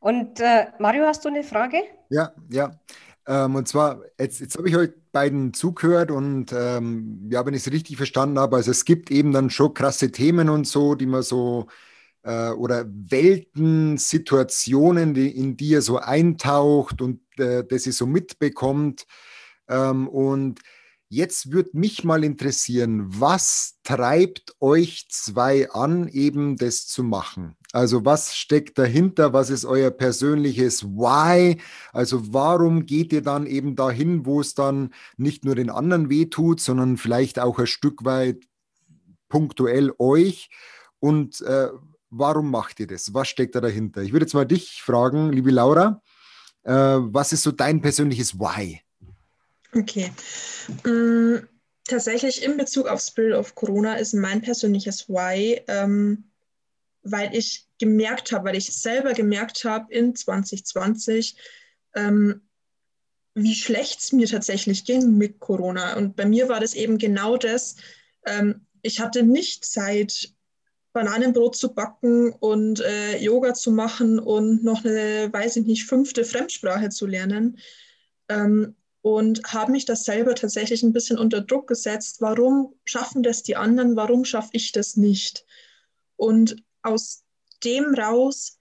Und 0.00 0.38
äh, 0.38 0.66
Mario, 0.78 1.06
hast 1.06 1.24
du 1.24 1.30
eine 1.30 1.42
Frage? 1.42 1.78
Ja, 2.10 2.34
ja. 2.50 2.78
Ähm, 3.26 3.54
und 3.54 3.68
zwar, 3.68 4.02
jetzt, 4.18 4.40
jetzt 4.40 4.56
habe 4.58 4.68
ich 4.68 4.76
euch 4.76 4.90
beiden 5.12 5.54
zugehört 5.54 6.10
und 6.10 6.52
ähm, 6.52 7.28
ja, 7.30 7.46
wenn 7.46 7.54
ich 7.54 7.66
es 7.66 7.72
richtig 7.72 7.96
verstanden 7.96 8.38
habe, 8.38 8.56
also 8.56 8.70
es 8.70 8.84
gibt 8.84 9.10
eben 9.10 9.32
dann 9.32 9.50
schon 9.50 9.74
krasse 9.74 10.10
Themen 10.10 10.48
und 10.48 10.66
so, 10.66 10.94
die 10.94 11.06
man 11.06 11.22
so 11.22 11.66
äh, 12.22 12.50
oder 12.50 12.84
Welten, 12.88 13.96
Situationen, 13.98 15.14
die, 15.14 15.28
in 15.28 15.56
die 15.56 15.70
ihr 15.70 15.82
so 15.82 15.98
eintaucht 15.98 17.00
und 17.00 17.20
äh, 17.38 17.64
das 17.64 17.86
ihr 17.86 17.92
so 17.92 18.06
mitbekommt. 18.06 19.06
Ähm, 19.68 20.08
und 20.08 20.60
Jetzt 21.14 21.52
würde 21.52 21.70
mich 21.74 22.02
mal 22.02 22.24
interessieren, 22.24 23.04
was 23.06 23.78
treibt 23.84 24.56
euch 24.58 25.06
zwei 25.10 25.70
an, 25.70 26.08
eben 26.08 26.56
das 26.56 26.88
zu 26.88 27.04
machen? 27.04 27.56
Also 27.74 28.04
was 28.04 28.36
steckt 28.36 28.78
dahinter? 28.78 29.32
Was 29.32 29.50
ist 29.50 29.64
euer 29.64 29.90
persönliches 29.90 30.84
Why? 30.84 31.60
Also 31.92 32.32
warum 32.32 32.86
geht 32.86 33.12
ihr 33.12 33.20
dann 33.20 33.46
eben 33.46 33.74
dahin, 33.74 34.24
wo 34.26 34.40
es 34.40 34.54
dann 34.54 34.94
nicht 35.16 35.44
nur 35.44 35.56
den 35.56 35.70
anderen 35.70 36.08
wehtut, 36.08 36.60
sondern 36.60 36.96
vielleicht 36.96 37.40
auch 37.40 37.58
ein 37.58 37.66
Stück 37.66 38.04
weit 38.04 38.44
punktuell 39.28 39.92
euch? 39.98 40.50
Und 41.00 41.40
äh, 41.40 41.70
warum 42.10 42.48
macht 42.48 42.78
ihr 42.78 42.86
das? 42.86 43.12
Was 43.12 43.26
steckt 43.26 43.56
da 43.56 43.60
dahinter? 43.60 44.02
Ich 44.02 44.12
würde 44.12 44.24
jetzt 44.24 44.34
mal 44.34 44.46
dich 44.46 44.80
fragen, 44.80 45.32
liebe 45.32 45.50
Laura, 45.50 46.00
äh, 46.62 46.72
was 46.72 47.32
ist 47.32 47.42
so 47.42 47.50
dein 47.50 47.80
persönliches 47.80 48.38
Why? 48.38 48.82
Okay. 49.72 50.12
Ähm, 50.86 51.48
tatsächlich 51.88 52.44
in 52.44 52.56
Bezug 52.56 52.86
auf 52.86 53.00
Spirit 53.00 53.34
of 53.34 53.56
Corona 53.56 53.94
ist 53.94 54.14
mein 54.14 54.42
persönliches 54.42 55.08
Why, 55.08 55.60
ähm, 55.66 56.22
weil 57.04 57.34
ich 57.34 57.68
gemerkt 57.78 58.32
habe, 58.32 58.48
weil 58.48 58.56
ich 58.56 58.74
selber 58.74 59.12
gemerkt 59.12 59.64
habe 59.64 59.92
in 59.92 60.14
2020, 60.14 61.36
ähm, 61.94 62.42
wie 63.34 63.54
schlecht 63.54 64.00
es 64.00 64.12
mir 64.12 64.26
tatsächlich 64.26 64.84
ging 64.84 65.16
mit 65.18 65.40
Corona. 65.40 65.96
Und 65.96 66.16
bei 66.16 66.24
mir 66.24 66.48
war 66.48 66.60
das 66.60 66.74
eben 66.74 66.98
genau 66.98 67.36
das. 67.36 67.76
Ähm, 68.26 68.66
ich 68.82 69.00
hatte 69.00 69.22
nicht 69.22 69.64
Zeit, 69.64 70.32
Bananenbrot 70.92 71.56
zu 71.56 71.74
backen 71.74 72.32
und 72.32 72.80
äh, 72.80 73.18
Yoga 73.18 73.54
zu 73.54 73.72
machen 73.72 74.20
und 74.20 74.62
noch 74.62 74.84
eine, 74.84 75.32
weiß 75.32 75.56
ich 75.56 75.66
nicht, 75.66 75.86
fünfte 75.86 76.24
Fremdsprache 76.24 76.88
zu 76.90 77.06
lernen. 77.06 77.58
Ähm, 78.28 78.76
und 79.02 79.42
habe 79.52 79.72
mich 79.72 79.84
das 79.84 80.04
selber 80.04 80.34
tatsächlich 80.34 80.82
ein 80.82 80.94
bisschen 80.94 81.18
unter 81.18 81.42
Druck 81.42 81.66
gesetzt. 81.66 82.22
Warum 82.22 82.74
schaffen 82.84 83.22
das 83.22 83.42
die 83.42 83.56
anderen? 83.56 83.96
Warum 83.96 84.24
schaffe 84.24 84.50
ich 84.52 84.72
das 84.72 84.96
nicht? 84.96 85.44
Und 86.16 86.56
aus 86.84 87.24
dem 87.64 87.94
raus 87.94 88.58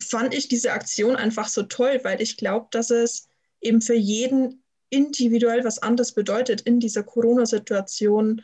fand 0.00 0.32
ich 0.34 0.48
diese 0.48 0.72
Aktion 0.72 1.16
einfach 1.16 1.48
so 1.48 1.64
toll, 1.64 2.00
weil 2.02 2.20
ich 2.20 2.36
glaube, 2.36 2.66
dass 2.70 2.90
es 2.90 3.28
eben 3.60 3.80
für 3.80 3.94
jeden 3.94 4.62
individuell 4.90 5.64
was 5.64 5.78
anderes 5.78 6.12
bedeutet, 6.12 6.60
in 6.62 6.80
dieser 6.80 7.02
Corona-Situation 7.02 8.42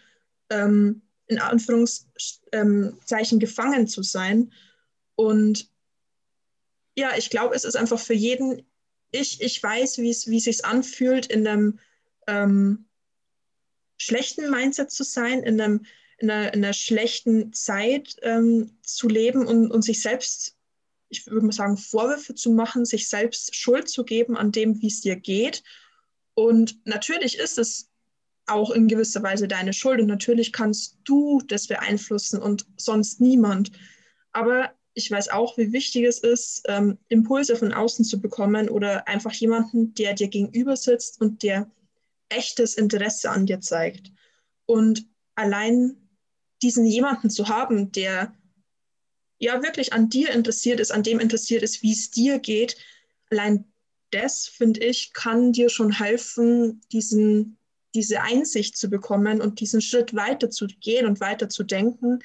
ähm, 0.50 1.02
in 1.26 1.38
Anführungszeichen 1.38 3.38
gefangen 3.38 3.86
zu 3.86 4.02
sein. 4.02 4.52
Und 5.14 5.70
ja, 6.96 7.16
ich 7.16 7.30
glaube, 7.30 7.54
es 7.54 7.64
ist 7.64 7.76
einfach 7.76 8.00
für 8.00 8.14
jeden, 8.14 8.66
ich, 9.12 9.40
ich 9.40 9.62
weiß, 9.62 9.98
wie 9.98 10.10
es 10.10 10.22
sich 10.22 10.64
anfühlt, 10.64 11.26
in 11.26 11.46
einem 11.46 11.78
ähm, 12.26 12.86
schlechten 13.96 14.50
Mindset 14.50 14.90
zu 14.90 15.04
sein, 15.04 15.42
in, 15.42 15.60
einem, 15.60 15.86
in, 16.22 16.30
einer, 16.30 16.54
in 16.54 16.64
einer 16.64 16.72
schlechten 16.72 17.52
Zeit 17.52 18.16
ähm, 18.22 18.78
zu 18.82 19.08
leben 19.08 19.46
und, 19.46 19.70
und 19.70 19.82
sich 19.82 20.00
selbst, 20.00 20.56
ich 21.08 21.26
würde 21.26 21.44
mal 21.44 21.52
sagen, 21.52 21.76
Vorwürfe 21.76 22.34
zu 22.34 22.52
machen, 22.52 22.84
sich 22.84 23.08
selbst 23.08 23.54
Schuld 23.56 23.88
zu 23.88 24.04
geben 24.04 24.36
an 24.36 24.52
dem, 24.52 24.80
wie 24.80 24.86
es 24.86 25.00
dir 25.00 25.16
geht. 25.16 25.62
Und 26.34 26.78
natürlich 26.86 27.38
ist 27.38 27.58
es 27.58 27.90
auch 28.46 28.70
in 28.70 28.88
gewisser 28.88 29.22
Weise 29.22 29.48
deine 29.48 29.72
Schuld 29.72 30.00
und 30.00 30.06
natürlich 30.06 30.52
kannst 30.52 30.98
du 31.04 31.40
das 31.46 31.66
beeinflussen 31.66 32.40
und 32.40 32.66
sonst 32.76 33.20
niemand. 33.20 33.72
Aber 34.32 34.72
ich 34.94 35.10
weiß 35.10 35.28
auch, 35.30 35.56
wie 35.58 35.72
wichtig 35.72 36.04
es 36.04 36.18
ist, 36.18 36.62
ähm, 36.68 36.98
Impulse 37.08 37.56
von 37.56 37.72
außen 37.72 38.04
zu 38.04 38.20
bekommen 38.20 38.68
oder 38.68 39.08
einfach 39.08 39.32
jemanden, 39.32 39.94
der 39.94 40.14
dir 40.14 40.28
gegenüber 40.28 40.76
sitzt 40.76 41.20
und 41.20 41.42
der 41.42 41.70
echtes 42.28 42.74
Interesse 42.74 43.30
an 43.30 43.46
dir 43.46 43.60
zeigt. 43.60 44.12
Und 44.66 45.06
allein 45.34 45.96
diesen 46.62 46.86
jemanden 46.86 47.30
zu 47.30 47.48
haben, 47.48 47.92
der 47.92 48.34
ja 49.38 49.62
wirklich 49.62 49.92
an 49.92 50.08
dir 50.08 50.30
interessiert 50.30 50.80
ist, 50.80 50.92
an 50.92 51.02
dem 51.02 51.18
interessiert 51.18 51.62
ist, 51.62 51.82
wie 51.82 51.92
es 51.92 52.10
dir 52.10 52.38
geht, 52.38 52.76
allein 53.30 53.64
das, 54.10 54.46
finde 54.46 54.80
ich, 54.80 55.12
kann 55.12 55.52
dir 55.52 55.68
schon 55.68 55.90
helfen, 55.90 56.80
diesen, 56.92 57.56
diese 57.94 58.22
Einsicht 58.22 58.76
zu 58.76 58.88
bekommen 58.88 59.40
und 59.40 59.60
diesen 59.60 59.80
Schritt 59.80 60.14
weiter 60.14 60.50
zu 60.50 60.66
gehen 60.66 61.06
und 61.06 61.20
weiter 61.20 61.48
zu 61.48 61.64
denken 61.64 62.20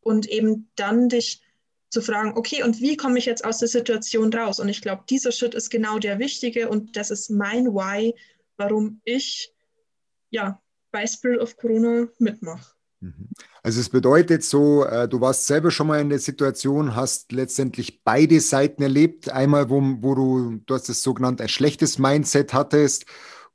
und 0.00 0.26
eben 0.26 0.70
dann 0.74 1.08
dich 1.08 1.42
zu 1.90 2.02
fragen, 2.02 2.36
okay, 2.36 2.62
und 2.62 2.80
wie 2.80 2.96
komme 2.96 3.18
ich 3.18 3.26
jetzt 3.26 3.44
aus 3.44 3.58
der 3.58 3.68
Situation 3.68 4.32
raus? 4.32 4.58
Und 4.58 4.68
ich 4.68 4.82
glaube, 4.82 5.04
dieser 5.08 5.32
Schritt 5.32 5.54
ist 5.54 5.70
genau 5.70 5.98
der 5.98 6.18
wichtige 6.18 6.68
und 6.68 6.96
das 6.96 7.10
ist 7.10 7.30
mein 7.30 7.66
Why, 7.66 8.14
warum 8.56 9.00
ich 9.04 9.52
ja 10.30 10.60
bei 10.90 11.06
Spirit 11.06 11.40
of 11.40 11.56
Corona 11.56 12.08
mitmache. 12.18 12.77
Mhm. 13.00 13.28
Also 13.62 13.80
es 13.80 13.88
bedeutet 13.88 14.42
so, 14.42 14.84
äh, 14.84 15.08
du 15.08 15.20
warst 15.20 15.46
selber 15.46 15.70
schon 15.70 15.86
mal 15.86 16.00
in 16.00 16.08
der 16.08 16.18
Situation, 16.18 16.96
hast 16.96 17.32
letztendlich 17.32 18.02
beide 18.02 18.40
Seiten 18.40 18.82
erlebt. 18.82 19.30
Einmal, 19.30 19.70
wo, 19.70 19.80
wo 20.00 20.14
du, 20.14 20.60
du 20.66 20.74
hast 20.74 20.88
es 20.88 21.02
so 21.02 21.14
ein 21.14 21.48
schlechtes 21.48 21.98
Mindset 21.98 22.52
hattest 22.54 23.06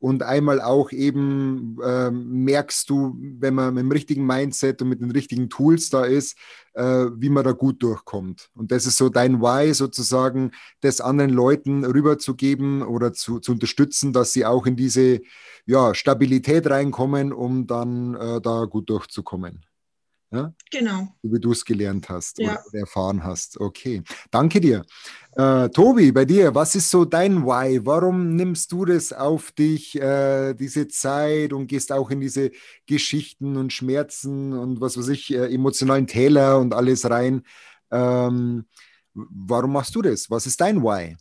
und 0.04 0.22
einmal 0.22 0.60
auch 0.60 0.92
eben 0.92 1.78
äh, 1.82 2.12
merkst 2.12 2.90
du, 2.90 3.16
wenn 3.40 3.54
man 3.54 3.74
mit 3.74 3.84
dem 3.84 3.92
richtigen 3.94 4.26
Mindset 4.26 4.82
und 4.82 4.90
mit 4.90 5.00
den 5.00 5.12
richtigen 5.12 5.50
Tools 5.50 5.90
da 5.90 6.04
ist, 6.04 6.38
äh, 6.74 7.06
wie 7.16 7.30
man 7.30 7.46
da 7.46 7.54
gut 7.54 7.82
durchkommt. 7.82 8.50
Und 8.54 8.74
das 8.74 8.86
ist 8.86 8.98
so 8.98 9.08
dein 9.08 9.40
Why, 9.40 9.74
sozusagen, 9.74 10.52
das 10.82 11.00
anderen 11.00 11.32
Leuten 11.32 11.86
rüberzugeben 11.86 12.82
oder 12.82 13.14
zu, 13.14 13.40
zu 13.40 13.54
unterstützen, 13.54 14.12
dass 14.12 14.34
sie 14.34 14.46
auch 14.46 14.66
in 14.66 14.76
diese 14.76 15.22
ja, 15.66 15.96
Stabilität 15.96 16.70
reinkommen, 16.70 17.32
um 17.32 17.66
dann 17.66 18.16
äh, 18.16 18.42
da 18.42 18.66
gut 18.66 18.90
durchzukommen. 18.90 19.62
Ja? 20.34 20.52
Genau. 20.72 21.08
So 21.22 21.32
wie 21.32 21.40
du 21.40 21.52
es 21.52 21.64
gelernt 21.64 22.10
hast 22.10 22.40
ja. 22.40 22.58
oder 22.68 22.80
erfahren 22.80 23.24
hast. 23.24 23.60
Okay. 23.60 24.02
Danke 24.32 24.60
dir. 24.60 24.84
Äh, 25.34 25.70
Tobi, 25.70 26.12
bei 26.12 26.26
dir, 26.26 26.56
was 26.56 26.74
ist 26.74 26.90
so 26.90 27.06
dein 27.06 27.46
Why? 27.46 27.86
Warum 27.86 28.36
nimmst 28.36 28.72
du 28.72 28.84
das 28.86 29.14
auf 29.14 29.52
dich, 29.52 30.00
äh, 30.00 30.56
diese 30.56 30.88
Zeit 30.88 31.54
und 31.54 31.68
gehst 31.68 31.92
auch 31.92 32.10
in 32.10 32.20
diese 32.20 32.52
Geschichten 32.88 33.58
und 33.58 33.72
Schmerzen 33.72 34.54
und 34.54 34.82
was 34.82 34.98
weiß 34.98 35.10
ich, 35.10 35.32
äh, 35.34 35.54
emotionalen 35.54 36.08
Täler 36.08 36.60
und 36.60 36.74
alles 36.74 37.08
rein? 37.08 37.44
Ähm, 37.92 38.66
warum 39.14 39.74
machst 39.74 39.94
du 39.96 40.02
das? 40.02 40.32
Was 40.32 40.48
ist 40.48 40.60
dein 40.60 40.82
Why? 40.82 41.16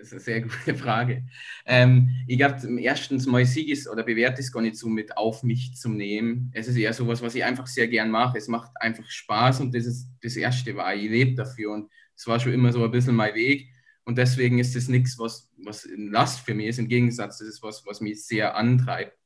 Das 0.00 0.08
ist 0.08 0.12
eine 0.14 0.20
sehr 0.20 0.40
gute 0.64 0.74
Frage. 0.74 1.24
Ähm, 1.66 2.08
ich 2.26 2.38
glaube, 2.38 2.56
erstens 2.80 3.26
mal 3.26 3.44
siege 3.44 3.72
es 3.72 3.86
oder 3.88 4.02
bewerte 4.02 4.40
es 4.40 4.50
gar 4.50 4.62
nicht 4.62 4.76
so 4.76 4.88
mit 4.88 5.16
auf 5.16 5.42
mich 5.42 5.76
zu 5.76 5.90
nehmen. 5.90 6.50
Es 6.54 6.68
ist 6.68 6.76
eher 6.76 6.94
so 6.94 7.06
was, 7.06 7.20
was 7.20 7.34
ich 7.34 7.44
einfach 7.44 7.66
sehr 7.66 7.86
gern 7.86 8.10
mache. 8.10 8.38
Es 8.38 8.48
macht 8.48 8.70
einfach 8.80 9.08
Spaß 9.08 9.60
und 9.60 9.74
das 9.74 9.84
ist 9.84 10.08
das 10.22 10.36
Erste, 10.36 10.74
war 10.74 10.94
ich 10.94 11.10
lebe 11.10 11.34
dafür 11.34 11.72
und 11.72 11.90
es 12.16 12.26
war 12.26 12.40
schon 12.40 12.54
immer 12.54 12.72
so 12.72 12.82
ein 12.82 12.90
bisschen 12.90 13.14
mein 13.14 13.34
Weg. 13.34 13.68
Und 14.04 14.16
deswegen 14.16 14.58
ist 14.58 14.74
das 14.74 14.88
nichts, 14.88 15.18
was, 15.18 15.50
was 15.58 15.86
Last 15.94 16.40
für 16.40 16.54
mich 16.54 16.68
ist. 16.68 16.78
Im 16.78 16.88
Gegensatz, 16.88 17.38
das 17.38 17.48
ist 17.48 17.62
was, 17.62 17.84
was 17.86 18.00
mich 18.00 18.24
sehr 18.24 18.56
antreibt. 18.56 19.19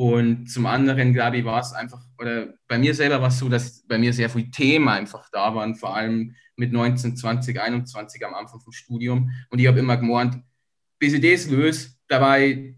Und 0.00 0.46
zum 0.46 0.64
anderen, 0.64 1.12
glaube 1.12 1.36
ich, 1.36 1.44
war 1.44 1.60
es 1.60 1.74
einfach, 1.74 2.00
oder 2.18 2.54
bei 2.66 2.78
mir 2.78 2.94
selber 2.94 3.20
war 3.20 3.28
es 3.28 3.38
so, 3.38 3.50
dass 3.50 3.86
bei 3.86 3.98
mir 3.98 4.14
sehr 4.14 4.30
viele 4.30 4.50
Themen 4.50 4.88
einfach 4.88 5.28
da 5.30 5.54
waren, 5.54 5.74
vor 5.74 5.94
allem 5.94 6.34
mit 6.56 6.72
19, 6.72 7.18
20, 7.18 7.60
21 7.60 8.24
am 8.24 8.32
Anfang 8.32 8.60
vom 8.60 8.72
Studium. 8.72 9.30
Und 9.50 9.58
ich 9.58 9.66
habe 9.66 9.78
immer 9.78 9.98
gemeint, 9.98 10.42
bis 10.98 11.12
ich 11.12 11.20
das 11.20 11.50
löse, 11.50 11.90
dabei 12.08 12.76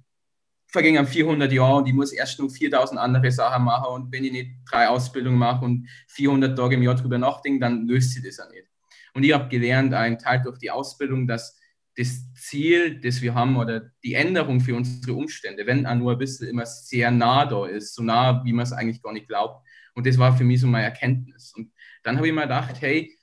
vergingen 0.67 1.07
400 1.07 1.53
Jahre 1.53 1.77
und 1.77 1.87
ich 1.87 1.95
muss 1.95 2.11
erst 2.11 2.41
noch 2.41 2.51
4000 2.51 2.99
andere 2.99 3.31
Sachen 3.31 3.63
machen. 3.63 3.95
Und 3.95 4.13
wenn 4.13 4.25
ich 4.25 4.33
nicht 4.33 4.51
drei 4.69 4.89
Ausbildungen 4.89 5.39
mache 5.39 5.65
und 5.65 5.89
400 6.09 6.59
Tage 6.59 6.75
im 6.75 6.83
Jahr 6.83 6.97
drüber 6.97 7.19
nachdenke, 7.19 7.61
dann 7.61 7.87
löst 7.87 8.15
sich 8.15 8.25
das 8.25 8.39
ja 8.39 8.49
nicht. 8.49 8.67
Und 9.15 9.23
ich 9.23 9.33
habe 9.33 9.49
gelernt, 9.49 9.95
ein 9.95 10.19
Teil 10.19 10.43
durch 10.43 10.59
die 10.59 10.73
Ausbildung, 10.73 11.29
dass 11.29 11.57
das 11.97 12.33
Ziel, 12.35 13.01
das 13.01 13.21
wir 13.21 13.35
haben 13.35 13.57
oder 13.57 13.91
die 14.03 14.15
Änderung 14.15 14.61
für 14.61 14.75
unsere 14.75 15.15
Umstände, 15.15 15.67
wenn 15.67 15.87
auch 15.87 15.95
nur 15.95 16.13
ein 16.13 16.19
bisschen 16.19 16.49
immer 16.49 16.65
sehr 16.65 17.11
nah 17.11 17.45
da 17.45 17.67
ist, 17.67 17.95
so 17.95 18.03
nah, 18.03 18.43
wie 18.45 18.53
man 18.53 18.65
es 18.65 18.73
eigentlich 18.73 19.03
gar 19.03 19.13
nicht 19.13 19.29
glaubt. 19.29 19.67
Und 19.95 20.07
das 20.07 20.17
war 20.17 20.37
für 20.37 20.45
mich 20.45 20.61
so 20.61 20.67
meine 20.67 20.87
Erkenntnis. 20.87 21.53
Und 21.55 21.71
dann 22.03 22.17
habe 22.17 22.27
ich 22.27 22.33
mir 22.33 22.43
gedacht, 22.43 22.81
hey, 22.81 23.17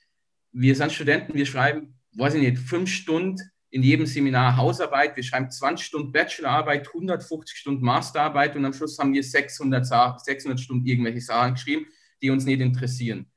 wir 0.52 0.74
sind 0.74 0.92
Studenten, 0.92 1.34
wir 1.34 1.46
schreiben, 1.46 1.98
weiß 2.12 2.34
ich 2.34 2.42
nicht, 2.42 2.58
fünf 2.58 2.90
Stunden 2.90 3.40
in 3.70 3.82
jedem 3.82 4.06
Seminar 4.06 4.56
Hausarbeit, 4.56 5.16
wir 5.16 5.22
schreiben 5.22 5.50
20 5.50 5.86
Stunden 5.86 6.12
Bachelorarbeit, 6.12 6.88
150 6.88 7.56
Stunden 7.56 7.84
Masterarbeit 7.84 8.56
und 8.56 8.64
am 8.64 8.72
Schluss 8.72 8.98
haben 8.98 9.12
wir 9.12 9.22
600, 9.22 9.86
600 9.86 10.58
Stunden 10.58 10.86
irgendwelche 10.86 11.20
Sachen 11.20 11.54
geschrieben, 11.54 11.86
die 12.20 12.30
uns 12.30 12.44
nicht 12.44 12.60
interessieren. 12.60 13.30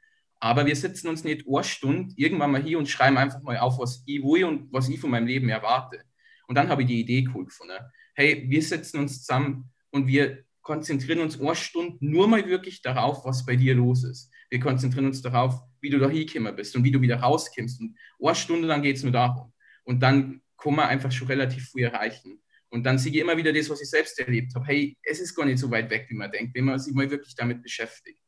Aber 0.44 0.66
wir 0.66 0.76
sitzen 0.76 1.08
uns 1.08 1.24
nicht 1.24 1.48
eine 1.48 1.64
Stunde 1.64 2.14
irgendwann 2.18 2.52
mal 2.52 2.62
hier 2.62 2.78
und 2.78 2.90
schreiben 2.90 3.16
einfach 3.16 3.42
mal 3.44 3.58
auf, 3.60 3.80
was 3.80 4.04
ich 4.06 4.22
will 4.22 4.44
und 4.44 4.74
was 4.74 4.90
ich 4.90 5.00
von 5.00 5.10
meinem 5.10 5.26
Leben 5.26 5.48
erwarte. 5.48 6.02
Und 6.50 6.56
dann 6.56 6.68
habe 6.68 6.82
ich 6.82 6.90
die 6.90 7.00
Idee 7.00 7.30
cool 7.34 7.46
gefunden. 7.46 7.78
Hey, 8.14 8.44
wir 8.50 8.62
setzen 8.62 9.00
uns 9.00 9.24
zusammen 9.24 9.72
und 9.92 10.06
wir 10.06 10.44
konzentrieren 10.62 11.22
uns 11.22 11.40
eine 11.40 11.56
Stunde 11.56 11.96
nur 12.02 12.28
mal 12.28 12.46
wirklich 12.46 12.82
darauf, 12.82 13.24
was 13.24 13.46
bei 13.46 13.56
dir 13.56 13.74
los 13.74 14.04
ist. 14.04 14.30
Wir 14.50 14.60
konzentrieren 14.60 15.06
uns 15.06 15.22
darauf, 15.22 15.62
wie 15.80 15.90
du 15.90 15.98
da 15.98 16.10
hingekommen 16.10 16.54
bist 16.58 16.76
und 16.76 16.84
wie 16.84 16.92
du 16.92 17.00
wieder 17.00 17.22
rauskommst. 17.22 17.80
Und 17.80 17.98
eine 18.22 18.36
Stunde 18.36 18.68
lang 18.68 18.82
geht 18.82 18.98
es 18.98 19.04
nur 19.04 19.14
darum. 19.14 19.54
Und 19.86 20.04
dann 20.04 20.42
kann 20.58 20.76
man 20.76 20.90
einfach 20.90 21.14
schon 21.14 21.30
relativ 21.30 21.70
früh 21.70 21.86
erreichen. 21.86 22.42
Und 22.70 22.84
dann 22.84 22.98
sehe 22.98 23.14
ich 23.14 23.20
immer 23.20 23.38
wieder 23.38 23.54
das, 23.54 23.70
was 23.70 23.82
ich 23.82 23.90
selbst 23.90 24.20
erlebt 24.20 24.54
habe. 24.56 24.66
Hey, 24.66 24.98
es 25.04 25.22
ist 25.22 25.36
gar 25.36 25.46
nicht 25.46 25.60
so 25.60 25.72
weit 25.72 25.90
weg, 25.90 26.08
wie 26.10 26.16
man 26.16 26.30
denkt, 26.30 26.54
wenn 26.54 26.66
man 26.66 26.80
sich 26.80 26.94
mal 26.94 27.10
wirklich 27.10 27.34
damit 27.34 27.64
beschäftigt. 27.64 28.20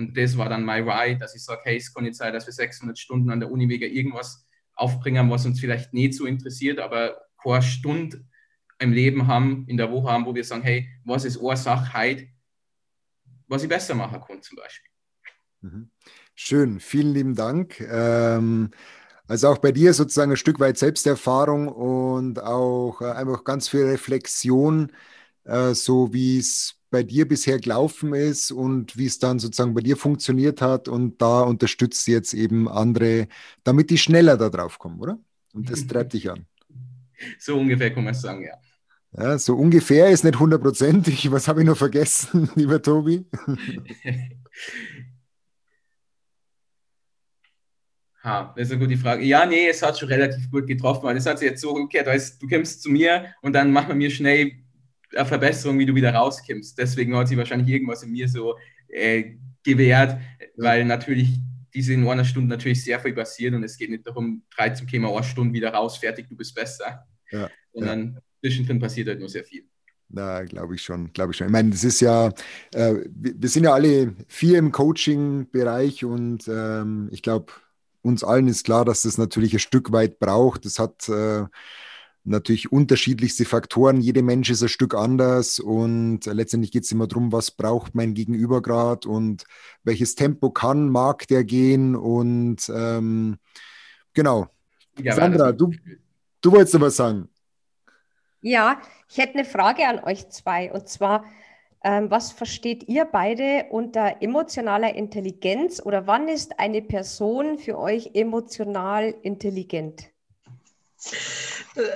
Und 0.00 0.16
das 0.16 0.38
war 0.38 0.48
dann 0.48 0.64
mein 0.64 0.86
Why, 0.86 1.18
dass 1.18 1.34
ich 1.34 1.44
sage, 1.44 1.60
hey, 1.64 1.76
es 1.76 1.92
kann 1.92 2.04
nicht 2.04 2.16
sein, 2.16 2.32
dass 2.32 2.46
wir 2.46 2.54
600 2.54 2.98
Stunden 2.98 3.30
an 3.30 3.38
der 3.38 3.50
Uni 3.50 3.68
wegen 3.68 3.92
irgendwas 3.92 4.46
aufbringen, 4.72 5.28
was 5.30 5.44
uns 5.44 5.60
vielleicht 5.60 5.92
nicht 5.92 6.14
so 6.14 6.24
interessiert, 6.24 6.78
aber 6.78 7.20
keine 7.42 7.60
Stunde 7.60 8.24
im 8.78 8.92
Leben 8.92 9.26
haben, 9.26 9.66
in 9.68 9.76
der 9.76 9.92
Woche 9.92 10.10
haben, 10.10 10.24
wo 10.24 10.34
wir 10.34 10.42
sagen, 10.42 10.62
hey, 10.62 10.88
was 11.04 11.26
ist 11.26 11.36
Ursache 11.36 11.92
heute, 11.92 12.28
was 13.46 13.62
ich 13.62 13.68
besser 13.68 13.94
machen 13.94 14.22
kann 14.26 14.40
zum 14.40 14.56
Beispiel. 14.56 14.90
Mhm. 15.60 15.90
Schön, 16.34 16.80
vielen 16.80 17.12
lieben 17.12 17.34
Dank. 17.34 17.78
Ähm, 17.80 18.70
also 19.28 19.48
auch 19.48 19.58
bei 19.58 19.70
dir 19.70 19.92
sozusagen 19.92 20.30
ein 20.30 20.38
Stück 20.38 20.60
weit 20.60 20.78
Selbsterfahrung 20.78 21.68
und 21.68 22.42
auch 22.42 23.02
äh, 23.02 23.10
einfach 23.10 23.44
ganz 23.44 23.68
viel 23.68 23.84
Reflexion, 23.84 24.92
äh, 25.44 25.74
so 25.74 26.14
wie 26.14 26.38
es 26.38 26.79
bei 26.90 27.02
dir 27.02 27.26
bisher 27.26 27.58
gelaufen 27.58 28.14
ist 28.14 28.50
und 28.50 28.96
wie 28.96 29.06
es 29.06 29.18
dann 29.18 29.38
sozusagen 29.38 29.74
bei 29.74 29.80
dir 29.80 29.96
funktioniert 29.96 30.60
hat. 30.60 30.88
Und 30.88 31.22
da 31.22 31.42
unterstützt 31.42 32.06
jetzt 32.08 32.34
eben 32.34 32.68
andere, 32.68 33.28
damit 33.64 33.90
die 33.90 33.98
schneller 33.98 34.36
da 34.36 34.48
drauf 34.48 34.78
kommen, 34.78 35.00
oder? 35.00 35.18
Und 35.54 35.70
das 35.70 35.86
treibt 35.86 36.12
dich 36.14 36.30
an. 36.30 36.46
So 37.38 37.58
ungefähr 37.58 37.92
kann 37.92 38.04
man 38.04 38.14
es 38.14 38.22
sagen, 38.22 38.44
ja. 38.44 38.54
Ja, 39.12 39.38
so 39.38 39.56
ungefähr 39.56 40.08
ist 40.10 40.22
nicht 40.22 40.38
hundertprozentig. 40.38 41.32
Was 41.32 41.48
habe 41.48 41.62
ich 41.62 41.66
noch 41.66 41.76
vergessen, 41.76 42.48
lieber 42.56 42.80
Tobi? 42.80 43.26
ha, 48.22 48.54
das 48.56 48.68
ist 48.68 48.72
eine 48.72 48.86
gute 48.86 48.96
Frage. 48.96 49.24
Ja, 49.24 49.46
nee, 49.46 49.68
es 49.68 49.82
hat 49.82 49.98
schon 49.98 50.08
relativ 50.08 50.48
gut 50.50 50.68
getroffen, 50.68 51.02
weil 51.04 51.16
es 51.16 51.26
hat 51.26 51.40
sich 51.40 51.50
jetzt 51.50 51.60
so 51.60 51.72
umgekehrt, 51.72 52.06
weißt, 52.06 52.40
du 52.40 52.48
kommst 52.48 52.82
zu 52.82 52.90
mir 52.90 53.34
und 53.42 53.52
dann 53.52 53.72
machen 53.72 53.88
wir 53.88 53.96
mir 53.96 54.10
schnell 54.10 54.52
Verbesserung, 55.12 55.78
wie 55.78 55.86
du 55.86 55.94
wieder 55.94 56.14
rauskommst. 56.14 56.78
Deswegen 56.78 57.16
hat 57.16 57.28
sich 57.28 57.36
wahrscheinlich 57.36 57.68
irgendwas 57.68 58.02
in 58.02 58.12
mir 58.12 58.28
so 58.28 58.56
äh, 58.88 59.36
gewährt, 59.62 60.20
weil 60.56 60.84
natürlich 60.84 61.38
diese 61.74 61.92
in 61.92 62.06
einer 62.06 62.24
Stunde 62.24 62.48
natürlich 62.48 62.82
sehr 62.82 62.98
viel 63.00 63.12
passiert 63.12 63.54
und 63.54 63.62
es 63.62 63.76
geht 63.76 63.90
nicht 63.90 64.06
darum, 64.06 64.42
13 64.56 64.86
Käme 64.86 65.08
eine 65.08 65.22
Stunde 65.22 65.54
wieder 65.54 65.72
raus, 65.72 65.98
fertig, 65.98 66.28
du 66.28 66.36
bist 66.36 66.54
besser. 66.54 67.06
Ja, 67.30 67.48
sondern 67.72 68.14
ja. 68.14 68.20
zwischendrin 68.40 68.80
passiert 68.80 69.08
halt 69.08 69.20
nur 69.20 69.28
sehr 69.28 69.44
viel. 69.44 69.64
Na, 70.08 70.42
glaube 70.42 70.74
ich 70.74 70.82
schon, 70.82 71.12
glaube 71.12 71.30
ich 71.30 71.36
schon. 71.36 71.46
Ich 71.46 71.52
meine, 71.52 71.70
das 71.70 71.84
ist 71.84 72.00
ja, 72.00 72.32
äh, 72.74 72.94
wir 73.14 73.48
sind 73.48 73.64
ja 73.64 73.72
alle 73.72 74.14
vier 74.26 74.58
im 74.58 74.72
Coaching-Bereich 74.72 76.04
und 76.04 76.48
ähm, 76.48 77.08
ich 77.12 77.22
glaube, 77.22 77.52
uns 78.02 78.24
allen 78.24 78.48
ist 78.48 78.64
klar, 78.64 78.84
dass 78.84 79.02
das 79.02 79.18
natürlich 79.18 79.52
ein 79.52 79.60
Stück 79.60 79.92
weit 79.92 80.18
braucht. 80.18 80.64
Das 80.64 80.80
hat 80.80 81.08
äh, 81.08 81.44
natürlich 82.24 82.70
unterschiedlichste 82.70 83.44
Faktoren. 83.44 84.00
Jeder 84.00 84.22
Mensch 84.22 84.50
ist 84.50 84.62
ein 84.62 84.68
Stück 84.68 84.94
anders 84.94 85.58
und 85.58 86.26
letztendlich 86.26 86.72
geht 86.72 86.84
es 86.84 86.92
immer 86.92 87.06
darum, 87.06 87.32
was 87.32 87.50
braucht 87.50 87.94
mein 87.94 88.14
Gegenüber 88.14 88.62
gerade 88.62 89.08
und 89.08 89.44
welches 89.84 90.14
Tempo 90.14 90.50
kann, 90.50 90.88
mag 90.88 91.26
der 91.28 91.44
gehen 91.44 91.96
und 91.96 92.70
ähm, 92.74 93.38
genau. 94.12 94.48
Ja, 94.98 95.14
Sandra, 95.14 95.52
du, 95.52 95.72
du 96.40 96.52
wolltest 96.52 96.74
aber 96.74 96.90
sagen. 96.90 97.28
Ja, 98.42 98.80
ich 99.10 99.18
hätte 99.18 99.34
eine 99.34 99.44
Frage 99.44 99.86
an 99.86 100.02
euch 100.02 100.28
zwei. 100.30 100.72
Und 100.72 100.88
zwar, 100.88 101.24
ähm, 101.82 102.10
was 102.10 102.32
versteht 102.32 102.88
ihr 102.88 103.04
beide 103.04 103.66
unter 103.70 104.22
emotionaler 104.22 104.94
Intelligenz 104.94 105.80
oder 105.84 106.06
wann 106.06 106.28
ist 106.28 106.58
eine 106.58 106.82
Person 106.82 107.58
für 107.58 107.78
euch 107.78 108.10
emotional 108.14 109.14
intelligent? 109.22 110.10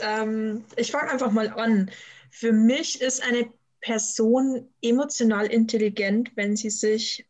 Ähm, 0.01 0.65
ich 0.77 0.91
fange 0.93 1.11
einfach 1.11 1.31
mal 1.31 1.49
an. 1.49 1.91
Für 2.31 2.53
mich 2.53 3.01
ist 3.01 3.23
eine 3.23 3.53
Person 3.81 4.73
emotional 4.81 5.47
intelligent, 5.47 6.33
wenn 6.37 6.57
sie 6.57 6.71
sich 6.71 7.27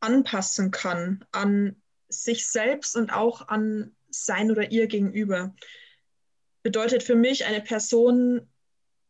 anpassen 0.00 0.70
kann 0.70 1.24
an 1.30 1.76
sich 2.08 2.46
selbst 2.46 2.96
und 2.96 3.12
auch 3.12 3.48
an 3.48 3.94
sein 4.10 4.50
oder 4.50 4.70
ihr 4.70 4.86
gegenüber 4.86 5.54
bedeutet 6.62 7.02
für 7.02 7.14
mich 7.14 7.44
eine 7.44 7.60
Person, 7.60 8.48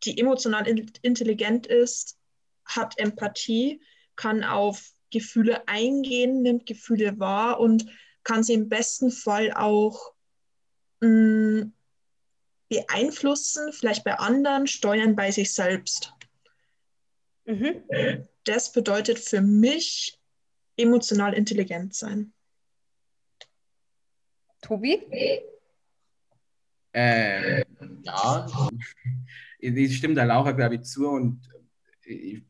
die 0.04 0.18
emotional 0.18 0.66
intelligent 1.02 1.66
ist, 1.66 2.18
hat 2.64 2.98
Empathie, 2.98 3.82
kann 4.16 4.42
auf 4.42 4.92
Gefühle 5.10 5.66
eingehen, 5.68 6.42
nimmt 6.42 6.66
Gefühle 6.66 7.18
wahr 7.18 7.60
und 7.60 7.86
kann 8.24 8.42
sie 8.42 8.54
im 8.54 8.68
besten 8.68 9.10
Fall 9.10 9.52
auch 9.52 10.11
mh, 11.02 11.70
beeinflussen, 12.68 13.72
vielleicht 13.72 14.04
bei 14.04 14.14
anderen, 14.14 14.66
steuern 14.66 15.14
bei 15.14 15.30
sich 15.30 15.52
selbst. 15.52 16.14
Mhm. 17.44 17.82
Das 18.44 18.72
bedeutet 18.72 19.18
für 19.18 19.42
mich 19.42 20.18
emotional 20.76 21.34
intelligent 21.34 21.94
sein. 21.94 22.32
Tobi? 24.62 25.02
Äh, 26.92 27.64
ja, 28.02 28.46
ich 29.58 29.96
stimme 29.96 30.14
der 30.14 30.26
Laura, 30.26 30.52
glaube 30.52 30.76
ich, 30.76 30.82
zu 30.82 31.08
und 31.08 31.40
ich, 32.04 32.42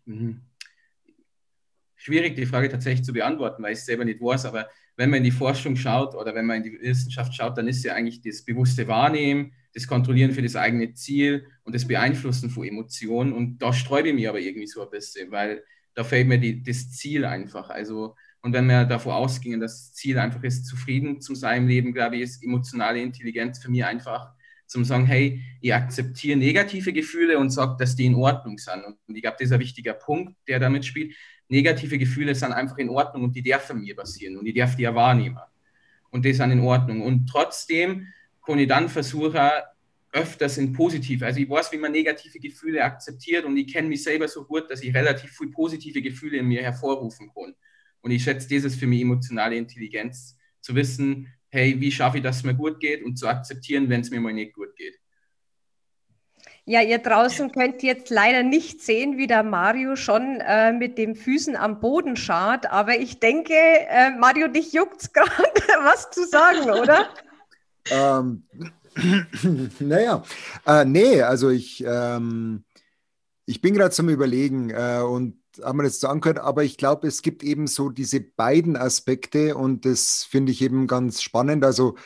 schwierig, 1.94 2.36
die 2.36 2.46
Frage 2.46 2.68
tatsächlich 2.68 3.04
zu 3.04 3.12
beantworten, 3.12 3.62
weil 3.62 3.72
ich 3.72 3.78
es 3.78 3.86
selber 3.86 4.04
nicht 4.04 4.20
weiß, 4.20 4.46
aber 4.46 4.68
wenn 4.96 5.10
man 5.10 5.18
in 5.18 5.24
die 5.24 5.30
Forschung 5.30 5.76
schaut 5.76 6.14
oder 6.14 6.34
wenn 6.34 6.46
man 6.46 6.58
in 6.58 6.62
die 6.64 6.80
Wissenschaft 6.80 7.34
schaut, 7.34 7.56
dann 7.56 7.68
ist 7.68 7.84
ja 7.84 7.94
eigentlich 7.94 8.20
das 8.20 8.44
bewusste 8.44 8.86
Wahrnehmen, 8.88 9.52
das 9.74 9.86
Kontrollieren 9.86 10.32
für 10.32 10.42
das 10.42 10.56
eigene 10.56 10.92
Ziel 10.94 11.46
und 11.64 11.74
das 11.74 11.86
Beeinflussen 11.86 12.50
von 12.50 12.64
Emotionen 12.64 13.32
und 13.32 13.58
da 13.58 13.72
sträube 13.72 14.08
ich 14.08 14.14
mich 14.14 14.28
aber 14.28 14.40
irgendwie 14.40 14.66
so 14.66 14.82
ein 14.82 14.90
bisschen, 14.90 15.30
weil 15.30 15.64
da 15.94 16.04
fällt 16.04 16.28
mir 16.28 16.38
die, 16.38 16.62
das 16.62 16.90
Ziel 16.90 17.24
einfach. 17.24 17.70
Also, 17.70 18.14
und 18.42 18.52
wenn 18.52 18.66
wir 18.66 18.84
davor 18.84 19.16
ausgingen, 19.16 19.60
dass 19.60 19.88
das 19.88 19.94
Ziel 19.94 20.18
einfach 20.18 20.42
ist, 20.42 20.66
zufrieden 20.66 21.20
zu 21.20 21.34
sein 21.34 21.62
im 21.62 21.68
Leben, 21.68 21.92
glaube 21.92 22.16
ich, 22.16 22.22
ist 22.22 22.42
emotionale 22.42 23.00
Intelligenz 23.00 23.58
für 23.58 23.70
mich 23.70 23.84
einfach 23.84 24.32
zum 24.66 24.84
sagen, 24.84 25.06
hey, 25.06 25.42
ich 25.60 25.74
akzeptiere 25.74 26.38
negative 26.38 26.92
Gefühle 26.92 27.38
und 27.38 27.50
sage, 27.50 27.76
dass 27.78 27.94
die 27.94 28.06
in 28.06 28.14
Ordnung 28.14 28.56
sind. 28.58 28.82
Und 28.84 29.14
ich 29.14 29.22
glaube, 29.22 29.36
das 29.38 29.48
ist 29.48 29.52
ein 29.52 29.60
wichtiger 29.60 29.92
Punkt, 29.92 30.34
der 30.48 30.58
damit 30.58 30.84
spielt. 30.84 31.14
Negative 31.52 31.98
Gefühle 31.98 32.34
sind 32.34 32.52
einfach 32.52 32.78
in 32.78 32.88
Ordnung 32.88 33.24
und 33.24 33.36
die 33.36 33.42
dürfen 33.42 33.82
mir 33.82 33.94
passieren 33.94 34.38
und 34.38 34.46
ich 34.46 34.54
darf 34.54 34.74
die 34.74 34.84
ja 34.84 34.94
wahrnehmen. 34.94 35.38
Und 36.10 36.24
die 36.24 36.32
sind 36.32 36.50
in 36.50 36.60
Ordnung. 36.60 37.02
Und 37.02 37.26
trotzdem 37.26 38.08
kann 38.44 38.58
ich 38.58 38.68
dann 38.68 38.88
versuchen, 38.88 39.38
öfters 40.12 40.56
in 40.56 40.72
positive, 40.72 41.26
also 41.26 41.40
ich 41.40 41.50
weiß, 41.50 41.70
wie 41.72 41.76
man 41.76 41.92
negative 41.92 42.38
Gefühle 42.38 42.82
akzeptiert 42.82 43.44
und 43.44 43.54
ich 43.58 43.70
kenne 43.70 43.88
mich 43.88 44.02
selber 44.02 44.28
so 44.28 44.44
gut, 44.44 44.70
dass 44.70 44.82
ich 44.82 44.94
relativ 44.94 45.30
viel 45.30 45.50
positive 45.50 46.00
Gefühle 46.00 46.38
in 46.38 46.48
mir 46.48 46.62
hervorrufen 46.62 47.30
kann. 47.34 47.54
Und 48.00 48.10
ich 48.10 48.22
schätze, 48.22 48.54
ist 48.54 48.76
für 48.76 48.86
mich 48.86 49.02
emotionale 49.02 49.56
Intelligenz, 49.56 50.38
zu 50.62 50.74
wissen, 50.74 51.28
hey, 51.50 51.78
wie 51.78 51.92
schaffe 51.92 52.16
ich, 52.16 52.22
dass 52.22 52.38
es 52.38 52.44
mir 52.44 52.54
gut 52.54 52.80
geht 52.80 53.04
und 53.04 53.18
zu 53.18 53.28
akzeptieren, 53.28 53.90
wenn 53.90 54.00
es 54.00 54.10
mir 54.10 54.20
mal 54.20 54.32
nicht 54.32 54.54
gut 54.54 54.74
geht. 54.74 55.01
Ja, 56.64 56.80
ihr 56.80 56.98
draußen 56.98 57.50
könnt 57.50 57.82
jetzt 57.82 58.08
leider 58.08 58.44
nicht 58.44 58.82
sehen, 58.82 59.18
wie 59.18 59.26
der 59.26 59.42
Mario 59.42 59.96
schon 59.96 60.40
äh, 60.40 60.72
mit 60.72 60.96
den 60.96 61.16
Füßen 61.16 61.56
am 61.56 61.80
Boden 61.80 62.16
schart, 62.16 62.70
aber 62.70 62.98
ich 62.98 63.18
denke, 63.18 63.54
äh, 63.54 64.10
Mario, 64.12 64.46
dich 64.46 64.72
juckt 64.72 65.02
es 65.02 65.12
gerade, 65.12 65.30
was 65.82 66.10
zu 66.10 66.24
sagen, 66.24 66.70
oder? 66.70 67.08
ähm, 67.90 68.44
naja, 69.80 70.22
äh, 70.64 70.84
nee, 70.84 71.20
also 71.22 71.48
ich, 71.48 71.82
ähm, 71.84 72.64
ich 73.44 73.60
bin 73.60 73.74
gerade 73.74 73.90
zum 73.90 74.08
Überlegen 74.08 74.70
äh, 74.70 75.02
und 75.04 75.42
haben 75.62 75.78
wir 75.78 75.84
jetzt 75.84 76.00
so 76.00 76.06
angehört, 76.06 76.38
aber 76.38 76.62
ich 76.62 76.76
glaube, 76.76 77.08
es 77.08 77.22
gibt 77.22 77.42
eben 77.42 77.66
so 77.66 77.90
diese 77.90 78.20
beiden 78.20 78.76
Aspekte 78.76 79.56
und 79.56 79.84
das 79.84 80.24
finde 80.24 80.52
ich 80.52 80.62
eben 80.62 80.86
ganz 80.86 81.22
spannend. 81.22 81.64
Also 81.64 81.96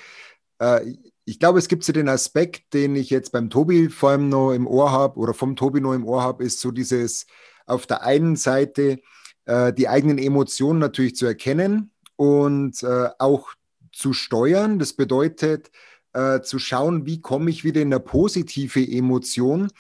äh, 0.59 0.95
ich 1.29 1.41
glaube, 1.41 1.59
es 1.59 1.66
gibt 1.66 1.83
so 1.83 1.93
den 1.93 2.09
Aspekt, 2.09 2.72
den 2.72 2.95
ich 2.95 3.11
jetzt 3.11 3.33
beim 3.33 3.51
Tobi 3.51 3.89
vor 3.89 4.11
allem 4.11 4.29
noch 4.29 4.53
im 4.53 4.66
Ohr 4.66 4.93
habe 4.93 5.18
oder 5.18 5.35
vom 5.35 5.57
Tobi 5.57 5.81
noch 5.81 5.93
im 5.93 6.07
Ohr 6.07 6.22
habe, 6.22 6.45
ist 6.45 6.61
so 6.61 6.70
dieses 6.70 7.27
auf 7.66 7.87
der 7.87 8.05
einen 8.05 8.37
Seite 8.37 9.01
äh, 9.45 9.72
die 9.72 9.89
eigenen 9.89 10.18
Emotionen 10.18 10.79
natürlich 10.79 11.16
zu 11.16 11.27
erkennen 11.27 11.91
und 12.14 12.81
äh, 12.85 13.09
auch 13.18 13.49
zu 13.93 14.12
steuern. 14.12 14.79
Das 14.79 14.93
bedeutet, 14.93 15.72
äh, 16.12 16.43
zu 16.43 16.61
schauen, 16.61 17.07
wie 17.07 17.20
komme 17.20 17.51
ich 17.51 17.64
wieder 17.64 17.83
in 17.83 17.93
eine 17.93 18.01
positive 18.01 18.89
Emotion. 18.89 19.72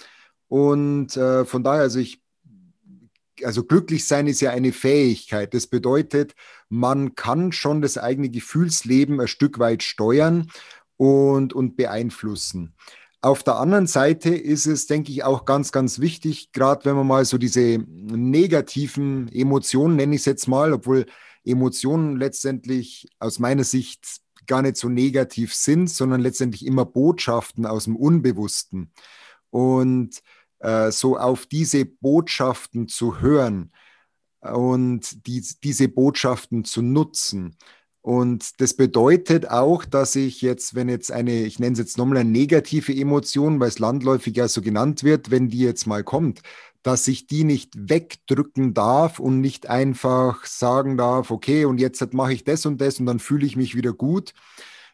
Und 0.48 1.16
äh, 1.16 1.44
von 1.44 1.62
daher, 1.62 1.82
also 1.82 2.00
ich 2.00 2.20
also 3.44 3.64
glücklich 3.64 4.06
sein 4.06 4.26
ist 4.26 4.40
ja 4.40 4.50
eine 4.50 4.72
Fähigkeit. 4.72 5.52
Das 5.54 5.66
bedeutet, 5.66 6.34
man 6.68 7.14
kann 7.14 7.52
schon 7.52 7.82
das 7.82 7.98
eigene 7.98 8.30
Gefühlsleben 8.30 9.20
ein 9.20 9.28
Stück 9.28 9.58
weit 9.58 9.82
steuern 9.82 10.50
und, 10.96 11.52
und 11.52 11.76
beeinflussen. 11.76 12.74
Auf 13.20 13.42
der 13.42 13.56
anderen 13.56 13.86
Seite 13.86 14.34
ist 14.34 14.66
es, 14.66 14.86
denke 14.86 15.10
ich, 15.10 15.24
auch 15.24 15.44
ganz, 15.44 15.72
ganz 15.72 15.98
wichtig, 15.98 16.52
gerade 16.52 16.84
wenn 16.84 16.96
man 16.96 17.06
mal 17.06 17.24
so 17.24 17.38
diese 17.38 17.78
negativen 17.88 19.28
Emotionen, 19.32 19.96
nenne 19.96 20.14
ich 20.14 20.20
es 20.20 20.26
jetzt 20.26 20.46
mal, 20.46 20.72
obwohl 20.72 21.06
Emotionen 21.44 22.16
letztendlich 22.16 23.08
aus 23.18 23.38
meiner 23.38 23.64
Sicht 23.64 24.20
gar 24.46 24.62
nicht 24.62 24.76
so 24.76 24.88
negativ 24.88 25.54
sind, 25.54 25.90
sondern 25.90 26.20
letztendlich 26.20 26.64
immer 26.64 26.84
Botschaften 26.84 27.66
aus 27.66 27.84
dem 27.84 27.96
Unbewussten. 27.96 28.92
Und 29.50 30.22
äh, 30.60 30.90
so 30.90 31.16
auf 31.16 31.46
diese 31.46 31.84
Botschaften 31.84 32.88
zu 32.88 33.20
hören 33.20 33.72
und 34.40 35.26
die, 35.26 35.44
diese 35.62 35.88
Botschaften 35.88 36.64
zu 36.64 36.82
nutzen. 36.82 37.56
Und 38.06 38.60
das 38.60 38.74
bedeutet 38.74 39.50
auch, 39.50 39.84
dass 39.84 40.14
ich 40.14 40.40
jetzt, 40.40 40.76
wenn 40.76 40.88
jetzt 40.88 41.10
eine, 41.10 41.42
ich 41.42 41.58
nenne 41.58 41.72
es 41.72 41.80
jetzt 41.80 41.98
nochmal 41.98 42.18
eine 42.18 42.30
negative 42.30 42.94
Emotion, 42.94 43.58
weil 43.58 43.66
es 43.66 43.80
landläufig 43.80 44.36
ja 44.36 44.46
so 44.46 44.62
genannt 44.62 45.02
wird, 45.02 45.32
wenn 45.32 45.48
die 45.48 45.58
jetzt 45.58 45.88
mal 45.88 46.04
kommt, 46.04 46.42
dass 46.84 47.08
ich 47.08 47.26
die 47.26 47.42
nicht 47.42 47.72
wegdrücken 47.76 48.74
darf 48.74 49.18
und 49.18 49.40
nicht 49.40 49.68
einfach 49.68 50.44
sagen 50.44 50.96
darf, 50.96 51.32
okay, 51.32 51.64
und 51.64 51.80
jetzt 51.80 52.14
mache 52.14 52.32
ich 52.32 52.44
das 52.44 52.64
und 52.64 52.80
das 52.80 53.00
und 53.00 53.06
dann 53.06 53.18
fühle 53.18 53.44
ich 53.44 53.56
mich 53.56 53.74
wieder 53.74 53.92
gut, 53.92 54.34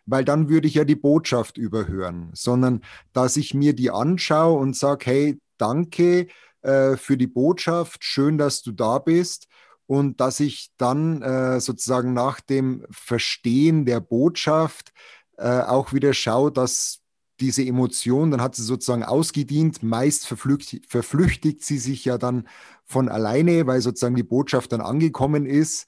weil 0.07 0.25
dann 0.25 0.49
würde 0.49 0.67
ich 0.67 0.73
ja 0.73 0.85
die 0.85 0.97
Botschaft 0.97 1.59
überhören, 1.59 2.31
sondern 2.33 2.81
dass 3.13 3.37
ich 3.37 3.53
mir 3.53 3.75
die 3.75 3.91
anschaue 3.91 4.59
und 4.59 4.75
sage, 4.75 5.05
hey, 5.05 5.39
danke 5.59 6.29
äh, 6.63 6.97
für 6.97 7.19
die 7.19 7.27
Botschaft, 7.27 8.05
schön, 8.05 8.39
dass 8.39 8.63
du 8.63 8.73
da 8.73 8.99
bist 8.99 9.49
und 9.87 10.21
dass 10.21 10.41
ich 10.41 10.71
dann 10.77 11.23
äh, 11.23 11.61
sozusagen 11.61 12.13
nach 12.13 12.41
dem 12.41 12.87
Verstehen 12.91 13.85
der 13.85 14.01
Botschaft 14.01 14.93
äh, 15.37 15.61
auch 15.61 15.93
wieder 15.93 16.15
schaue, 16.15 16.53
dass 16.53 17.01
diese 17.41 17.65
Emotion, 17.65 18.31
dann 18.31 18.41
hat 18.41 18.55
sie 18.55 18.63
sozusagen 18.63 19.03
ausgedient, 19.03 19.83
meist 19.83 20.27
verflüchtigt, 20.27 20.87
verflüchtigt 20.89 21.65
sie 21.65 21.79
sich 21.79 22.05
ja 22.05 22.17
dann 22.17 22.47
von 22.85 23.09
alleine, 23.09 23.67
weil 23.67 23.81
sozusagen 23.81 24.15
die 24.15 24.23
Botschaft 24.23 24.73
dann 24.73 24.81
angekommen 24.81 25.47
ist, 25.47 25.87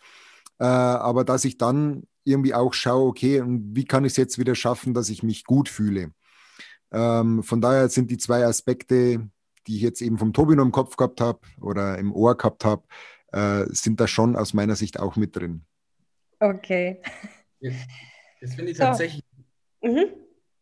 äh, 0.58 0.64
aber 0.64 1.24
dass 1.24 1.44
ich 1.44 1.56
dann 1.56 2.04
irgendwie 2.24 2.54
auch 2.54 2.74
schaue, 2.74 3.08
okay, 3.08 3.42
wie 3.46 3.84
kann 3.84 4.04
ich 4.04 4.14
es 4.14 4.16
jetzt 4.16 4.38
wieder 4.38 4.54
schaffen, 4.54 4.94
dass 4.94 5.10
ich 5.10 5.22
mich 5.22 5.44
gut 5.44 5.68
fühle. 5.68 6.10
Ähm, 6.90 7.42
von 7.42 7.60
daher 7.60 7.88
sind 7.88 8.10
die 8.10 8.18
zwei 8.18 8.44
Aspekte, 8.46 9.28
die 9.66 9.76
ich 9.76 9.82
jetzt 9.82 10.00
eben 10.00 10.18
vom 10.18 10.32
Tobi 10.32 10.56
noch 10.56 10.64
im 10.64 10.72
Kopf 10.72 10.96
gehabt 10.96 11.20
habe 11.20 11.40
oder 11.60 11.98
im 11.98 12.12
Ohr 12.12 12.36
gehabt 12.36 12.64
habe, 12.64 12.84
äh, 13.34 13.66
sind 13.70 14.00
da 14.00 14.06
schon 14.06 14.36
aus 14.36 14.54
meiner 14.54 14.76
Sicht 14.76 14.98
auch 15.00 15.16
mit 15.16 15.34
drin. 15.36 15.64
Okay. 16.38 17.00
Das, 17.60 17.74
das 18.40 18.54
finde 18.54 18.72
ich 18.72 18.78
tatsächlich. 18.78 19.24
Mhm. 19.82 20.06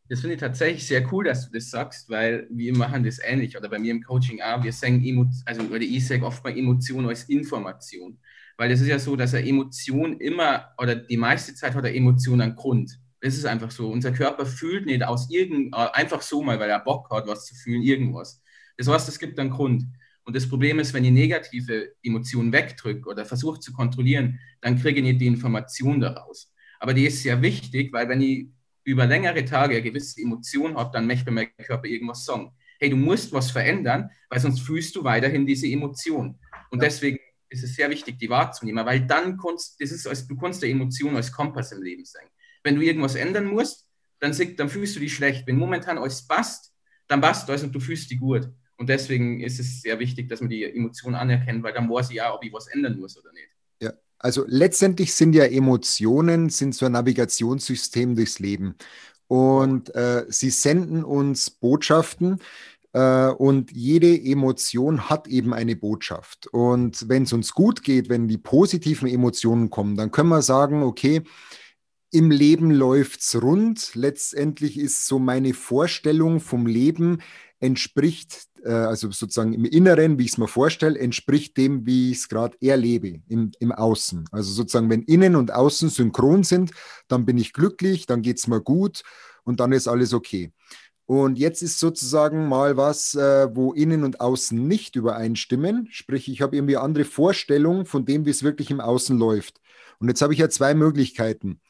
Das 0.09 0.20
finde 0.20 0.35
ich 0.35 0.41
tatsächlich 0.41 0.87
sehr 0.87 1.11
cool, 1.12 1.25
dass 1.25 1.47
du 1.47 1.53
das 1.53 1.70
sagst, 1.70 2.11
weil 2.11 2.47
wir 2.51 2.77
machen 2.77 3.05
das 3.05 3.18
ähnlich 3.18 3.57
oder 3.57 3.68
bei 3.68 3.79
mir 3.79 3.93
im 3.93 4.03
Coaching 4.03 4.41
auch. 4.43 4.62
Wir 4.62 4.73
sagen, 4.73 5.03
Emo 5.05 5.27
also 5.47 5.62
oder 5.62 5.81
ich 5.81 6.07
sage 6.07 6.27
oft 6.27 6.45
mal 6.45 6.57
Emotion 6.57 7.07
als 7.09 7.25
Information, 7.25 8.18
weil 8.59 8.70
es 8.70 8.81
ist 8.81 8.89
ja 8.89 8.99
so, 8.99 9.16
dass 9.16 9.35
eine 9.35 9.49
Emotion 9.49 10.18
immer 10.18 10.75
oder 10.79 10.97
die 10.97 11.16
meiste 11.16 11.55
Zeit 11.55 11.75
hat 11.75 11.85
eine 11.85 11.97
Emotion 11.97 12.41
einen 12.41 12.57
Grund. 12.57 12.99
Das 13.20 13.35
ist 13.35 13.47
einfach 13.47 13.70
so. 13.70 13.91
Unser 13.91 14.12
Körper 14.12 14.45
fühlt 14.45 14.87
nicht 14.87 15.03
aus 15.05 15.31
irgend 15.31 15.75
äh, 15.75 15.89
einfach 15.93 16.20
so 16.20 16.43
mal, 16.43 16.59
weil 16.59 16.70
er 16.70 16.81
Bock 16.81 17.09
hat, 17.11 17.27
was 17.27 17.47
zu 17.47 17.55
fühlen, 17.55 17.83
irgendwas. 17.83 18.43
Das 18.77 18.89
heißt, 18.89 19.09
es 19.09 19.18
gibt 19.18 19.39
einen 19.39 19.51
Grund. 19.51 19.85
Und 20.25 20.37
das 20.37 20.49
Problem 20.49 20.79
ist, 20.79 20.95
wenn 20.95 21.05
ich 21.05 21.11
negative 21.11 21.95
Emotionen 22.03 22.53
wegdrücke 22.53 23.09
oder 23.09 23.25
versuche 23.25 23.61
zu 23.61 23.73
kontrollieren, 23.73 24.39
dann 24.61 24.79
kriege 24.79 25.01
ich 25.01 25.05
nicht 25.05 25.20
die 25.20 25.27
Information 25.27 26.01
daraus. 26.01 26.53
Aber 26.79 26.95
die 26.95 27.07
ist 27.07 27.23
sehr 27.23 27.43
wichtig, 27.43 27.93
weil 27.93 28.09
wenn 28.09 28.20
ich 28.20 28.49
über 28.85 29.07
längere 29.07 29.45
Tage 29.45 29.75
eine 29.75 29.83
gewisse 29.83 30.20
Emotion 30.20 30.77
habe, 30.77 30.91
dann 30.93 31.07
möchte 31.07 31.31
mein 31.31 31.49
Körper 31.57 31.87
irgendwas 31.87 32.25
sagen. 32.25 32.53
Hey, 32.81 32.91
du 32.91 32.97
musst 32.97 33.33
was 33.33 33.51
verändern, 33.51 34.11
weil 34.29 34.41
sonst 34.41 34.61
fühlst 34.61 34.95
du 34.97 35.05
weiterhin 35.05 35.47
diese 35.47 35.68
Emotion. 35.68 36.39
Und 36.70 36.83
deswegen 36.83 37.18
ist 37.49 37.62
es 37.62 37.77
sehr 37.77 37.91
wichtig, 37.91 38.18
die 38.18 38.29
wahrzunehmen, 38.29 38.85
weil 38.85 39.07
dann 39.07 39.37
kannst, 39.37 39.81
das 39.81 39.93
ist 39.93 40.07
als, 40.07 40.27
du 40.27 40.37
kannst 40.37 40.62
der 40.62 40.70
Emotion 40.70 41.14
als 41.14 41.31
Kompass 41.31 41.70
im 41.73 41.83
Leben 41.83 42.05
sein. 42.05 42.27
Wenn 42.64 42.77
du 42.77 42.83
irgendwas 42.83 43.14
ändern 43.14 43.47
musst, 43.47 43.87
dann, 44.18 44.35
dann 44.57 44.68
fühlst 44.68 44.97
du 44.97 45.01
dich 45.01 45.14
schlecht. 45.14 45.47
Wenn 45.47 45.57
momentan 45.57 45.99
alles 45.99 46.27
passt, 46.27 46.73
dann 47.09 47.20
passt 47.20 47.49
alles 47.49 47.62
und 47.62 47.73
du 47.73 47.81
fühlst 47.81 48.11
dich 48.11 48.18
gut. 48.18 48.49
Und 48.77 48.89
deswegen 48.89 49.41
ist 49.41 49.61
es 49.61 49.83
sehr 49.83 49.99
wichtig, 49.99 50.29
dass 50.29 50.41
man 50.41 50.51
die 50.51 50.64
Emotion 50.64 51.14
anerkennt, 51.14 51.62
weil 51.62 51.73
dann 51.73 51.89
weiß 51.89 52.11
ich 52.11 52.16
ja, 52.16 52.35
ob 52.35 52.45
ich 52.45 52.53
was 52.53 52.66
ändern 52.68 52.99
muss 52.99 53.18
oder 53.18 53.33
nicht. 53.33 53.49
Ja, 53.81 53.93
also 54.18 54.45
letztendlich 54.47 55.14
sind 55.14 55.35
ja 55.35 55.45
Emotionen 55.45 56.49
sind 56.49 56.75
so 56.75 56.87
ein 56.87 56.93
Navigationssystem 56.93 58.16
durchs 58.16 58.39
Leben. 58.39 58.75
Und 59.29 59.95
äh, 59.95 60.27
sie 60.29 60.51
senden 60.51 61.05
uns 61.05 61.49
Botschaften, 61.49 62.39
äh, 62.93 63.29
und 63.29 63.73
jede 63.73 64.20
Emotion 64.20 65.09
hat 65.09 65.27
eben 65.27 65.55
eine 65.55 65.77
Botschaft. 65.77 66.47
Und 66.49 67.09
wenn 67.09 67.25
es 67.25 67.33
uns 67.33 67.53
gut 67.53 67.83
geht, 67.83 68.09
wenn 68.09 68.29
die 68.29 68.39
positiven 68.39 69.09
Emotionen 69.09 69.70
kommen, 69.70 69.97
dann 69.97 70.11
können 70.11 70.29
wir 70.29 70.43
sagen, 70.43 70.83
okay, 70.83 71.23
im 72.11 72.31
Leben 72.31 72.70
läuft's 72.70 73.41
rund. 73.41 73.95
Letztendlich 73.95 74.79
ist 74.79 75.07
so 75.07 75.18
meine 75.18 75.55
Vorstellung 75.55 76.41
vom 76.41 76.66
Leben 76.66 77.23
entspricht, 77.59 78.49
also 78.70 79.10
sozusagen 79.10 79.52
im 79.52 79.64
Inneren, 79.64 80.18
wie 80.18 80.24
ich 80.24 80.32
es 80.32 80.38
mir 80.38 80.48
vorstelle, 80.48 80.98
entspricht 80.98 81.56
dem, 81.56 81.86
wie 81.86 82.10
ich 82.10 82.18
es 82.18 82.28
gerade 82.28 82.56
erlebe, 82.60 83.20
im, 83.28 83.52
im 83.58 83.72
Außen. 83.72 84.26
Also 84.30 84.52
sozusagen, 84.52 84.90
wenn 84.90 85.02
Innen 85.02 85.36
und 85.36 85.52
Außen 85.52 85.88
synchron 85.88 86.44
sind, 86.44 86.70
dann 87.08 87.24
bin 87.24 87.38
ich 87.38 87.52
glücklich, 87.52 88.06
dann 88.06 88.22
geht 88.22 88.38
es 88.38 88.46
mir 88.46 88.60
gut 88.60 89.02
und 89.44 89.60
dann 89.60 89.72
ist 89.72 89.88
alles 89.88 90.14
okay. 90.14 90.52
Und 91.06 91.38
jetzt 91.38 91.62
ist 91.62 91.78
sozusagen 91.78 92.48
mal 92.48 92.76
was, 92.76 93.14
äh, 93.14 93.48
wo 93.54 93.72
innen 93.72 94.04
und 94.04 94.20
außen 94.20 94.66
nicht 94.66 94.96
übereinstimmen. 94.96 95.88
Sprich, 95.90 96.28
ich 96.30 96.40
habe 96.40 96.56
irgendwie 96.56 96.76
andere 96.76 97.04
Vorstellungen 97.04 97.84
von 97.86 98.04
dem, 98.04 98.24
wie 98.24 98.30
es 98.30 98.42
wirklich 98.42 98.70
im 98.70 98.80
Außen 98.80 99.18
läuft. 99.18 99.60
Und 99.98 100.08
jetzt 100.08 100.22
habe 100.22 100.32
ich 100.32 100.38
ja 100.38 100.48
zwei 100.48 100.74
Möglichkeiten. 100.74 101.60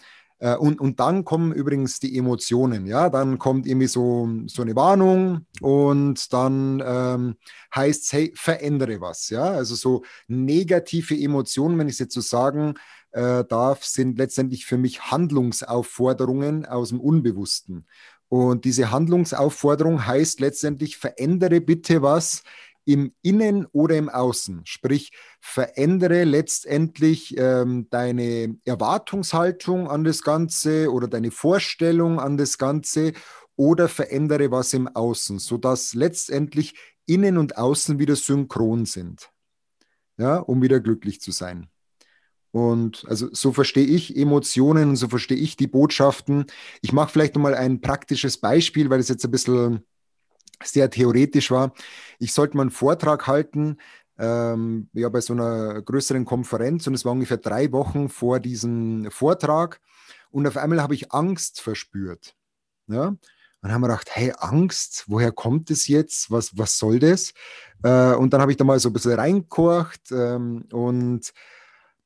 Äh, 0.42 0.56
und, 0.56 0.80
und 0.80 0.98
dann 0.98 1.24
kommen 1.24 1.52
übrigens 1.52 2.00
die 2.00 2.18
Emotionen. 2.18 2.84
Ja, 2.86 3.08
dann 3.10 3.38
kommt 3.38 3.64
irgendwie 3.64 3.86
so, 3.86 4.28
so 4.46 4.62
eine 4.62 4.74
Warnung 4.74 5.46
und 5.60 6.32
dann 6.32 6.82
ähm, 6.84 7.36
heißt 7.74 8.02
es, 8.04 8.12
hey, 8.12 8.32
verändere 8.34 9.00
was. 9.00 9.30
Ja, 9.30 9.44
also 9.44 9.76
so 9.76 10.02
negative 10.26 11.14
Emotionen, 11.14 11.78
wenn 11.78 11.86
ich 11.86 11.94
es 11.94 12.00
jetzt 12.00 12.14
so 12.14 12.20
sagen 12.20 12.74
äh, 13.12 13.44
darf, 13.44 13.84
sind 13.84 14.18
letztendlich 14.18 14.66
für 14.66 14.78
mich 14.78 15.12
Handlungsaufforderungen 15.12 16.66
aus 16.66 16.88
dem 16.88 17.00
Unbewussten. 17.00 17.86
Und 18.28 18.64
diese 18.64 18.90
Handlungsaufforderung 18.90 20.06
heißt 20.06 20.40
letztendlich, 20.40 20.96
verändere 20.96 21.60
bitte 21.60 22.02
was 22.02 22.42
im 22.84 23.14
Innen 23.22 23.66
oder 23.72 23.96
im 23.96 24.08
Außen. 24.08 24.62
Sprich, 24.64 25.12
verändere 25.40 26.24
letztendlich 26.24 27.36
ähm, 27.38 27.88
deine 27.90 28.56
Erwartungshaltung 28.64 29.88
an 29.88 30.04
das 30.04 30.22
Ganze 30.22 30.90
oder 30.90 31.08
deine 31.08 31.30
Vorstellung 31.30 32.18
an 32.18 32.36
das 32.36 32.58
Ganze 32.58 33.12
oder 33.56 33.88
verändere 33.88 34.50
was 34.50 34.72
im 34.72 34.88
Außen, 34.88 35.38
sodass 35.38 35.94
letztendlich 35.94 36.74
Innen 37.06 37.38
und 37.38 37.56
Außen 37.56 37.98
wieder 37.98 38.16
synchron 38.16 38.86
sind, 38.86 39.30
ja, 40.16 40.38
um 40.38 40.62
wieder 40.62 40.80
glücklich 40.80 41.20
zu 41.20 41.32
sein. 41.32 41.68
Und 42.52 43.06
also 43.08 43.28
so 43.32 43.52
verstehe 43.52 43.86
ich 43.86 44.14
Emotionen 44.16 44.94
so 44.94 45.08
verstehe 45.08 45.38
ich 45.38 45.56
die 45.56 45.66
Botschaften. 45.66 46.44
Ich 46.82 46.92
mache 46.92 47.10
vielleicht 47.10 47.34
nochmal 47.34 47.54
ein 47.54 47.80
praktisches 47.80 48.36
Beispiel, 48.38 48.90
weil 48.90 49.00
es 49.00 49.08
jetzt 49.08 49.24
ein 49.24 49.30
bisschen 49.30 49.84
sehr 50.64 50.90
theoretisch 50.90 51.50
war. 51.50 51.72
Ich 52.18 52.32
sollte 52.32 52.56
mal 52.56 52.62
einen 52.62 52.70
Vortrag 52.70 53.26
halten, 53.26 53.78
ähm, 54.18 54.88
ja, 54.92 55.08
bei 55.08 55.20
so 55.20 55.32
einer 55.32 55.82
größeren 55.82 56.24
Konferenz 56.24 56.86
und 56.86 56.94
es 56.94 57.04
war 57.04 57.12
ungefähr 57.12 57.38
drei 57.38 57.72
Wochen 57.72 58.08
vor 58.08 58.40
diesem 58.40 59.10
Vortrag 59.10 59.80
und 60.30 60.46
auf 60.46 60.56
einmal 60.56 60.82
habe 60.82 60.94
ich 60.94 61.12
Angst 61.12 61.60
verspürt. 61.60 62.34
Ja? 62.88 63.14
Und 63.62 63.72
haben 63.72 63.80
wir 63.80 63.88
gedacht, 63.88 64.10
hey, 64.12 64.32
Angst, 64.38 65.04
woher 65.06 65.30
kommt 65.30 65.70
es 65.70 65.86
jetzt? 65.86 66.30
Was, 66.30 66.58
was 66.58 66.78
soll 66.78 66.98
das? 66.98 67.32
Äh, 67.84 68.14
und 68.14 68.32
dann 68.32 68.40
habe 68.40 68.50
ich 68.50 68.56
da 68.56 68.64
mal 68.64 68.80
so 68.80 68.88
ein 68.88 68.92
bisschen 68.92 69.12
reinkocht 69.12 70.10
ähm, 70.10 70.66
und 70.72 71.32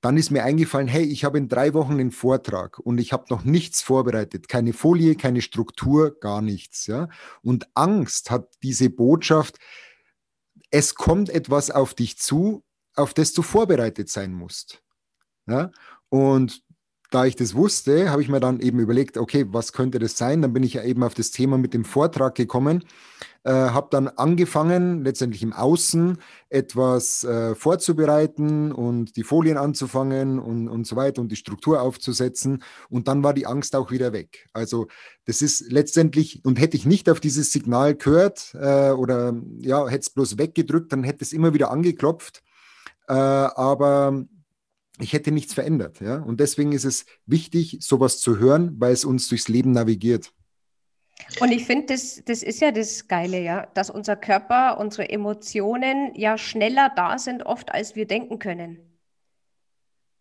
dann 0.00 0.16
ist 0.16 0.30
mir 0.30 0.44
eingefallen, 0.44 0.88
hey, 0.88 1.04
ich 1.04 1.24
habe 1.24 1.38
in 1.38 1.48
drei 1.48 1.74
Wochen 1.74 1.98
den 1.98 2.10
Vortrag 2.10 2.78
und 2.78 2.98
ich 2.98 3.12
habe 3.12 3.24
noch 3.30 3.44
nichts 3.44 3.82
vorbereitet, 3.82 4.48
keine 4.48 4.72
Folie, 4.72 5.16
keine 5.16 5.42
Struktur, 5.42 6.18
gar 6.20 6.42
nichts. 6.42 6.86
Ja? 6.86 7.08
Und 7.42 7.68
Angst 7.74 8.30
hat 8.30 8.48
diese 8.62 8.90
Botschaft, 8.90 9.58
es 10.70 10.94
kommt 10.94 11.30
etwas 11.30 11.70
auf 11.70 11.94
dich 11.94 12.18
zu, 12.18 12.62
auf 12.94 13.14
das 13.14 13.32
du 13.32 13.42
vorbereitet 13.42 14.08
sein 14.08 14.32
musst. 14.32 14.82
Ja? 15.46 15.70
Und 16.08 16.62
da 17.10 17.24
ich 17.24 17.36
das 17.36 17.54
wusste, 17.54 18.10
habe 18.10 18.22
ich 18.22 18.28
mir 18.28 18.40
dann 18.40 18.60
eben 18.60 18.78
überlegt, 18.80 19.16
okay, 19.16 19.46
was 19.48 19.72
könnte 19.72 19.98
das 19.98 20.16
sein? 20.16 20.42
Dann 20.42 20.52
bin 20.52 20.62
ich 20.62 20.74
ja 20.74 20.82
eben 20.82 21.02
auf 21.02 21.14
das 21.14 21.30
Thema 21.30 21.56
mit 21.58 21.72
dem 21.72 21.84
Vortrag 21.84 22.34
gekommen, 22.34 22.84
äh, 23.44 23.52
habe 23.52 23.88
dann 23.90 24.08
angefangen, 24.08 25.04
letztendlich 25.04 25.42
im 25.42 25.52
Außen 25.52 26.18
etwas 26.48 27.22
äh, 27.22 27.54
vorzubereiten 27.54 28.72
und 28.72 29.16
die 29.16 29.22
Folien 29.22 29.56
anzufangen 29.56 30.40
und, 30.40 30.68
und 30.68 30.86
so 30.86 30.96
weiter 30.96 31.20
und 31.20 31.30
die 31.30 31.36
Struktur 31.36 31.80
aufzusetzen. 31.80 32.62
Und 32.90 33.06
dann 33.06 33.22
war 33.22 33.34
die 33.34 33.46
Angst 33.46 33.76
auch 33.76 33.90
wieder 33.90 34.12
weg. 34.12 34.48
Also 34.52 34.88
das 35.26 35.42
ist 35.42 35.70
letztendlich, 35.70 36.44
und 36.44 36.60
hätte 36.60 36.76
ich 36.76 36.86
nicht 36.86 37.08
auf 37.08 37.20
dieses 37.20 37.52
Signal 37.52 37.94
gehört 37.94 38.54
äh, 38.54 38.90
oder 38.90 39.34
ja, 39.60 39.86
hätte 39.86 40.00
es 40.00 40.10
bloß 40.10 40.38
weggedrückt, 40.38 40.92
dann 40.92 41.04
hätte 41.04 41.22
es 41.22 41.32
immer 41.32 41.54
wieder 41.54 41.70
angeklopft. 41.70 42.42
Äh, 43.08 43.12
aber 43.12 44.24
ich 44.98 45.12
hätte 45.12 45.32
nichts 45.32 45.54
verändert. 45.54 46.00
Ja? 46.00 46.16
Und 46.16 46.40
deswegen 46.40 46.72
ist 46.72 46.84
es 46.84 47.06
wichtig, 47.26 47.78
sowas 47.80 48.18
zu 48.20 48.38
hören, 48.38 48.74
weil 48.78 48.92
es 48.92 49.04
uns 49.04 49.28
durchs 49.28 49.48
Leben 49.48 49.72
navigiert. 49.72 50.32
Und 51.40 51.50
ich 51.50 51.64
finde, 51.64 51.86
das, 51.86 52.22
das 52.24 52.42
ist 52.42 52.60
ja 52.60 52.70
das 52.70 53.08
Geile, 53.08 53.40
ja, 53.40 53.66
dass 53.74 53.90
unser 53.90 54.16
Körper, 54.16 54.78
unsere 54.78 55.08
Emotionen 55.08 56.14
ja 56.14 56.36
schneller 56.36 56.92
da 56.94 57.18
sind, 57.18 57.44
oft 57.44 57.72
als 57.72 57.96
wir 57.96 58.06
denken 58.06 58.38
können. 58.38 58.78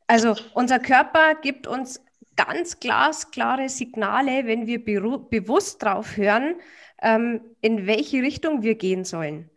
Also 0.08 0.36
unser 0.54 0.80
Körper 0.80 1.36
gibt 1.36 1.68
uns 1.68 2.02
ganz 2.36 2.80
glasklare 2.80 3.70
Signale, 3.70 4.46
wenn 4.46 4.68
wir 4.68 4.84
bewusst 4.84 5.84
drauf 5.84 6.18
hören, 6.18 6.56
ähm, 7.02 7.42
in 7.62 7.88
welche 7.88 8.22
Richtung 8.22 8.62
wir 8.62 8.76
gehen 8.76 9.04
sollen. 9.04 9.50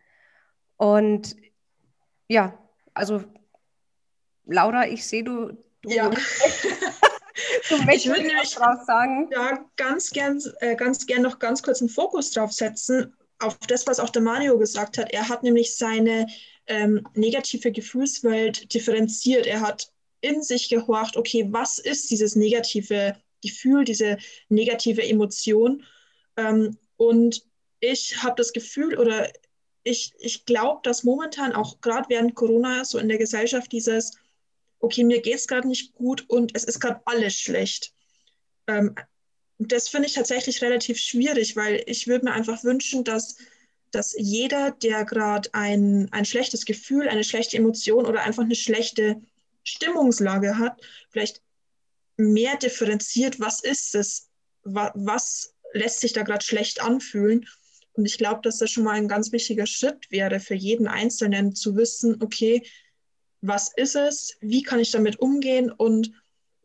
Und 0.76 1.36
ja, 2.28 2.58
also 2.94 3.24
Laura, 4.48 4.88
ich 4.88 5.06
sehe, 5.06 5.22
du, 5.22 5.52
du, 5.82 5.90
ja. 5.90 6.10
du 7.68 7.76
ich 7.92 8.06
würde 8.06 8.22
nämlich 8.22 8.54
drauf 8.54 8.82
sagen. 8.86 9.28
Ja, 9.30 9.64
ganz 9.76 10.10
gern, 10.10 10.42
äh, 10.60 10.74
ganz 10.74 11.06
gern 11.06 11.22
noch 11.22 11.38
ganz 11.38 11.62
kurz 11.62 11.80
einen 11.80 11.90
Fokus 11.90 12.30
drauf 12.32 12.52
setzen, 12.52 13.14
auf 13.38 13.58
das, 13.68 13.86
was 13.86 14.00
auch 14.00 14.10
der 14.10 14.22
Mario 14.22 14.58
gesagt 14.58 14.98
hat. 14.98 15.12
Er 15.12 15.28
hat 15.28 15.42
nämlich 15.42 15.76
seine 15.76 16.26
ähm, 16.66 17.06
negative 17.14 17.70
Gefühlswelt 17.70 18.72
differenziert. 18.72 19.46
Er 19.46 19.60
hat 19.60 19.92
in 20.20 20.42
sich 20.42 20.68
gehorcht, 20.68 21.16
okay, 21.16 21.46
was 21.50 21.78
ist 21.78 22.10
dieses 22.10 22.34
negative 22.34 23.16
Gefühl, 23.42 23.84
diese 23.84 24.16
negative 24.48 25.06
Emotion? 25.06 25.84
Ähm, 26.36 26.78
und 26.96 27.44
ich 27.80 28.22
habe 28.22 28.34
das 28.36 28.52
Gefühl 28.52 28.98
oder 28.98 29.30
ich, 29.84 30.12
ich 30.18 30.46
glaube, 30.46 30.80
dass 30.82 31.04
momentan 31.04 31.52
auch 31.52 31.80
gerade 31.80 32.08
während 32.08 32.34
Corona 32.34 32.84
so 32.84 32.98
in 32.98 33.08
der 33.08 33.18
Gesellschaft 33.18 33.70
dieses 33.72 34.16
okay, 34.80 35.04
mir 35.04 35.20
geht 35.20 35.36
es 35.36 35.46
gerade 35.46 35.68
nicht 35.68 35.94
gut 35.94 36.24
und 36.28 36.52
es 36.54 36.64
ist 36.64 36.80
gerade 36.80 37.00
alles 37.04 37.34
schlecht. 37.34 37.92
ähm, 38.66 38.94
das 39.58 39.88
finde 39.88 40.06
ich 40.06 40.14
tatsächlich 40.14 40.62
relativ 40.62 40.98
schwierig, 40.98 41.56
weil 41.56 41.82
ich 41.86 42.06
würde 42.06 42.26
mir 42.26 42.32
einfach 42.32 42.62
wünschen, 42.62 43.02
dass, 43.02 43.36
dass 43.90 44.14
jeder, 44.16 44.70
der 44.70 45.04
gerade 45.04 45.48
ein, 45.52 46.08
ein 46.12 46.24
schlechtes 46.24 46.64
Gefühl, 46.64 47.08
eine 47.08 47.24
schlechte 47.24 47.56
Emotion 47.56 48.06
oder 48.06 48.22
einfach 48.22 48.44
eine 48.44 48.54
schlechte 48.54 49.20
Stimmungslage 49.64 50.58
hat, 50.58 50.80
vielleicht 51.10 51.42
mehr 52.16 52.56
differenziert, 52.56 53.40
was 53.40 53.60
ist 53.60 53.94
es, 53.94 54.28
was, 54.62 54.92
was 54.94 55.54
lässt 55.72 56.00
sich 56.00 56.12
da 56.12 56.22
gerade 56.22 56.44
schlecht 56.44 56.80
anfühlen. 56.80 57.46
Und 57.92 58.06
ich 58.06 58.16
glaube, 58.16 58.40
dass 58.42 58.58
das 58.58 58.70
schon 58.70 58.84
mal 58.84 58.94
ein 58.94 59.08
ganz 59.08 59.32
wichtiger 59.32 59.66
Schritt 59.66 60.10
wäre 60.10 60.38
für 60.38 60.54
jeden 60.54 60.86
Einzelnen 60.86 61.54
zu 61.54 61.76
wissen, 61.76 62.22
okay, 62.22 62.62
was 63.40 63.72
ist 63.76 63.96
es, 63.96 64.36
wie 64.40 64.62
kann 64.62 64.80
ich 64.80 64.90
damit 64.90 65.20
umgehen 65.20 65.70
und 65.70 66.12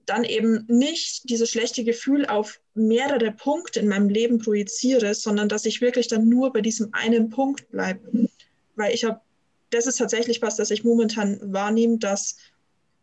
dann 0.05 0.23
eben 0.23 0.65
nicht 0.67 1.29
dieses 1.29 1.49
schlechte 1.49 1.83
Gefühl 1.83 2.25
auf 2.25 2.59
mehrere 2.73 3.31
Punkte 3.31 3.79
in 3.79 3.87
meinem 3.87 4.09
Leben 4.09 4.39
projiziere, 4.39 5.13
sondern 5.13 5.47
dass 5.47 5.65
ich 5.65 5.81
wirklich 5.81 6.07
dann 6.07 6.27
nur 6.27 6.51
bei 6.51 6.61
diesem 6.61 6.89
einen 6.93 7.29
Punkt 7.29 7.69
bleibe. 7.71 8.27
Weil 8.75 8.93
ich 8.93 9.05
habe, 9.05 9.21
das 9.69 9.87
ist 9.87 9.97
tatsächlich 9.97 10.41
was, 10.41 10.57
das 10.57 10.71
ich 10.71 10.83
momentan 10.83 11.39
wahrnehme, 11.53 11.99
dass 11.99 12.37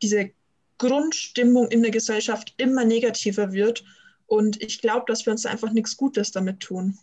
diese 0.03 0.31
Grundstimmung 0.79 1.69
in 1.69 1.83
der 1.83 1.91
Gesellschaft 1.91 2.55
immer 2.59 2.85
negativer 2.85 3.53
wird. 3.53 3.85
Und 4.27 4.63
ich 4.63 4.81
glaube, 4.81 5.05
dass 5.07 5.25
wir 5.27 5.33
uns 5.33 5.47
einfach 5.47 5.73
nichts 5.73 5.97
Gutes 5.97 6.33
damit 6.33 6.61
tun. 6.61 6.99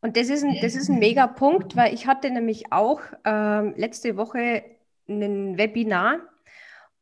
Und 0.00 0.16
das 0.16 0.28
ist 0.28 0.44
ein, 0.44 0.58
das 0.60 0.74
ist 0.74 0.90
ein 0.90 0.98
mega 0.98 1.26
Punkt, 1.26 1.76
weil 1.76 1.94
ich 1.94 2.06
hatte 2.06 2.30
nämlich 2.30 2.72
auch 2.72 3.00
ähm, 3.24 3.74
letzte 3.76 4.16
Woche 4.16 4.62
ein 5.08 5.58
Webinar 5.58 6.20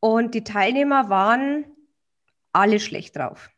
und 0.00 0.34
die 0.34 0.44
Teilnehmer 0.44 1.09
waren 1.09 1.64
alle 2.53 2.80
schlecht 2.80 3.16
drauf. 3.16 3.50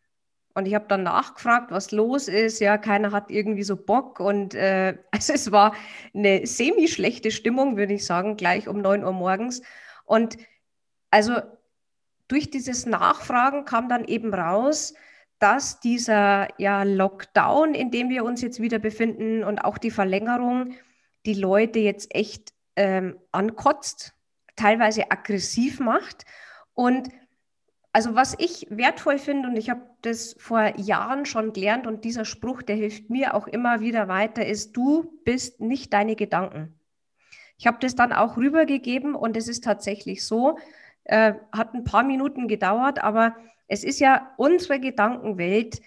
Und 0.55 0.66
ich 0.66 0.74
habe 0.74 0.86
dann 0.86 1.03
nachgefragt, 1.03 1.72
was 1.72 1.90
los 1.90 2.28
ist. 2.28 2.61
Ja, 2.61 2.78
keiner 2.78 3.11
hat 3.11 3.30
irgendwie 3.30 3.64
so 3.64 3.76
Bock. 3.76 4.20
Und 4.20 4.55
äh, 4.55 4.97
also 5.11 5.32
es 5.32 5.51
war 5.51 5.74
eine 6.14 6.47
semi-schlechte 6.47 7.30
Stimmung, 7.30 7.76
würde 7.76 7.95
ich 7.95 8.07
sagen, 8.07 8.36
gleich 8.36 8.68
um 8.68 8.80
9 8.80 9.05
Uhr 9.05 9.12
morgens. 9.12 9.62
Und 10.05 10.36
also 11.11 11.40
durch 12.28 12.51
dieses 12.51 12.86
Nachfragen 12.86 13.64
kam 13.64 13.88
dann 13.88 14.05
eben 14.05 14.32
raus, 14.32 14.95
dass 15.38 15.80
dieser 15.80 16.49
ja, 16.59 16.84
Lockdown, 16.84 17.74
in 17.74 17.90
dem 17.90 18.09
wir 18.09 18.24
uns 18.24 18.40
jetzt 18.40 18.61
wieder 18.61 18.78
befinden 18.78 19.45
und 19.45 19.59
auch 19.59 19.78
die 19.78 19.90
Verlängerung, 19.90 20.74
die 21.26 21.34
Leute 21.34 21.80
jetzt 21.80 22.14
echt 22.14 22.55
ähm, 22.76 23.18
ankotzt, 23.32 24.13
teilweise 24.57 25.11
aggressiv 25.11 25.80
macht. 25.80 26.24
Und 26.74 27.09
also 27.92 28.14
was 28.14 28.34
ich 28.38 28.66
wertvoll 28.70 29.18
finde, 29.18 29.48
und 29.48 29.57
ich 29.57 29.70
habe 29.70 29.82
das 30.02 30.34
vor 30.38 30.76
Jahren 30.76 31.26
schon 31.26 31.52
gelernt, 31.52 31.86
und 31.86 32.05
dieser 32.05 32.24
Spruch, 32.24 32.62
der 32.62 32.76
hilft 32.76 33.09
mir 33.09 33.34
auch 33.34 33.46
immer 33.46 33.80
wieder 33.80 34.09
weiter, 34.09 34.44
ist, 34.44 34.76
du 34.76 35.20
bist 35.24 35.61
nicht 35.61 35.92
deine 35.92 36.16
Gedanken. 36.16 36.78
Ich 37.57 37.66
habe 37.66 37.78
das 37.80 37.94
dann 37.94 38.12
auch 38.12 38.36
rübergegeben 38.36 39.14
und 39.14 39.36
es 39.36 39.46
ist 39.46 39.62
tatsächlich 39.62 40.26
so, 40.26 40.59
äh, 41.05 41.34
hat 41.52 41.74
ein 41.74 41.84
paar 41.84 42.02
Minuten 42.02 42.48
gedauert, 42.48 43.02
aber 43.02 43.36
es 43.68 43.84
ist 43.84 44.00
ja 44.00 44.32
unsere 44.36 44.80
Gedankenwelt, 44.80 45.80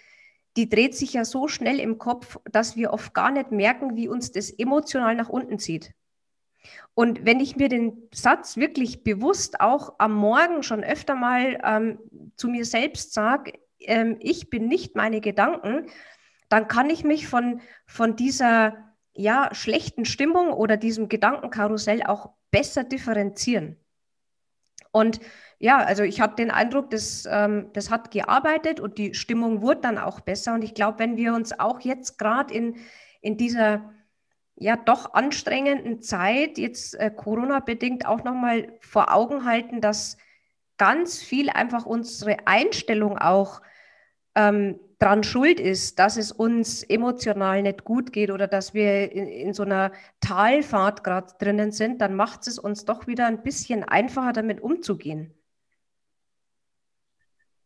die 0.55 0.69
dreht 0.69 0.95
sich 0.95 1.13
ja 1.13 1.25
so 1.25 1.47
schnell 1.47 1.79
im 1.79 1.97
Kopf, 1.97 2.39
dass 2.51 2.75
wir 2.75 2.91
oft 2.91 3.13
gar 3.13 3.31
nicht 3.31 3.51
merken, 3.51 3.95
wie 3.95 4.07
uns 4.07 4.31
das 4.31 4.49
emotional 4.49 5.15
nach 5.15 5.29
unten 5.29 5.59
zieht. 5.59 5.93
Und 6.97 7.27
wenn 7.27 7.39
ich 7.39 7.55
mir 7.55 7.69
den 7.69 8.09
Satz 8.11 8.57
wirklich 8.57 9.03
bewusst 9.03 9.61
auch 9.61 9.93
am 9.99 10.15
Morgen 10.15 10.63
schon 10.63 10.83
öfter 10.83 11.13
mal 11.13 11.61
ähm, 11.63 11.99
zu 12.37 12.47
mir 12.47 12.65
selbst 12.65 13.13
sage, 13.13 13.53
ähm, 13.81 14.17
ich 14.19 14.49
bin 14.49 14.67
nicht 14.67 14.95
meine 14.95 15.21
Gedanken, 15.21 15.85
dann 16.49 16.67
kann 16.67 16.89
ich 16.89 17.03
mich 17.03 17.27
von, 17.27 17.61
von 17.85 18.15
dieser 18.15 18.95
ja, 19.13 19.53
schlechten 19.53 20.05
Stimmung 20.05 20.51
oder 20.51 20.75
diesem 20.75 21.07
Gedankenkarussell 21.07 22.01
auch 22.01 22.31
besser 22.49 22.83
differenzieren. 22.83 23.77
Und 24.89 25.19
ja, 25.59 25.77
also 25.77 26.01
ich 26.01 26.19
habe 26.19 26.35
den 26.35 26.49
Eindruck, 26.49 26.89
das, 26.89 27.27
ähm, 27.29 27.69
das 27.73 27.91
hat 27.91 28.09
gearbeitet 28.09 28.79
und 28.79 28.97
die 28.97 29.13
Stimmung 29.13 29.61
wurde 29.61 29.81
dann 29.81 29.99
auch 29.99 30.19
besser. 30.21 30.55
Und 30.55 30.63
ich 30.63 30.73
glaube, 30.73 30.97
wenn 30.97 31.15
wir 31.15 31.35
uns 31.35 31.59
auch 31.59 31.79
jetzt 31.81 32.17
gerade 32.17 32.51
in, 32.55 32.77
in 33.21 33.37
dieser 33.37 33.93
ja 34.57 34.75
doch 34.75 35.13
anstrengenden 35.13 36.01
Zeit, 36.01 36.57
jetzt 36.57 36.95
äh, 36.95 37.11
Corona-bedingt, 37.11 38.05
auch 38.05 38.23
nochmal 38.23 38.73
vor 38.81 39.13
Augen 39.13 39.45
halten, 39.45 39.81
dass 39.81 40.17
ganz 40.77 41.21
viel 41.21 41.49
einfach 41.49 41.85
unsere 41.85 42.47
Einstellung 42.47 43.17
auch 43.17 43.61
ähm, 44.35 44.79
dran 44.99 45.23
schuld 45.23 45.59
ist, 45.59 45.99
dass 45.99 46.17
es 46.17 46.31
uns 46.31 46.83
emotional 46.83 47.61
nicht 47.61 47.83
gut 47.83 48.11
geht 48.11 48.31
oder 48.31 48.47
dass 48.47 48.73
wir 48.73 49.11
in, 49.11 49.27
in 49.27 49.53
so 49.53 49.63
einer 49.63 49.91
Talfahrt 50.21 51.03
gerade 51.03 51.33
drinnen 51.39 51.71
sind, 51.71 52.01
dann 52.01 52.15
macht 52.15 52.47
es 52.47 52.57
uns 52.57 52.85
doch 52.85 53.05
wieder 53.05 53.27
ein 53.27 53.43
bisschen 53.43 53.83
einfacher, 53.83 54.33
damit 54.33 54.59
umzugehen. 54.59 55.33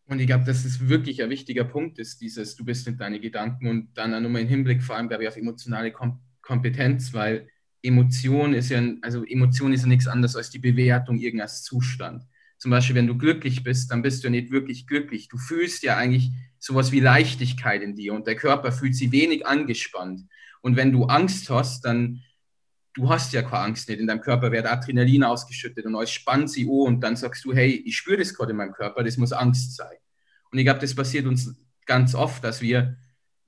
Und 0.08 0.20
ich 0.20 0.28
glaube, 0.28 0.44
dass 0.44 0.66
es 0.66 0.90
wirklich 0.90 1.24
ein 1.24 1.30
wichtiger 1.30 1.64
Punkt 1.64 1.98
ist, 2.00 2.20
dieses, 2.20 2.58
du 2.58 2.66
bist 2.66 2.86
mit 2.86 3.00
deinen 3.00 3.22
Gedanken 3.22 3.68
und 3.68 3.98
dann 3.98 4.14
auch 4.14 4.20
nochmal 4.20 4.42
im 4.42 4.50
Hinblick 4.50 4.84
vor 4.84 4.98
allem, 4.98 5.08
glaube 5.08 5.24
ich, 5.24 5.30
auf 5.30 5.38
emotionale 5.38 5.94
Kom 5.94 6.20
Kompetenz, 6.52 7.14
weil 7.14 7.48
Emotion 7.82 8.54
ist 8.54 8.70
ja, 8.72 8.84
also 9.02 9.24
Emotion 9.24 9.72
ist 9.72 9.84
ja 9.84 9.88
nichts 9.88 10.08
anderes 10.08 10.36
als 10.36 10.50
die 10.50 10.60
Bewertung 10.60 11.18
irgendeines 11.18 11.64
Zustand. 11.64 12.26
Zum 12.58 12.72
Beispiel, 12.72 12.96
wenn 12.98 13.08
du 13.08 13.18
glücklich 13.18 13.64
bist, 13.64 13.90
dann 13.90 14.02
bist 14.02 14.22
du 14.26 14.30
nicht 14.30 14.52
wirklich 14.52 14.86
glücklich. 14.86 15.30
Du 15.30 15.38
fühlst 15.38 15.82
ja 15.82 15.96
eigentlich 15.96 16.30
sowas 16.60 16.92
wie 16.92 17.00
Leichtigkeit 17.00 17.82
in 17.82 17.96
dir 17.96 18.14
und 18.14 18.28
der 18.28 18.36
Körper 18.36 18.74
fühlt 18.74 18.96
sich 18.96 19.14
wenig 19.14 19.48
angespannt. 19.48 20.24
Und 20.62 20.76
wenn 20.76 20.92
du 20.92 21.06
Angst 21.06 21.50
hast, 21.50 21.86
dann, 21.86 22.22
du 22.96 23.10
hast 23.10 23.32
ja 23.32 23.44
keine 23.44 23.64
Angst 23.64 23.88
nicht. 23.88 24.02
In 24.02 24.08
deinem 24.08 24.20
Körper 24.20 24.52
wird 24.52 24.66
Adrenalin 24.66 25.24
ausgeschüttet 25.24 25.86
und 25.86 25.96
alles 25.96 26.12
spannt 26.12 26.52
sie 26.52 26.68
oh 26.68 26.84
und 26.84 27.00
dann 27.00 27.16
sagst 27.16 27.46
du, 27.46 27.54
hey, 27.54 27.82
ich 27.86 27.96
spüre 27.96 28.18
das 28.18 28.34
gerade 28.34 28.52
in 28.52 28.58
meinem 28.58 28.74
Körper, 28.74 29.04
das 29.06 29.16
muss 29.16 29.32
Angst 29.32 29.78
sein. 29.78 29.98
Und 30.52 30.60
ich 30.60 30.66
glaube, 30.66 30.82
das 30.82 30.94
passiert 30.94 31.26
uns 31.28 31.56
ganz 31.86 32.14
oft, 32.14 32.44
dass 32.44 32.62
wir 32.62 32.98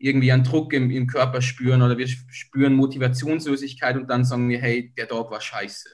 irgendwie 0.04 0.34
einen 0.34 0.44
Druck 0.44 0.74
im, 0.74 0.92
im 0.92 1.08
Körper 1.08 1.42
spüren 1.42 1.82
oder 1.82 1.98
wir 1.98 2.08
spüren 2.08 2.74
Motivationslosigkeit 2.74 3.96
und 3.96 4.10
dann 4.10 4.26
sagen 4.26 4.50
wir, 4.50 4.60
hey, 4.60 4.94
der 4.98 5.08
Tag 5.08 5.32
war 5.32 5.40
scheiße. 5.40 5.90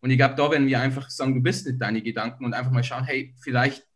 Und 0.00 0.10
ich 0.10 0.16
glaube, 0.16 0.34
da 0.34 0.50
werden 0.50 0.66
wir 0.66 0.80
einfach 0.80 1.08
sagen, 1.08 1.36
du 1.36 1.40
bist 1.40 1.64
nicht 1.64 1.80
deine 1.80 2.02
Gedanken 2.02 2.44
und 2.44 2.54
einfach 2.54 2.72
mal 2.72 2.82
schauen, 2.82 3.04
hey, 3.04 3.36
vielleicht 3.40 3.86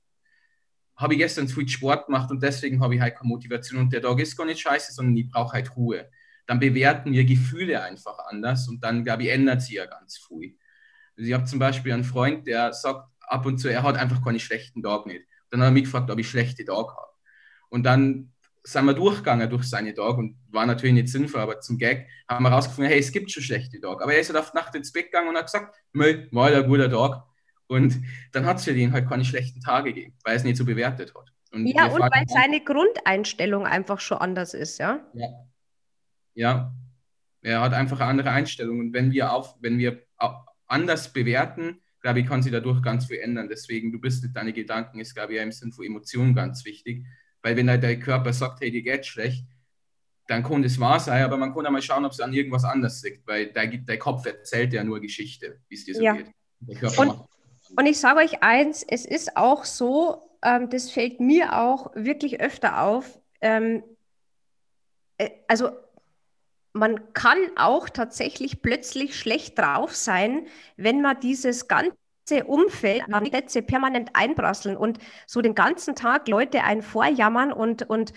habe 0.97 1.15
ich 1.15 1.19
gestern 1.19 1.49
zu 1.49 1.57
viel 1.57 1.69
Sport 1.69 2.07
gemacht 2.07 2.31
und 2.31 2.45
deswegen 2.45 2.81
habe 2.81 2.95
ich 2.95 3.01
halt 3.01 3.17
keine 3.17 3.27
Motivation 3.27 3.81
und 3.81 3.93
der 3.93 4.03
Tag 4.03 4.21
ist 4.21 4.37
gar 4.37 4.47
nicht 4.47 4.61
scheiße, 4.61 4.93
sondern 4.93 5.17
ich 5.17 5.29
brauche 5.29 5.55
halt 5.55 5.75
Ruhe. 5.75 6.09
Dann 6.47 6.61
bewerten 6.61 7.13
wir 7.13 7.25
Gefühle 7.25 7.83
einfach 7.83 8.17
anders 8.29 8.69
und 8.69 8.85
dann, 8.85 9.03
glaube 9.03 9.25
ich, 9.25 9.31
ändert 9.31 9.63
sich 9.63 9.75
ja 9.75 9.87
ganz 9.87 10.17
viel. 10.17 10.57
Also 11.17 11.29
ich 11.29 11.35
habe 11.35 11.45
zum 11.45 11.59
Beispiel 11.59 11.93
einen 11.93 12.05
Freund, 12.05 12.47
der 12.47 12.73
sagt 12.73 13.09
ab 13.23 13.47
und 13.47 13.59
zu, 13.59 13.67
er 13.67 13.83
hat 13.83 13.97
einfach 13.97 14.23
keine 14.23 14.39
schlechten 14.39 14.81
Tage 14.81 15.09
nicht. 15.09 15.27
Dann 15.51 15.61
hat 15.61 15.69
er 15.69 15.73
mich 15.73 15.85
gefragt, 15.85 16.09
ob 16.09 16.21
ich 16.21 16.31
schlechte 16.31 16.65
Tage 16.65 16.91
habe. 16.91 17.11
Und 17.69 17.83
dann 17.83 18.34
sind 18.67 18.87
wir 18.87 18.95
durchgegangen 18.95 19.49
durch 19.51 19.65
seine 19.65 19.93
Tage 19.93 20.17
und 20.17 20.39
war 20.51 20.65
natürlich 20.65 20.95
nicht 20.95 21.09
sinnvoll, 21.09 21.43
aber 21.43 21.61
zum 21.61 21.79
Gag 21.79 22.09
haben 22.29 22.45
wir 22.45 22.51
herausgefunden, 22.51 22.91
hey, 22.91 22.99
es 22.99 23.13
gibt 23.13 23.31
schon 23.31 23.43
schlechte 23.43 23.79
Tage. 23.79 24.03
Aber 24.03 24.15
er 24.15 24.21
ist 24.21 24.31
halt 24.31 24.39
auf 24.39 24.55
Nacht 24.55 24.75
ins 24.75 24.91
Bett 24.91 25.07
gegangen 25.07 25.29
und 25.29 25.37
hat 25.37 25.47
gesagt, 25.47 25.77
Mö, 25.93 26.27
war 26.33 26.47
halt 26.47 26.57
ein 26.57 26.69
guter 26.69 26.91
Tag. 26.91 27.25
Und 27.67 28.03
dann 28.33 28.47
hat 28.47 28.59
es 28.59 28.65
für 28.65 28.73
ihn 28.73 28.93
halt 28.93 29.09
keine 29.09 29.25
schlechten 29.25 29.61
Tage 29.61 29.93
gegeben, 29.93 30.17
weil 30.25 30.35
er 30.35 30.37
es 30.37 30.45
nicht 30.45 30.57
so 30.57 30.65
bewertet 30.65 31.15
hat. 31.15 31.31
Und 31.53 31.67
ja, 31.67 31.87
und 31.87 32.01
weil 32.01 32.25
seine 32.27 32.65
Grundeinstellung 32.65 33.67
einfach 33.67 34.01
schon 34.01 34.19
anders 34.19 34.55
ist, 34.55 34.79
ja? 34.79 35.07
Ja. 35.13 35.29
Ja. 36.35 36.75
Er 37.43 37.61
hat 37.61 37.75
einfach 37.75 38.01
eine 38.01 38.11
andere 38.11 38.31
Einstellung. 38.31 38.81
Und 38.81 38.93
wenn 38.95 39.13
wir 39.13 39.33
auf, 39.33 39.55
wenn 39.61 39.79
wir 39.79 40.03
anders 40.67 41.13
bewerten, 41.13 41.83
glaube 42.01 42.21
ich, 42.21 42.27
kann 42.27 42.43
sich 42.43 42.53
dadurch 42.53 42.83
ganz 42.83 43.07
viel 43.07 43.19
ändern. 43.19 43.49
Deswegen, 43.49 43.93
du 43.93 44.01
bist 44.01 44.23
nicht 44.23 44.35
deine 44.35 44.53
Gedanken, 44.53 45.01
ist, 45.01 45.15
glaube 45.15 45.35
ich, 45.35 45.41
im 45.41 45.53
Sinn 45.53 45.73
von 45.73 45.85
Emotionen 45.85 46.35
ganz 46.35 46.65
wichtig. 46.65 47.07
Weil 47.45 47.57
wenn 47.57 47.69
halt 47.69 47.83
der 47.83 48.01
Körper 48.01 48.33
sagt, 48.33 48.63
hey, 48.63 48.71
dir 48.71 48.83
geht 48.83 49.05
schlecht, 49.05 49.45
dann 50.27 50.43
kann 50.43 50.63
das 50.63 50.81
wahr 50.81 50.99
sein, 50.99 51.23
aber 51.23 51.37
man 51.37 51.55
kann 51.55 51.67
auch 51.67 51.71
mal 51.71 51.83
schauen, 51.83 52.07
ob 52.07 52.13
es 52.13 52.21
an 52.21 52.33
irgendwas 52.33 52.65
anderes 52.65 53.03
liegt, 53.03 53.27
weil 53.27 53.53
der, 53.53 53.67
der 53.67 53.99
Kopf 53.99 54.25
erzählt 54.25 54.73
ja 54.73 54.83
nur 54.83 54.99
Geschichte, 54.99 55.61
wie 55.69 55.75
es 55.75 55.85
dir 55.85 55.95
so 55.95 56.03
ja. 56.03 56.15
geht. 56.15 56.99
Und, 56.99 57.21
und, 57.77 57.87
ich 57.87 58.01
sage 58.01 58.21
euch 58.21 58.43
eins, 58.43 58.83
es 58.89 59.05
ist 59.05 59.37
auch 59.37 59.67
so, 59.67 60.31
ähm, 60.43 60.71
das 60.71 60.91
fällt 60.91 61.21
mir 61.21 61.61
auch 61.61 61.95
wirklich 61.95 62.41
öfter 62.41 62.81
auf, 62.81 63.21
ähm, 63.43 63.85
äh, 65.19 65.29
also 65.47 65.73
man 66.73 67.13
kann 67.13 67.39
auch 67.57 67.91
tatsächlich 67.91 68.63
plötzlich 68.63 69.19
schlecht 69.19 69.59
drauf 69.59 69.95
sein, 69.95 70.47
wenn 70.79 71.03
man 71.03 71.21
dieses 71.21 71.69
ganze 71.69 71.95
Umfeld 72.47 73.05
an 73.13 73.25
Plätze 73.25 73.63
permanent 73.63 74.11
einprasseln 74.15 74.77
und 74.77 74.99
so 75.27 75.41
den 75.41 75.55
ganzen 75.55 75.95
Tag 75.95 76.29
Leute 76.29 76.63
ein 76.63 76.83
vorjammern 76.83 77.53
und, 77.53 77.89
und 77.89 78.13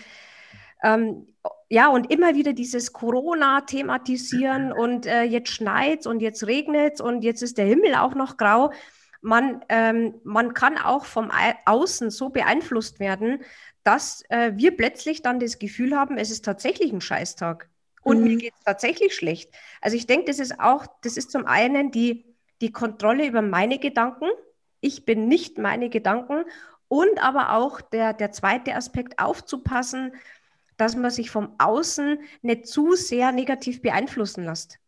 ähm, 0.82 1.26
ja, 1.68 1.88
und 1.88 2.10
immer 2.10 2.34
wieder 2.34 2.52
dieses 2.52 2.92
Corona 2.92 3.62
thematisieren 3.62 4.72
und 4.72 5.06
äh, 5.06 5.22
jetzt 5.22 5.50
schneit 5.50 6.06
und 6.06 6.20
jetzt 6.20 6.46
regnet 6.46 7.00
und 7.00 7.22
jetzt 7.22 7.42
ist 7.42 7.58
der 7.58 7.66
Himmel 7.66 7.94
auch 7.94 8.14
noch 8.14 8.36
grau. 8.36 8.72
Man, 9.20 9.64
ähm, 9.68 10.14
man 10.24 10.54
kann 10.54 10.78
auch 10.78 11.04
vom 11.04 11.30
Außen 11.66 12.10
so 12.10 12.30
beeinflusst 12.30 13.00
werden, 13.00 13.42
dass 13.82 14.22
äh, 14.28 14.52
wir 14.54 14.76
plötzlich 14.76 15.22
dann 15.22 15.40
das 15.40 15.58
Gefühl 15.58 15.96
haben, 15.96 16.16
es 16.16 16.30
ist 16.30 16.44
tatsächlich 16.44 16.92
ein 16.92 17.00
Scheißtag 17.00 17.68
und 18.02 18.18
mhm. 18.18 18.24
mir 18.24 18.36
geht 18.36 18.54
es 18.56 18.64
tatsächlich 18.64 19.14
schlecht. 19.14 19.52
Also 19.80 19.96
ich 19.96 20.06
denke, 20.06 20.26
das 20.26 20.38
ist 20.38 20.58
auch, 20.60 20.86
das 21.02 21.16
ist 21.16 21.30
zum 21.30 21.46
einen 21.46 21.90
die, 21.90 22.24
die 22.60 22.72
Kontrolle 22.72 23.26
über 23.26 23.42
meine 23.42 23.78
Gedanken. 23.78 24.26
Ich 24.80 25.04
bin 25.04 25.28
nicht 25.28 25.58
meine 25.58 25.90
Gedanken 25.90 26.44
und 26.88 27.22
aber 27.22 27.52
auch 27.54 27.80
der, 27.80 28.12
der 28.12 28.32
zweite 28.32 28.74
Aspekt 28.74 29.18
aufzupassen, 29.18 30.12
dass 30.76 30.96
man 30.96 31.10
sich 31.10 31.30
vom 31.30 31.54
Außen 31.58 32.18
nicht 32.42 32.66
zu 32.66 32.94
sehr 32.94 33.32
negativ 33.32 33.82
beeinflussen 33.82 34.44
lässt. 34.44 34.78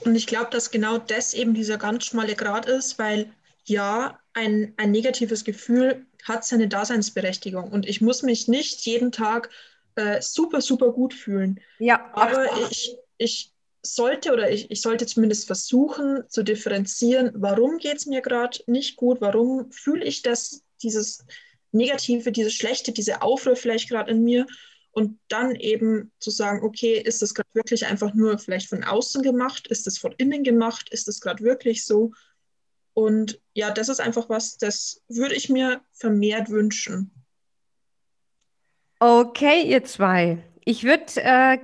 Und 0.00 0.14
ich 0.16 0.26
glaube, 0.26 0.50
dass 0.50 0.70
genau 0.70 0.98
das 0.98 1.32
eben 1.32 1.54
dieser 1.54 1.78
ganz 1.78 2.06
schmale 2.06 2.34
Grad 2.34 2.66
ist, 2.66 2.98
weil 2.98 3.32
ja, 3.64 4.18
ein, 4.32 4.74
ein 4.76 4.90
negatives 4.90 5.44
Gefühl 5.44 6.06
hat 6.24 6.44
seine 6.44 6.68
Daseinsberechtigung 6.68 7.70
und 7.70 7.88
ich 7.88 8.00
muss 8.00 8.22
mich 8.22 8.48
nicht 8.48 8.80
jeden 8.86 9.12
Tag 9.12 9.50
äh, 9.94 10.20
super, 10.20 10.60
super 10.60 10.92
gut 10.92 11.14
fühlen. 11.14 11.60
Ja. 11.78 12.10
Aber 12.14 12.46
ich, 12.70 12.96
ich 13.18 13.52
sollte 13.82 14.32
oder 14.32 14.50
ich, 14.50 14.70
ich 14.70 14.82
sollte 14.82 15.06
zumindest 15.06 15.46
versuchen 15.46 16.24
zu 16.28 16.42
differenzieren, 16.42 17.32
warum 17.34 17.78
geht 17.78 17.96
es 17.96 18.06
mir 18.06 18.20
gerade 18.20 18.58
nicht 18.66 18.96
gut, 18.96 19.20
warum 19.20 19.70
fühle 19.72 20.04
ich 20.04 20.22
das, 20.22 20.62
dieses 20.82 21.24
Negative, 21.72 22.32
dieses 22.32 22.54
Schlechte, 22.54 22.92
diese 22.92 23.22
Aufruhr 23.22 23.56
vielleicht 23.56 23.88
gerade 23.88 24.10
in 24.10 24.22
mir 24.22 24.46
und 24.92 25.18
dann 25.28 25.54
eben 25.54 26.12
zu 26.18 26.30
sagen, 26.30 26.64
okay, 26.64 26.98
ist 26.98 27.22
das 27.22 27.34
gerade 27.34 27.48
wirklich 27.52 27.86
einfach 27.86 28.12
nur 28.14 28.38
vielleicht 28.38 28.68
von 28.68 28.84
außen 28.84 29.22
gemacht, 29.22 29.68
ist 29.68 29.86
das 29.86 29.98
von 29.98 30.12
innen 30.18 30.42
gemacht, 30.42 30.88
ist 30.90 31.08
das 31.08 31.20
gerade 31.20 31.44
wirklich 31.44 31.84
so? 31.84 32.12
Und 32.92 33.40
ja, 33.54 33.70
das 33.70 33.88
ist 33.88 34.00
einfach 34.00 34.28
was, 34.28 34.58
das 34.58 35.02
würde 35.08 35.36
ich 35.36 35.48
mir 35.48 35.80
vermehrt 35.92 36.50
wünschen. 36.50 37.12
Okay, 38.98 39.62
ihr 39.62 39.84
zwei. 39.84 40.44
Ich 40.64 40.84
würde 40.84 41.06
äh, 41.16 41.58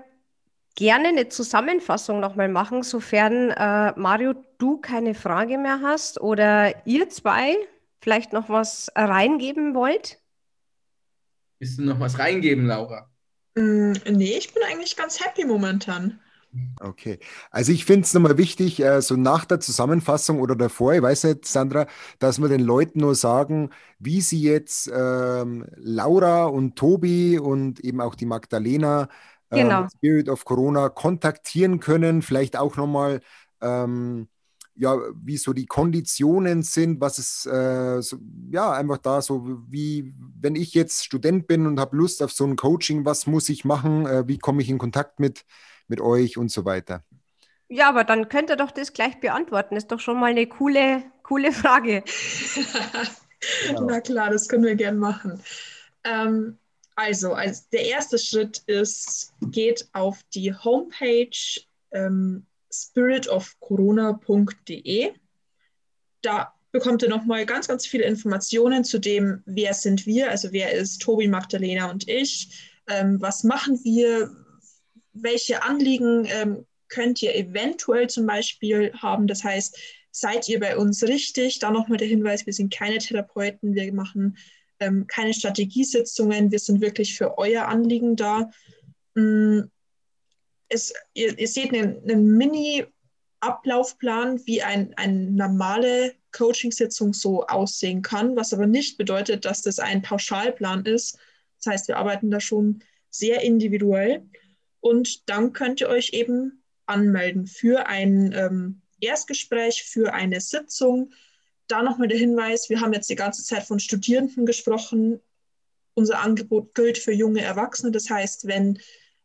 gerne 0.76 1.08
eine 1.08 1.28
Zusammenfassung 1.28 2.20
nochmal 2.20 2.48
machen, 2.48 2.84
sofern 2.84 3.50
äh, 3.50 3.98
Mario, 3.98 4.34
du 4.58 4.78
keine 4.78 5.14
Frage 5.14 5.58
mehr 5.58 5.80
hast 5.82 6.20
oder 6.20 6.86
ihr 6.86 7.08
zwei 7.08 7.56
vielleicht 8.00 8.32
noch 8.32 8.48
was 8.48 8.92
reingeben 8.94 9.74
wollt. 9.74 10.20
Willst 11.58 11.78
du 11.78 11.82
noch 11.82 11.98
was 11.98 12.18
reingeben, 12.18 12.66
Laura? 12.66 13.10
Mm, 13.56 13.92
nee, 14.10 14.36
ich 14.36 14.52
bin 14.52 14.62
eigentlich 14.62 14.96
ganz 14.96 15.18
happy 15.24 15.44
momentan. 15.44 16.20
Okay, 16.80 17.18
also 17.50 17.72
ich 17.72 17.84
finde 17.84 18.02
es 18.02 18.14
nochmal 18.14 18.38
wichtig, 18.38 18.80
äh, 18.80 19.02
so 19.02 19.16
nach 19.16 19.44
der 19.44 19.60
Zusammenfassung 19.60 20.40
oder 20.40 20.56
davor, 20.56 20.94
ich 20.94 21.02
weiß 21.02 21.24
nicht, 21.24 21.46
Sandra, 21.46 21.86
dass 22.18 22.38
wir 22.38 22.48
den 22.48 22.60
Leuten 22.60 23.00
nur 23.00 23.14
sagen, 23.14 23.70
wie 23.98 24.20
sie 24.20 24.40
jetzt 24.40 24.90
ähm, 24.94 25.66
Laura 25.76 26.44
und 26.44 26.76
Tobi 26.76 27.38
und 27.38 27.80
eben 27.80 28.00
auch 28.00 28.14
die 28.14 28.26
Magdalena 28.26 29.08
ähm, 29.50 29.68
genau. 29.68 29.86
Spirit 29.96 30.28
of 30.28 30.44
Corona 30.44 30.88
kontaktieren 30.88 31.80
können, 31.80 32.22
vielleicht 32.22 32.56
auch 32.56 32.76
nochmal 32.76 33.20
ähm, 33.60 34.28
ja, 34.76 34.98
wie 35.14 35.38
so 35.38 35.52
die 35.52 35.66
Konditionen 35.66 36.62
sind, 36.62 37.00
was 37.00 37.18
es, 37.18 37.46
äh, 37.46 38.00
so, 38.02 38.18
ja, 38.50 38.72
einfach 38.72 38.98
da 38.98 39.22
so, 39.22 39.58
wie, 39.68 40.14
wenn 40.38 40.54
ich 40.54 40.74
jetzt 40.74 41.04
Student 41.04 41.46
bin 41.46 41.66
und 41.66 41.80
habe 41.80 41.96
Lust 41.96 42.22
auf 42.22 42.30
so 42.30 42.44
ein 42.44 42.56
Coaching, 42.56 43.04
was 43.04 43.26
muss 43.26 43.48
ich 43.48 43.64
machen, 43.64 44.06
äh, 44.06 44.28
wie 44.28 44.38
komme 44.38 44.60
ich 44.60 44.68
in 44.68 44.78
Kontakt 44.78 45.18
mit, 45.18 45.44
mit 45.88 46.00
euch 46.00 46.36
und 46.36 46.50
so 46.50 46.64
weiter. 46.64 47.02
Ja, 47.68 47.88
aber 47.88 48.04
dann 48.04 48.28
könnt 48.28 48.50
ihr 48.50 48.56
doch 48.56 48.70
das 48.70 48.92
gleich 48.92 49.18
beantworten. 49.18 49.76
Ist 49.76 49.90
doch 49.90 49.98
schon 49.98 50.20
mal 50.20 50.30
eine 50.30 50.46
coole, 50.46 51.02
coole 51.22 51.52
Frage. 51.52 52.04
genau. 53.66 53.86
Na 53.86 54.00
klar, 54.00 54.30
das 54.30 54.46
können 54.46 54.64
wir 54.64 54.76
gern 54.76 54.98
machen. 54.98 55.42
Ähm, 56.04 56.58
also, 56.96 57.34
als 57.34 57.68
der 57.68 57.84
erste 57.84 58.18
Schritt 58.18 58.62
ist, 58.66 59.34
geht 59.50 59.86
auf 59.92 60.22
die 60.34 60.52
Homepage 60.54 61.60
ähm, 61.92 62.46
spiritofcorona.de. 62.72 65.12
Da 66.22 66.54
bekommt 66.72 67.02
ihr 67.02 67.10
nochmal 67.10 67.44
ganz, 67.44 67.68
ganz 67.68 67.86
viele 67.86 68.04
Informationen 68.04 68.82
zu 68.82 68.98
dem, 68.98 69.42
wer 69.44 69.74
sind 69.74 70.06
wir, 70.06 70.30
also 70.30 70.52
wer 70.52 70.72
ist 70.72 71.02
Tobi, 71.02 71.28
Magdalena 71.28 71.90
und 71.90 72.08
ich, 72.08 72.48
ähm, 72.88 73.20
was 73.20 73.44
machen 73.44 73.78
wir, 73.84 74.34
welche 75.12 75.62
Anliegen 75.62 76.26
ähm, 76.26 76.64
könnt 76.88 77.20
ihr 77.20 77.34
eventuell 77.34 78.08
zum 78.08 78.24
Beispiel 78.26 78.94
haben. 78.94 79.26
Das 79.26 79.44
heißt, 79.44 79.78
seid 80.10 80.48
ihr 80.48 80.60
bei 80.60 80.78
uns 80.78 81.02
richtig? 81.02 81.58
Da 81.58 81.70
nochmal 81.70 81.98
der 81.98 82.08
Hinweis, 82.08 82.46
wir 82.46 82.54
sind 82.54 82.72
keine 82.72 82.96
Therapeuten, 82.98 83.74
wir 83.74 83.92
machen 83.92 84.38
ähm, 84.80 85.06
keine 85.06 85.34
Strategiesitzungen, 85.34 86.50
wir 86.50 86.58
sind 86.58 86.80
wirklich 86.80 87.16
für 87.16 87.38
euer 87.38 87.66
Anliegen 87.66 88.16
da. 88.16 88.50
Ähm, 89.16 89.70
es, 90.68 90.92
ihr, 91.14 91.38
ihr, 91.38 91.48
seht 91.48 91.72
einen, 91.72 92.02
einen 92.02 92.36
Mini-Ablaufplan, 92.36 94.44
wie 94.46 94.62
ein, 94.62 94.94
eine 94.94 95.30
normale 95.30 96.14
Coaching-Sitzung 96.32 97.14
so 97.14 97.46
aussehen 97.46 98.02
kann, 98.02 98.36
was 98.36 98.52
aber 98.52 98.66
nicht 98.66 98.98
bedeutet, 98.98 99.44
dass 99.44 99.62
das 99.62 99.78
ein 99.78 100.02
Pauschalplan 100.02 100.84
ist. 100.84 101.18
Das 101.58 101.72
heißt, 101.72 101.88
wir 101.88 101.96
arbeiten 101.96 102.30
da 102.30 102.40
schon 102.40 102.82
sehr 103.10 103.42
individuell. 103.42 104.28
Und 104.80 105.28
dann 105.28 105.52
könnt 105.52 105.80
ihr 105.80 105.88
euch 105.88 106.10
eben 106.10 106.62
anmelden 106.86 107.46
für 107.46 107.86
ein 107.86 108.32
ähm, 108.32 108.82
Erstgespräch, 109.00 109.84
für 109.84 110.12
eine 110.12 110.40
Sitzung. 110.40 111.12
Da 111.68 111.82
nochmal 111.82 112.08
der 112.08 112.18
Hinweis, 112.18 112.68
wir 112.68 112.80
haben 112.80 112.92
jetzt 112.92 113.10
die 113.10 113.16
ganze 113.16 113.42
Zeit 113.44 113.64
von 113.64 113.80
Studierenden 113.80 114.46
gesprochen. 114.46 115.20
Unser 115.94 116.20
Angebot 116.20 116.74
gilt 116.74 116.98
für 116.98 117.12
junge 117.12 117.42
Erwachsene. 117.42 117.90
Das 117.90 118.08
heißt, 118.08 118.46
wenn 118.46 118.78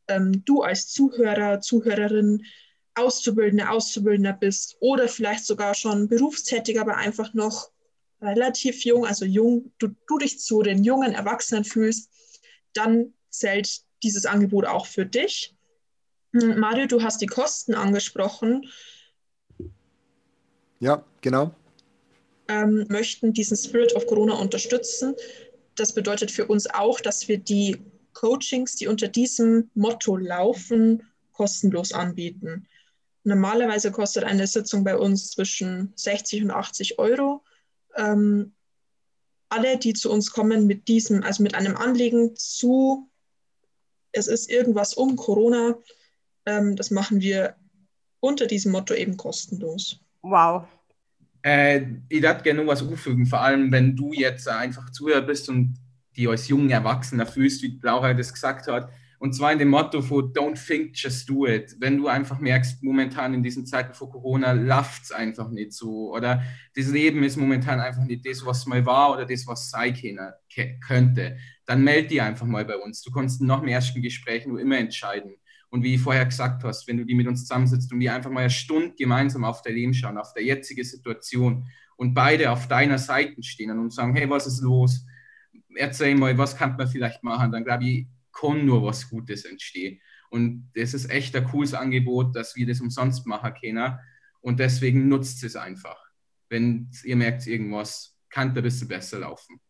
ähm, 0.08 0.44
du 0.46 0.62
als 0.62 0.88
Zuhörer, 0.88 1.62
Zuhörerin 1.62 2.46
Auszubildende, 2.96 3.70
Auszubildender 3.70 4.34
bist 4.34 4.76
oder 4.80 5.08
vielleicht 5.08 5.46
sogar 5.46 5.76
schon 5.76 6.08
berufstätig, 6.08 6.80
aber 6.80 6.98
einfach 6.98 7.34
noch 7.34 7.72
relativ 8.22 8.84
jung, 8.84 9.06
also 9.06 9.26
jung, 9.26 9.72
du, 9.80 9.90
du 10.08 10.18
dich 10.18 10.40
zu 10.40 10.62
den 10.62 10.84
jungen 10.84 11.14
Erwachsenen 11.14 11.64
fühlst, 11.64 12.10
dann 12.74 13.14
zählt 13.30 13.82
dieses 14.04 14.26
Angebot 14.26 14.66
auch 14.66 14.86
für 14.86 15.06
dich. 15.06 15.56
Hm, 16.34 16.60
Mario, 16.60 16.86
du 16.88 17.02
hast 17.02 17.22
die 17.22 17.28
Kosten 17.28 17.74
angesprochen. 17.74 18.70
Ja, 20.80 21.04
genau. 21.22 21.54
Ähm, 22.52 22.86
möchten 22.90 23.32
diesen 23.32 23.56
Spirit 23.56 23.96
of 23.96 24.06
Corona 24.08 24.34
unterstützen. 24.34 25.16
Das 25.76 25.94
bedeutet 25.94 26.32
für 26.32 26.48
uns 26.48 26.68
auch, 26.70 27.00
dass 27.00 27.30
wir 27.30 27.38
die 27.38 27.78
Coachings, 28.12 28.76
die 28.76 28.88
unter 28.88 29.08
diesem 29.08 29.70
Motto 29.74 30.18
laufen, 30.18 31.04
kostenlos 31.32 31.94
anbieten. 31.94 32.68
Normalerweise 33.24 33.92
kostet 33.92 34.26
eine 34.26 34.48
Sitzung 34.48 34.84
bei 34.84 34.98
uns 34.98 35.32
zwischen 35.32 35.94
60 35.96 36.44
und 36.44 36.52
80 36.52 37.00
Euro. 37.00 37.42
Ähm, 37.96 38.52
alle, 39.48 39.78
die 39.78 39.94
zu 39.94 40.12
uns 40.12 40.32
kommen 40.32 40.68
mit 40.68 40.90
diesem, 40.90 41.24
also 41.24 41.44
mit 41.44 41.56
einem 41.56 41.78
Anliegen 41.78 42.36
zu 42.36 43.08
es 44.12 44.28
ist 44.28 44.50
irgendwas 44.50 44.94
um 44.94 45.16
Corona. 45.16 45.78
Ähm, 46.46 46.76
das 46.76 46.92
machen 46.92 47.22
wir 47.22 47.56
unter 48.20 48.46
diesem 48.46 48.72
Motto 48.72 48.94
eben 48.94 49.18
kostenlos. 49.18 50.00
Wow. 50.22 50.66
Äh, 51.44 51.82
ich 52.10 52.22
würde 52.22 52.44
gerne 52.44 52.64
noch 52.64 52.72
was 52.72 52.82
anfügen, 52.82 53.26
vor 53.26 53.42
allem 53.42 53.72
wenn 53.72 53.96
du 53.96 54.14
jetzt 54.14 54.48
einfach 54.48 54.92
Zuhörer 54.92 55.22
bist 55.22 55.50
und 55.50 55.76
die 56.16 56.28
als 56.28 56.48
junger 56.48 56.76
Erwachsener 56.76 57.26
fühlst, 57.26 57.64
wie 57.64 57.80
Laura 57.82 58.14
das 58.14 58.34
gesagt 58.34 58.68
hat. 58.68 58.90
Und 59.18 59.34
zwar 59.34 59.52
in 59.54 59.60
dem 59.60 59.70
Motto 59.70 60.02
von 60.02 60.34
Don't 60.34 60.58
think, 60.66 60.92
just 60.96 61.30
do 61.30 61.46
it. 61.46 61.76
Wenn 61.80 61.98
du 61.98 62.08
einfach 62.08 62.40
merkst, 62.40 62.82
momentan 62.82 63.36
in 63.36 63.44
diesen 63.44 63.68
Zeiten 63.68 63.94
vor 63.94 64.10
Corona 64.10 64.52
läuft 64.52 65.04
es 65.04 65.12
einfach 65.12 65.50
nicht 65.52 65.74
so. 65.74 66.12
Oder 66.12 66.42
das 66.76 66.88
Leben 66.88 67.22
ist 67.22 67.38
momentan 67.38 67.80
einfach 67.80 68.04
nicht 68.04 68.26
das, 68.26 68.44
was 68.44 68.66
mal 68.66 68.84
war 68.84 69.14
oder 69.14 69.26
das, 69.26 69.46
was 69.46 69.70
sein 69.70 69.96
könnte 70.88 71.38
dann 71.72 71.86
melde 71.86 72.10
dich 72.10 72.22
einfach 72.22 72.46
mal 72.46 72.66
bei 72.66 72.76
uns. 72.76 73.02
Du 73.02 73.12
kannst 73.12 73.42
nach 73.42 73.62
dem 73.62 73.70
ersten 73.70 74.02
Gespräch 74.02 74.46
nur 74.46 74.60
immer 74.60 74.78
entscheiden. 74.78 75.36
Und 75.72 75.84
wie 75.84 75.96
ich 75.96 76.02
vorher 76.02 76.26
gesagt 76.26 76.64
hast, 76.66 76.88
wenn 76.88 76.98
du 76.98 77.06
die 77.06 77.16
mit 77.16 77.28
uns 77.28 77.42
zusammensitzt 77.42 77.92
und 77.94 78.02
die 78.02 78.10
einfach 78.10 78.30
mal 78.30 78.42
eine 78.42 78.50
Stunde 78.50 78.94
gemeinsam 78.96 79.46
auf 79.46 79.62
dein 79.62 79.74
Leben 79.74 79.94
schauen, 79.94 80.18
auf 80.18 80.34
der 80.34 80.44
jetzige 80.44 80.84
Situation 80.84 81.66
und 81.96 82.14
beide 82.14 82.52
auf 82.52 82.68
deiner 82.68 82.98
Seite 82.98 83.42
stehen 83.42 83.72
und 83.72 83.94
sagen, 83.94 84.14
hey, 84.16 84.30
was 84.30 84.48
ist 84.48 84.62
los? 84.62 85.06
Erzähl 85.76 86.16
mal, 86.16 86.38
was 86.38 86.58
kann 86.58 86.76
man 86.76 86.88
vielleicht 86.88 87.24
machen? 87.24 87.54
Dann 87.54 87.64
glaube 87.64 87.86
ich, 87.86 88.08
kann 88.34 88.66
nur 88.66 88.84
was 88.84 89.10
Gutes 89.10 89.46
entstehen. 89.46 90.02
Und 90.30 90.70
das 90.76 90.94
ist 90.94 91.10
echt 91.10 91.36
ein 91.36 91.46
cooles 91.46 91.74
Angebot, 91.74 92.36
dass 92.36 92.56
wir 92.56 92.68
das 92.68 92.82
umsonst 92.82 93.26
machen 93.26 93.54
können. 93.60 93.98
Und 94.42 94.60
deswegen 94.60 95.08
nutzt 95.08 95.44
es 95.44 95.56
einfach. 95.56 95.98
Wenn 96.50 96.90
ihr 97.06 97.16
merkt, 97.16 97.48
irgendwas 97.48 98.18
kann 98.30 98.50
ein 98.50 98.64
bisschen 98.64 98.90
besser 98.90 99.20
laufen. 99.20 99.62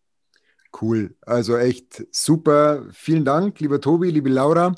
Cool, 0.79 1.15
also 1.21 1.57
echt 1.57 2.07
super. 2.11 2.87
Vielen 2.91 3.25
Dank, 3.25 3.59
lieber 3.59 3.81
Tobi, 3.81 4.09
liebe 4.09 4.29
Laura. 4.29 4.73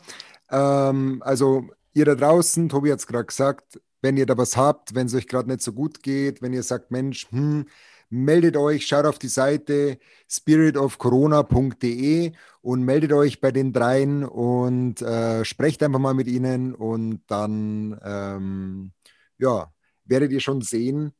Ähm, 0.53 1.21
also 1.25 1.67
ihr 1.93 2.05
da 2.05 2.15
draußen, 2.15 2.69
Tobi 2.69 2.91
hat 2.91 2.99
es 2.99 3.07
gerade 3.07 3.25
gesagt, 3.25 3.81
wenn 4.01 4.17
ihr 4.17 4.25
da 4.25 4.37
was 4.37 4.55
habt, 4.55 4.95
wenn 4.95 5.07
es 5.07 5.15
euch 5.15 5.27
gerade 5.27 5.49
nicht 5.49 5.61
so 5.61 5.73
gut 5.73 6.03
geht, 6.03 6.41
wenn 6.41 6.53
ihr 6.53 6.63
sagt, 6.63 6.91
Mensch, 6.91 7.27
hm, 7.31 7.65
meldet 8.09 8.57
euch, 8.57 8.85
schaut 8.85 9.05
auf 9.05 9.17
die 9.17 9.27
Seite 9.27 9.97
spiritofcorona.de 10.29 12.33
und 12.61 12.83
meldet 12.83 13.13
euch 13.13 13.41
bei 13.41 13.51
den 13.51 13.73
dreien 13.73 14.23
und 14.23 15.01
äh, 15.01 15.43
sprecht 15.43 15.81
einfach 15.81 15.99
mal 15.99 16.13
mit 16.13 16.27
ihnen 16.27 16.75
und 16.75 17.21
dann 17.27 17.99
ähm, 18.03 18.91
ja, 19.39 19.73
werdet 20.05 20.31
ihr 20.31 20.41
schon 20.41 20.61
sehen, 20.61 21.13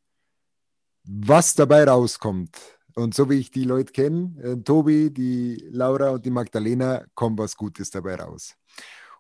was 1.03 1.55
dabei 1.55 1.85
rauskommt. 1.85 2.57
Und 2.95 3.15
so 3.15 3.29
wie 3.29 3.39
ich 3.39 3.49
die 3.49 3.63
Leute 3.63 3.91
kenne, 3.91 4.35
äh, 4.43 4.55
Tobi, 4.57 5.09
die 5.09 5.67
Laura 5.71 6.11
und 6.11 6.25
die 6.25 6.29
Magdalena, 6.29 7.03
kommt 7.15 7.39
was 7.39 7.57
Gutes 7.57 7.89
dabei 7.89 8.15
raus. 8.15 8.55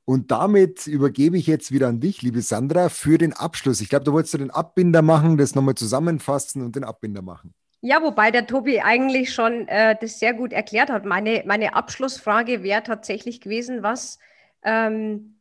Und 0.05 0.31
damit 0.31 0.85
übergebe 0.85 1.37
ich 1.37 1.47
jetzt 1.47 1.71
wieder 1.71 1.87
an 1.87 2.01
dich, 2.01 2.21
liebe 2.21 2.41
Sandra, 2.41 2.89
für 2.89 3.17
den 3.17 3.33
Abschluss. 3.33 3.79
Ich 3.79 3.89
glaube, 3.89 4.03
du 4.03 4.11
wolltest 4.11 4.33
den 4.33 4.51
Abbinder 4.51 5.01
machen, 5.01 5.37
das 5.37 5.55
nochmal 5.55 5.75
zusammenfassen 5.75 6.61
und 6.61 6.75
den 6.75 6.83
Abbinder 6.83 7.21
machen. 7.21 7.53
Ja, 7.85 8.01
wobei 8.01 8.31
der 8.31 8.47
Tobi 8.47 8.81
eigentlich 8.81 9.33
schon 9.33 9.67
äh, 9.67 9.97
das 9.99 10.19
sehr 10.19 10.33
gut 10.33 10.53
erklärt 10.53 10.89
hat. 10.89 11.05
Meine, 11.05 11.43
meine 11.45 11.75
Abschlussfrage 11.75 12.63
wäre 12.63 12.83
tatsächlich 12.83 13.41
gewesen, 13.41 13.83
was, 13.83 14.19
ähm, 14.63 15.39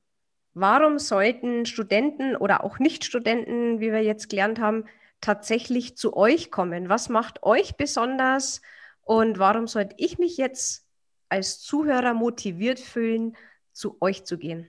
warum 0.54 0.98
sollten 0.98 1.66
Studenten 1.66 2.36
oder 2.36 2.64
auch 2.64 2.78
Nicht-Studenten, 2.78 3.80
wie 3.80 3.92
wir 3.92 4.02
jetzt 4.02 4.28
gelernt 4.28 4.60
haben, 4.60 4.84
tatsächlich 5.20 5.96
zu 5.96 6.16
euch 6.16 6.50
kommen? 6.50 6.88
Was 6.88 7.08
macht 7.08 7.42
euch 7.44 7.76
besonders 7.76 8.60
und 9.02 9.38
warum 9.38 9.66
sollte 9.66 9.94
ich 9.98 10.18
mich 10.18 10.36
jetzt 10.36 10.84
als 11.28 11.60
Zuhörer 11.60 12.12
motiviert 12.12 12.80
fühlen, 12.80 13.36
zu 13.72 14.00
euch 14.00 14.24
zu 14.24 14.38
gehen? 14.38 14.68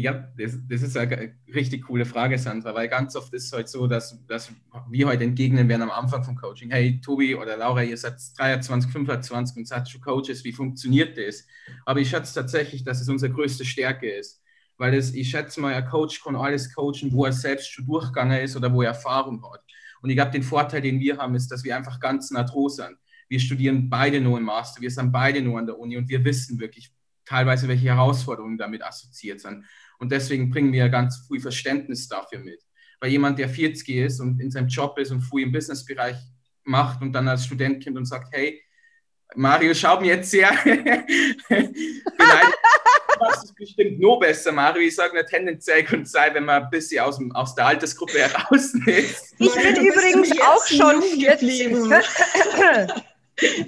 Ja, 0.00 0.12
das, 0.38 0.56
das 0.68 0.82
ist 0.82 0.96
eine 0.96 1.34
richtig 1.52 1.86
coole 1.86 2.04
Frage, 2.04 2.38
Sandra, 2.38 2.72
weil 2.72 2.88
ganz 2.88 3.16
oft 3.16 3.34
ist 3.34 3.46
es 3.46 3.52
halt 3.52 3.68
so, 3.68 3.88
dass, 3.88 4.24
dass 4.26 4.52
wir 4.88 5.08
heute 5.08 5.24
entgegnen 5.24 5.68
werden 5.68 5.82
am 5.82 5.90
Anfang 5.90 6.22
vom 6.22 6.36
Coaching. 6.36 6.70
Hey, 6.70 7.00
Tobi 7.00 7.34
oder 7.34 7.56
Laura, 7.56 7.82
ihr 7.82 7.96
seid 7.96 8.14
23, 8.36 8.92
25 8.92 9.56
und 9.56 9.66
seid 9.66 9.88
schon 9.88 10.00
Coaches, 10.00 10.44
wie 10.44 10.52
funktioniert 10.52 11.18
das? 11.18 11.44
Aber 11.84 11.98
ich 11.98 12.10
schätze 12.10 12.32
tatsächlich, 12.32 12.84
dass 12.84 13.00
es 13.00 13.08
unsere 13.08 13.32
größte 13.32 13.64
Stärke 13.64 14.08
ist, 14.08 14.40
weil 14.76 14.94
es, 14.94 15.14
ich 15.14 15.30
schätze 15.30 15.60
mal, 15.60 15.74
ein 15.74 15.84
Coach 15.86 16.22
kann 16.22 16.36
alles 16.36 16.72
coachen, 16.72 17.10
wo 17.10 17.24
er 17.24 17.32
selbst 17.32 17.72
schon 17.72 17.84
durchgegangen 17.84 18.40
ist 18.40 18.56
oder 18.56 18.72
wo 18.72 18.82
er 18.82 18.90
Erfahrung 18.90 19.42
hat. 19.52 19.64
Und 20.00 20.10
ich 20.10 20.16
glaube, 20.16 20.30
den 20.30 20.44
Vorteil, 20.44 20.80
den 20.80 21.00
wir 21.00 21.16
haben, 21.16 21.34
ist, 21.34 21.48
dass 21.50 21.64
wir 21.64 21.76
einfach 21.76 21.98
ganz 21.98 22.30
nah 22.30 22.44
dran 22.44 22.68
sind. 22.68 22.96
Wir 23.28 23.40
studieren 23.40 23.90
beide 23.90 24.20
nur 24.20 24.38
im 24.38 24.44
Master, 24.44 24.80
wir 24.80 24.92
sind 24.92 25.10
beide 25.10 25.42
nur 25.42 25.58
an 25.58 25.66
der 25.66 25.76
Uni 25.76 25.96
und 25.96 26.08
wir 26.08 26.24
wissen 26.24 26.60
wirklich 26.60 26.92
teilweise, 27.28 27.68
welche 27.68 27.88
Herausforderungen 27.88 28.58
damit 28.58 28.82
assoziiert 28.82 29.40
sind. 29.40 29.64
Und 29.98 30.12
deswegen 30.12 30.50
bringen 30.50 30.72
wir 30.72 30.88
ganz 30.88 31.24
früh 31.26 31.40
Verständnis 31.40 32.08
dafür 32.08 32.38
mit. 32.38 32.62
Weil 33.00 33.10
jemand, 33.10 33.38
der 33.38 33.48
40 33.48 33.88
ist 33.88 34.20
und 34.20 34.40
in 34.40 34.50
seinem 34.50 34.68
Job 34.68 34.98
ist 34.98 35.10
und 35.10 35.20
früh 35.20 35.42
im 35.42 35.52
Businessbereich 35.52 36.16
macht 36.64 37.02
und 37.02 37.12
dann 37.12 37.28
als 37.28 37.44
Student 37.44 37.84
kommt 37.84 37.96
und 37.96 38.06
sagt, 38.06 38.28
hey, 38.32 38.62
Mario, 39.34 39.74
schau 39.74 40.00
mir 40.00 40.16
jetzt 40.16 40.30
sehr. 40.30 40.50
Vielleicht 41.48 41.74
machst 43.20 43.44
es 43.44 43.54
bestimmt 43.54 44.00
noch 44.00 44.18
besser, 44.18 44.52
Mario. 44.52 44.82
Ich 44.82 44.94
sage 44.94 45.14
nur 45.14 45.26
tendenziell 45.26 45.84
es 45.84 46.10
sein, 46.10 46.34
wenn 46.34 46.44
man 46.44 46.64
ein 46.64 46.70
bisschen 46.70 47.04
aus, 47.04 47.18
dem, 47.18 47.30
aus 47.32 47.54
der 47.54 47.66
Altersgruppe 47.66 48.20
heraus 48.20 48.72
ist. 48.86 49.34
Ich 49.38 49.54
bin 49.54 49.86
übrigens 49.86 50.32
auch 50.40 50.66
schon 50.66 51.00
geblieben. 51.00 51.92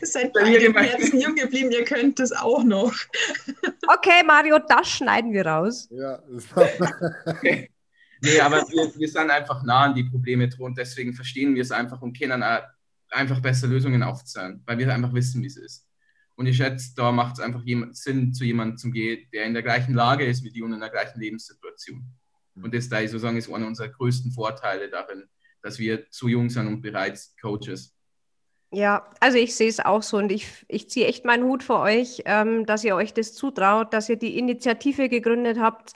Seid 0.03 0.33
beide 0.33 0.65
im 0.65 0.77
Herzen 0.77 1.21
jung 1.21 1.35
geblieben, 1.35 1.71
ihr 1.71 1.85
könnt 1.85 2.19
es 2.21 2.33
auch 2.33 2.65
noch. 2.65 2.95
Okay, 3.87 4.23
Mario, 4.27 4.59
das 4.59 4.89
schneiden 4.89 5.33
wir 5.33 5.47
raus. 5.47 5.89
Ja. 5.91 6.21
okay. 7.27 7.71
Nee, 8.23 8.41
aber 8.41 8.63
wir, 8.69 8.93
wir 8.95 9.09
sind 9.09 9.31
einfach 9.31 9.63
nah 9.63 9.85
an 9.85 9.95
die 9.95 10.05
Probleme 10.05 10.49
dran 10.49 10.67
und 10.67 10.79
deswegen 10.79 11.15
verstehen 11.15 11.55
wir 11.55 11.63
es 11.63 11.71
einfach 11.71 12.03
und 12.03 12.19
können 12.19 12.43
einfach 12.43 13.41
besser 13.41 13.67
Lösungen 13.67 14.03
aufzahlen, 14.03 14.63
weil 14.67 14.79
wir 14.79 14.93
einfach 14.93 15.15
wissen, 15.15 15.43
wie 15.43 15.47
es 15.47 15.57
ist. 15.57 15.87
Und 16.37 16.47
ich 16.47 16.57
schätze, 16.57 16.93
da 16.97 17.13
macht 17.13 17.39
es 17.39 17.41
einfach 17.41 17.63
Sinn, 17.93 18.33
zu 18.33 18.45
jemandem 18.45 18.79
zu 18.79 18.91
gehen, 18.91 19.27
der 19.33 19.45
in 19.45 19.55
der 19.55 19.63
gleichen 19.63 19.95
Lage 19.95 20.25
ist 20.25 20.43
wie 20.43 20.51
die 20.51 20.63
und 20.63 20.73
in 20.73 20.81
der 20.81 20.91
gleichen 20.91 21.21
Lebenssituation. 21.21 22.05
Und 22.55 22.75
das, 22.75 22.89
da 22.89 23.01
ich 23.01 23.11
so 23.11 23.19
sagen, 23.19 23.37
ist 23.37 23.53
einer 23.53 23.67
unserer 23.67 23.89
größten 23.89 24.33
Vorteile 24.33 24.91
darin, 24.91 25.25
dass 25.63 25.79
wir 25.79 26.07
so 26.11 26.29
jung 26.29 26.51
sind 26.51 26.67
und 26.67 26.81
bereits 26.81 27.37
Coaches 27.41 27.95
ja, 28.73 29.09
also 29.19 29.37
ich 29.37 29.57
sehe 29.57 29.69
es 29.69 29.81
auch 29.81 30.03
so 30.03 30.17
und 30.19 30.31
ich, 30.31 30.47
ich 30.69 30.89
ziehe 30.89 31.07
echt 31.07 31.25
meinen 31.25 31.45
Hut 31.45 31.63
vor 31.63 31.81
euch, 31.81 32.23
ähm, 32.27 32.67
dass 32.67 32.85
ihr 32.85 32.95
euch 32.95 33.13
das 33.13 33.35
zutraut, 33.35 33.93
dass 33.93 34.09
ihr 34.09 34.17
die 34.17 34.39
Initiative 34.39 35.09
gegründet 35.09 35.59
habt. 35.59 35.93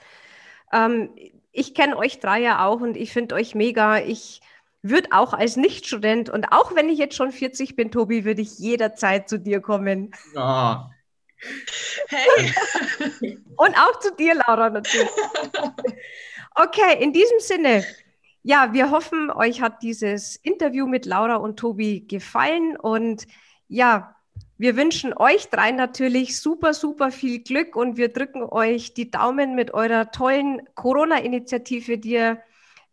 Ähm, 0.72 1.10
ich 1.52 1.74
kenne 1.74 1.96
euch 1.96 2.18
drei 2.18 2.40
ja 2.40 2.66
auch 2.66 2.80
und 2.80 2.96
ich 2.96 3.12
finde 3.12 3.36
euch 3.36 3.54
mega. 3.54 3.98
Ich 3.98 4.40
würde 4.82 5.08
auch 5.12 5.32
als 5.32 5.56
Nichtstudent 5.56 6.28
und 6.30 6.46
auch 6.50 6.74
wenn 6.74 6.88
ich 6.88 6.98
jetzt 6.98 7.14
schon 7.16 7.30
40 7.30 7.76
bin, 7.76 7.92
Tobi, 7.92 8.24
würde 8.24 8.42
ich 8.42 8.58
jederzeit 8.58 9.28
zu 9.28 9.38
dir 9.38 9.60
kommen. 9.60 10.12
Ja. 10.34 10.90
Hey! 12.08 13.38
und 13.56 13.76
auch 13.76 13.98
zu 13.98 14.14
dir, 14.14 14.34
Laura, 14.34 14.70
natürlich. 14.70 15.10
Okay, 16.54 17.02
in 17.02 17.12
diesem 17.12 17.40
Sinne, 17.40 17.84
ja, 18.44 18.74
wir 18.74 18.90
hoffen, 18.90 19.30
euch 19.30 19.62
hat 19.62 19.82
dieses 19.82 20.36
Interview 20.36 20.86
mit 20.86 21.06
Laura 21.06 21.36
und 21.36 21.58
Tobi 21.58 22.02
gefallen 22.06 22.76
und 22.76 23.26
ja, 23.68 24.14
wir 24.58 24.76
wünschen 24.76 25.14
euch 25.16 25.48
drei 25.48 25.70
natürlich 25.72 26.38
super, 26.38 26.74
super 26.74 27.10
viel 27.10 27.42
Glück 27.42 27.74
und 27.74 27.96
wir 27.96 28.10
drücken 28.12 28.42
euch 28.44 28.92
die 28.92 29.10
Daumen 29.10 29.54
mit 29.54 29.72
eurer 29.72 30.10
tollen 30.10 30.60
Corona-Initiative, 30.74 31.96
die 31.96 32.12
ihr 32.12 32.42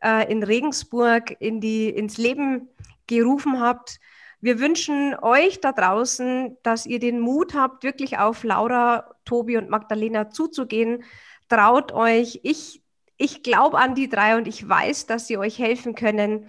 äh, 0.02 0.32
in 0.32 0.42
Regensburg 0.42 1.36
in 1.40 1.60
die, 1.60 1.90
ins 1.90 2.18
Leben 2.18 2.70
gerufen 3.08 3.60
habt. 3.60 4.00
Wir 4.40 4.58
wünschen 4.58 5.16
euch 5.22 5.60
da 5.60 5.74
draußen, 5.74 6.58
dass 6.64 6.86
ihr 6.86 7.00
den 7.00 7.20
Mut 7.20 7.54
habt, 7.56 7.84
wirklich 7.84 8.18
auf 8.18 8.46
Laura, 8.46 9.14
Tobi 9.26 9.58
und 9.58 9.70
Magdalena 9.70 10.30
zuzugehen. 10.30 11.04
Traut 11.50 11.92
euch. 11.92 12.40
Ich 12.44 12.82
ich 13.22 13.44
glaube 13.44 13.78
an 13.78 13.94
die 13.94 14.10
drei 14.10 14.36
und 14.36 14.48
ich 14.48 14.68
weiß, 14.68 15.06
dass 15.06 15.28
sie 15.28 15.38
euch 15.38 15.60
helfen 15.60 15.94
können. 15.94 16.48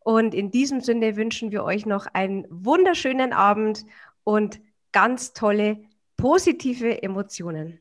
Und 0.00 0.34
in 0.34 0.50
diesem 0.50 0.80
Sinne 0.80 1.16
wünschen 1.16 1.52
wir 1.52 1.62
euch 1.62 1.86
noch 1.86 2.06
einen 2.12 2.44
wunderschönen 2.50 3.32
Abend 3.32 3.86
und 4.24 4.60
ganz 4.90 5.32
tolle 5.32 5.78
positive 6.16 7.04
Emotionen. 7.04 7.78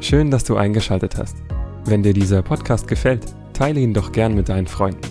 Schön, 0.00 0.30
dass 0.30 0.44
du 0.44 0.56
eingeschaltet 0.56 1.18
hast. 1.18 1.36
Wenn 1.84 2.02
dir 2.02 2.14
dieser 2.14 2.40
Podcast 2.40 2.88
gefällt, 2.88 3.26
teile 3.52 3.80
ihn 3.80 3.92
doch 3.92 4.12
gern 4.12 4.34
mit 4.34 4.48
deinen 4.48 4.66
Freunden. 4.66 5.02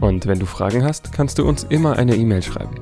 Und 0.00 0.26
wenn 0.26 0.40
du 0.40 0.46
Fragen 0.46 0.82
hast, 0.82 1.12
kannst 1.12 1.38
du 1.38 1.46
uns 1.46 1.62
immer 1.62 1.96
eine 1.96 2.16
E-Mail 2.16 2.42
schreiben. 2.42 2.74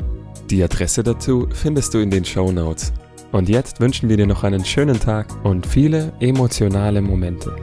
Die 0.49 0.65
Adresse 0.65 1.03
dazu 1.03 1.49
findest 1.53 1.93
du 1.93 1.99
in 1.99 2.11
den 2.11 2.25
Show 2.25 2.51
Notes. 2.51 2.95
Und 3.33 3.49
jetzt 3.49 3.81
wünschen 3.81 4.09
wir 4.09 4.19
dir 4.19 4.27
noch 4.27 4.45
einen 4.45 4.65
schönen 4.65 5.01
Tag 5.01 5.27
und 5.43 5.67
viele 5.67 6.13
emotionale 6.21 7.01
Momente. 7.01 7.57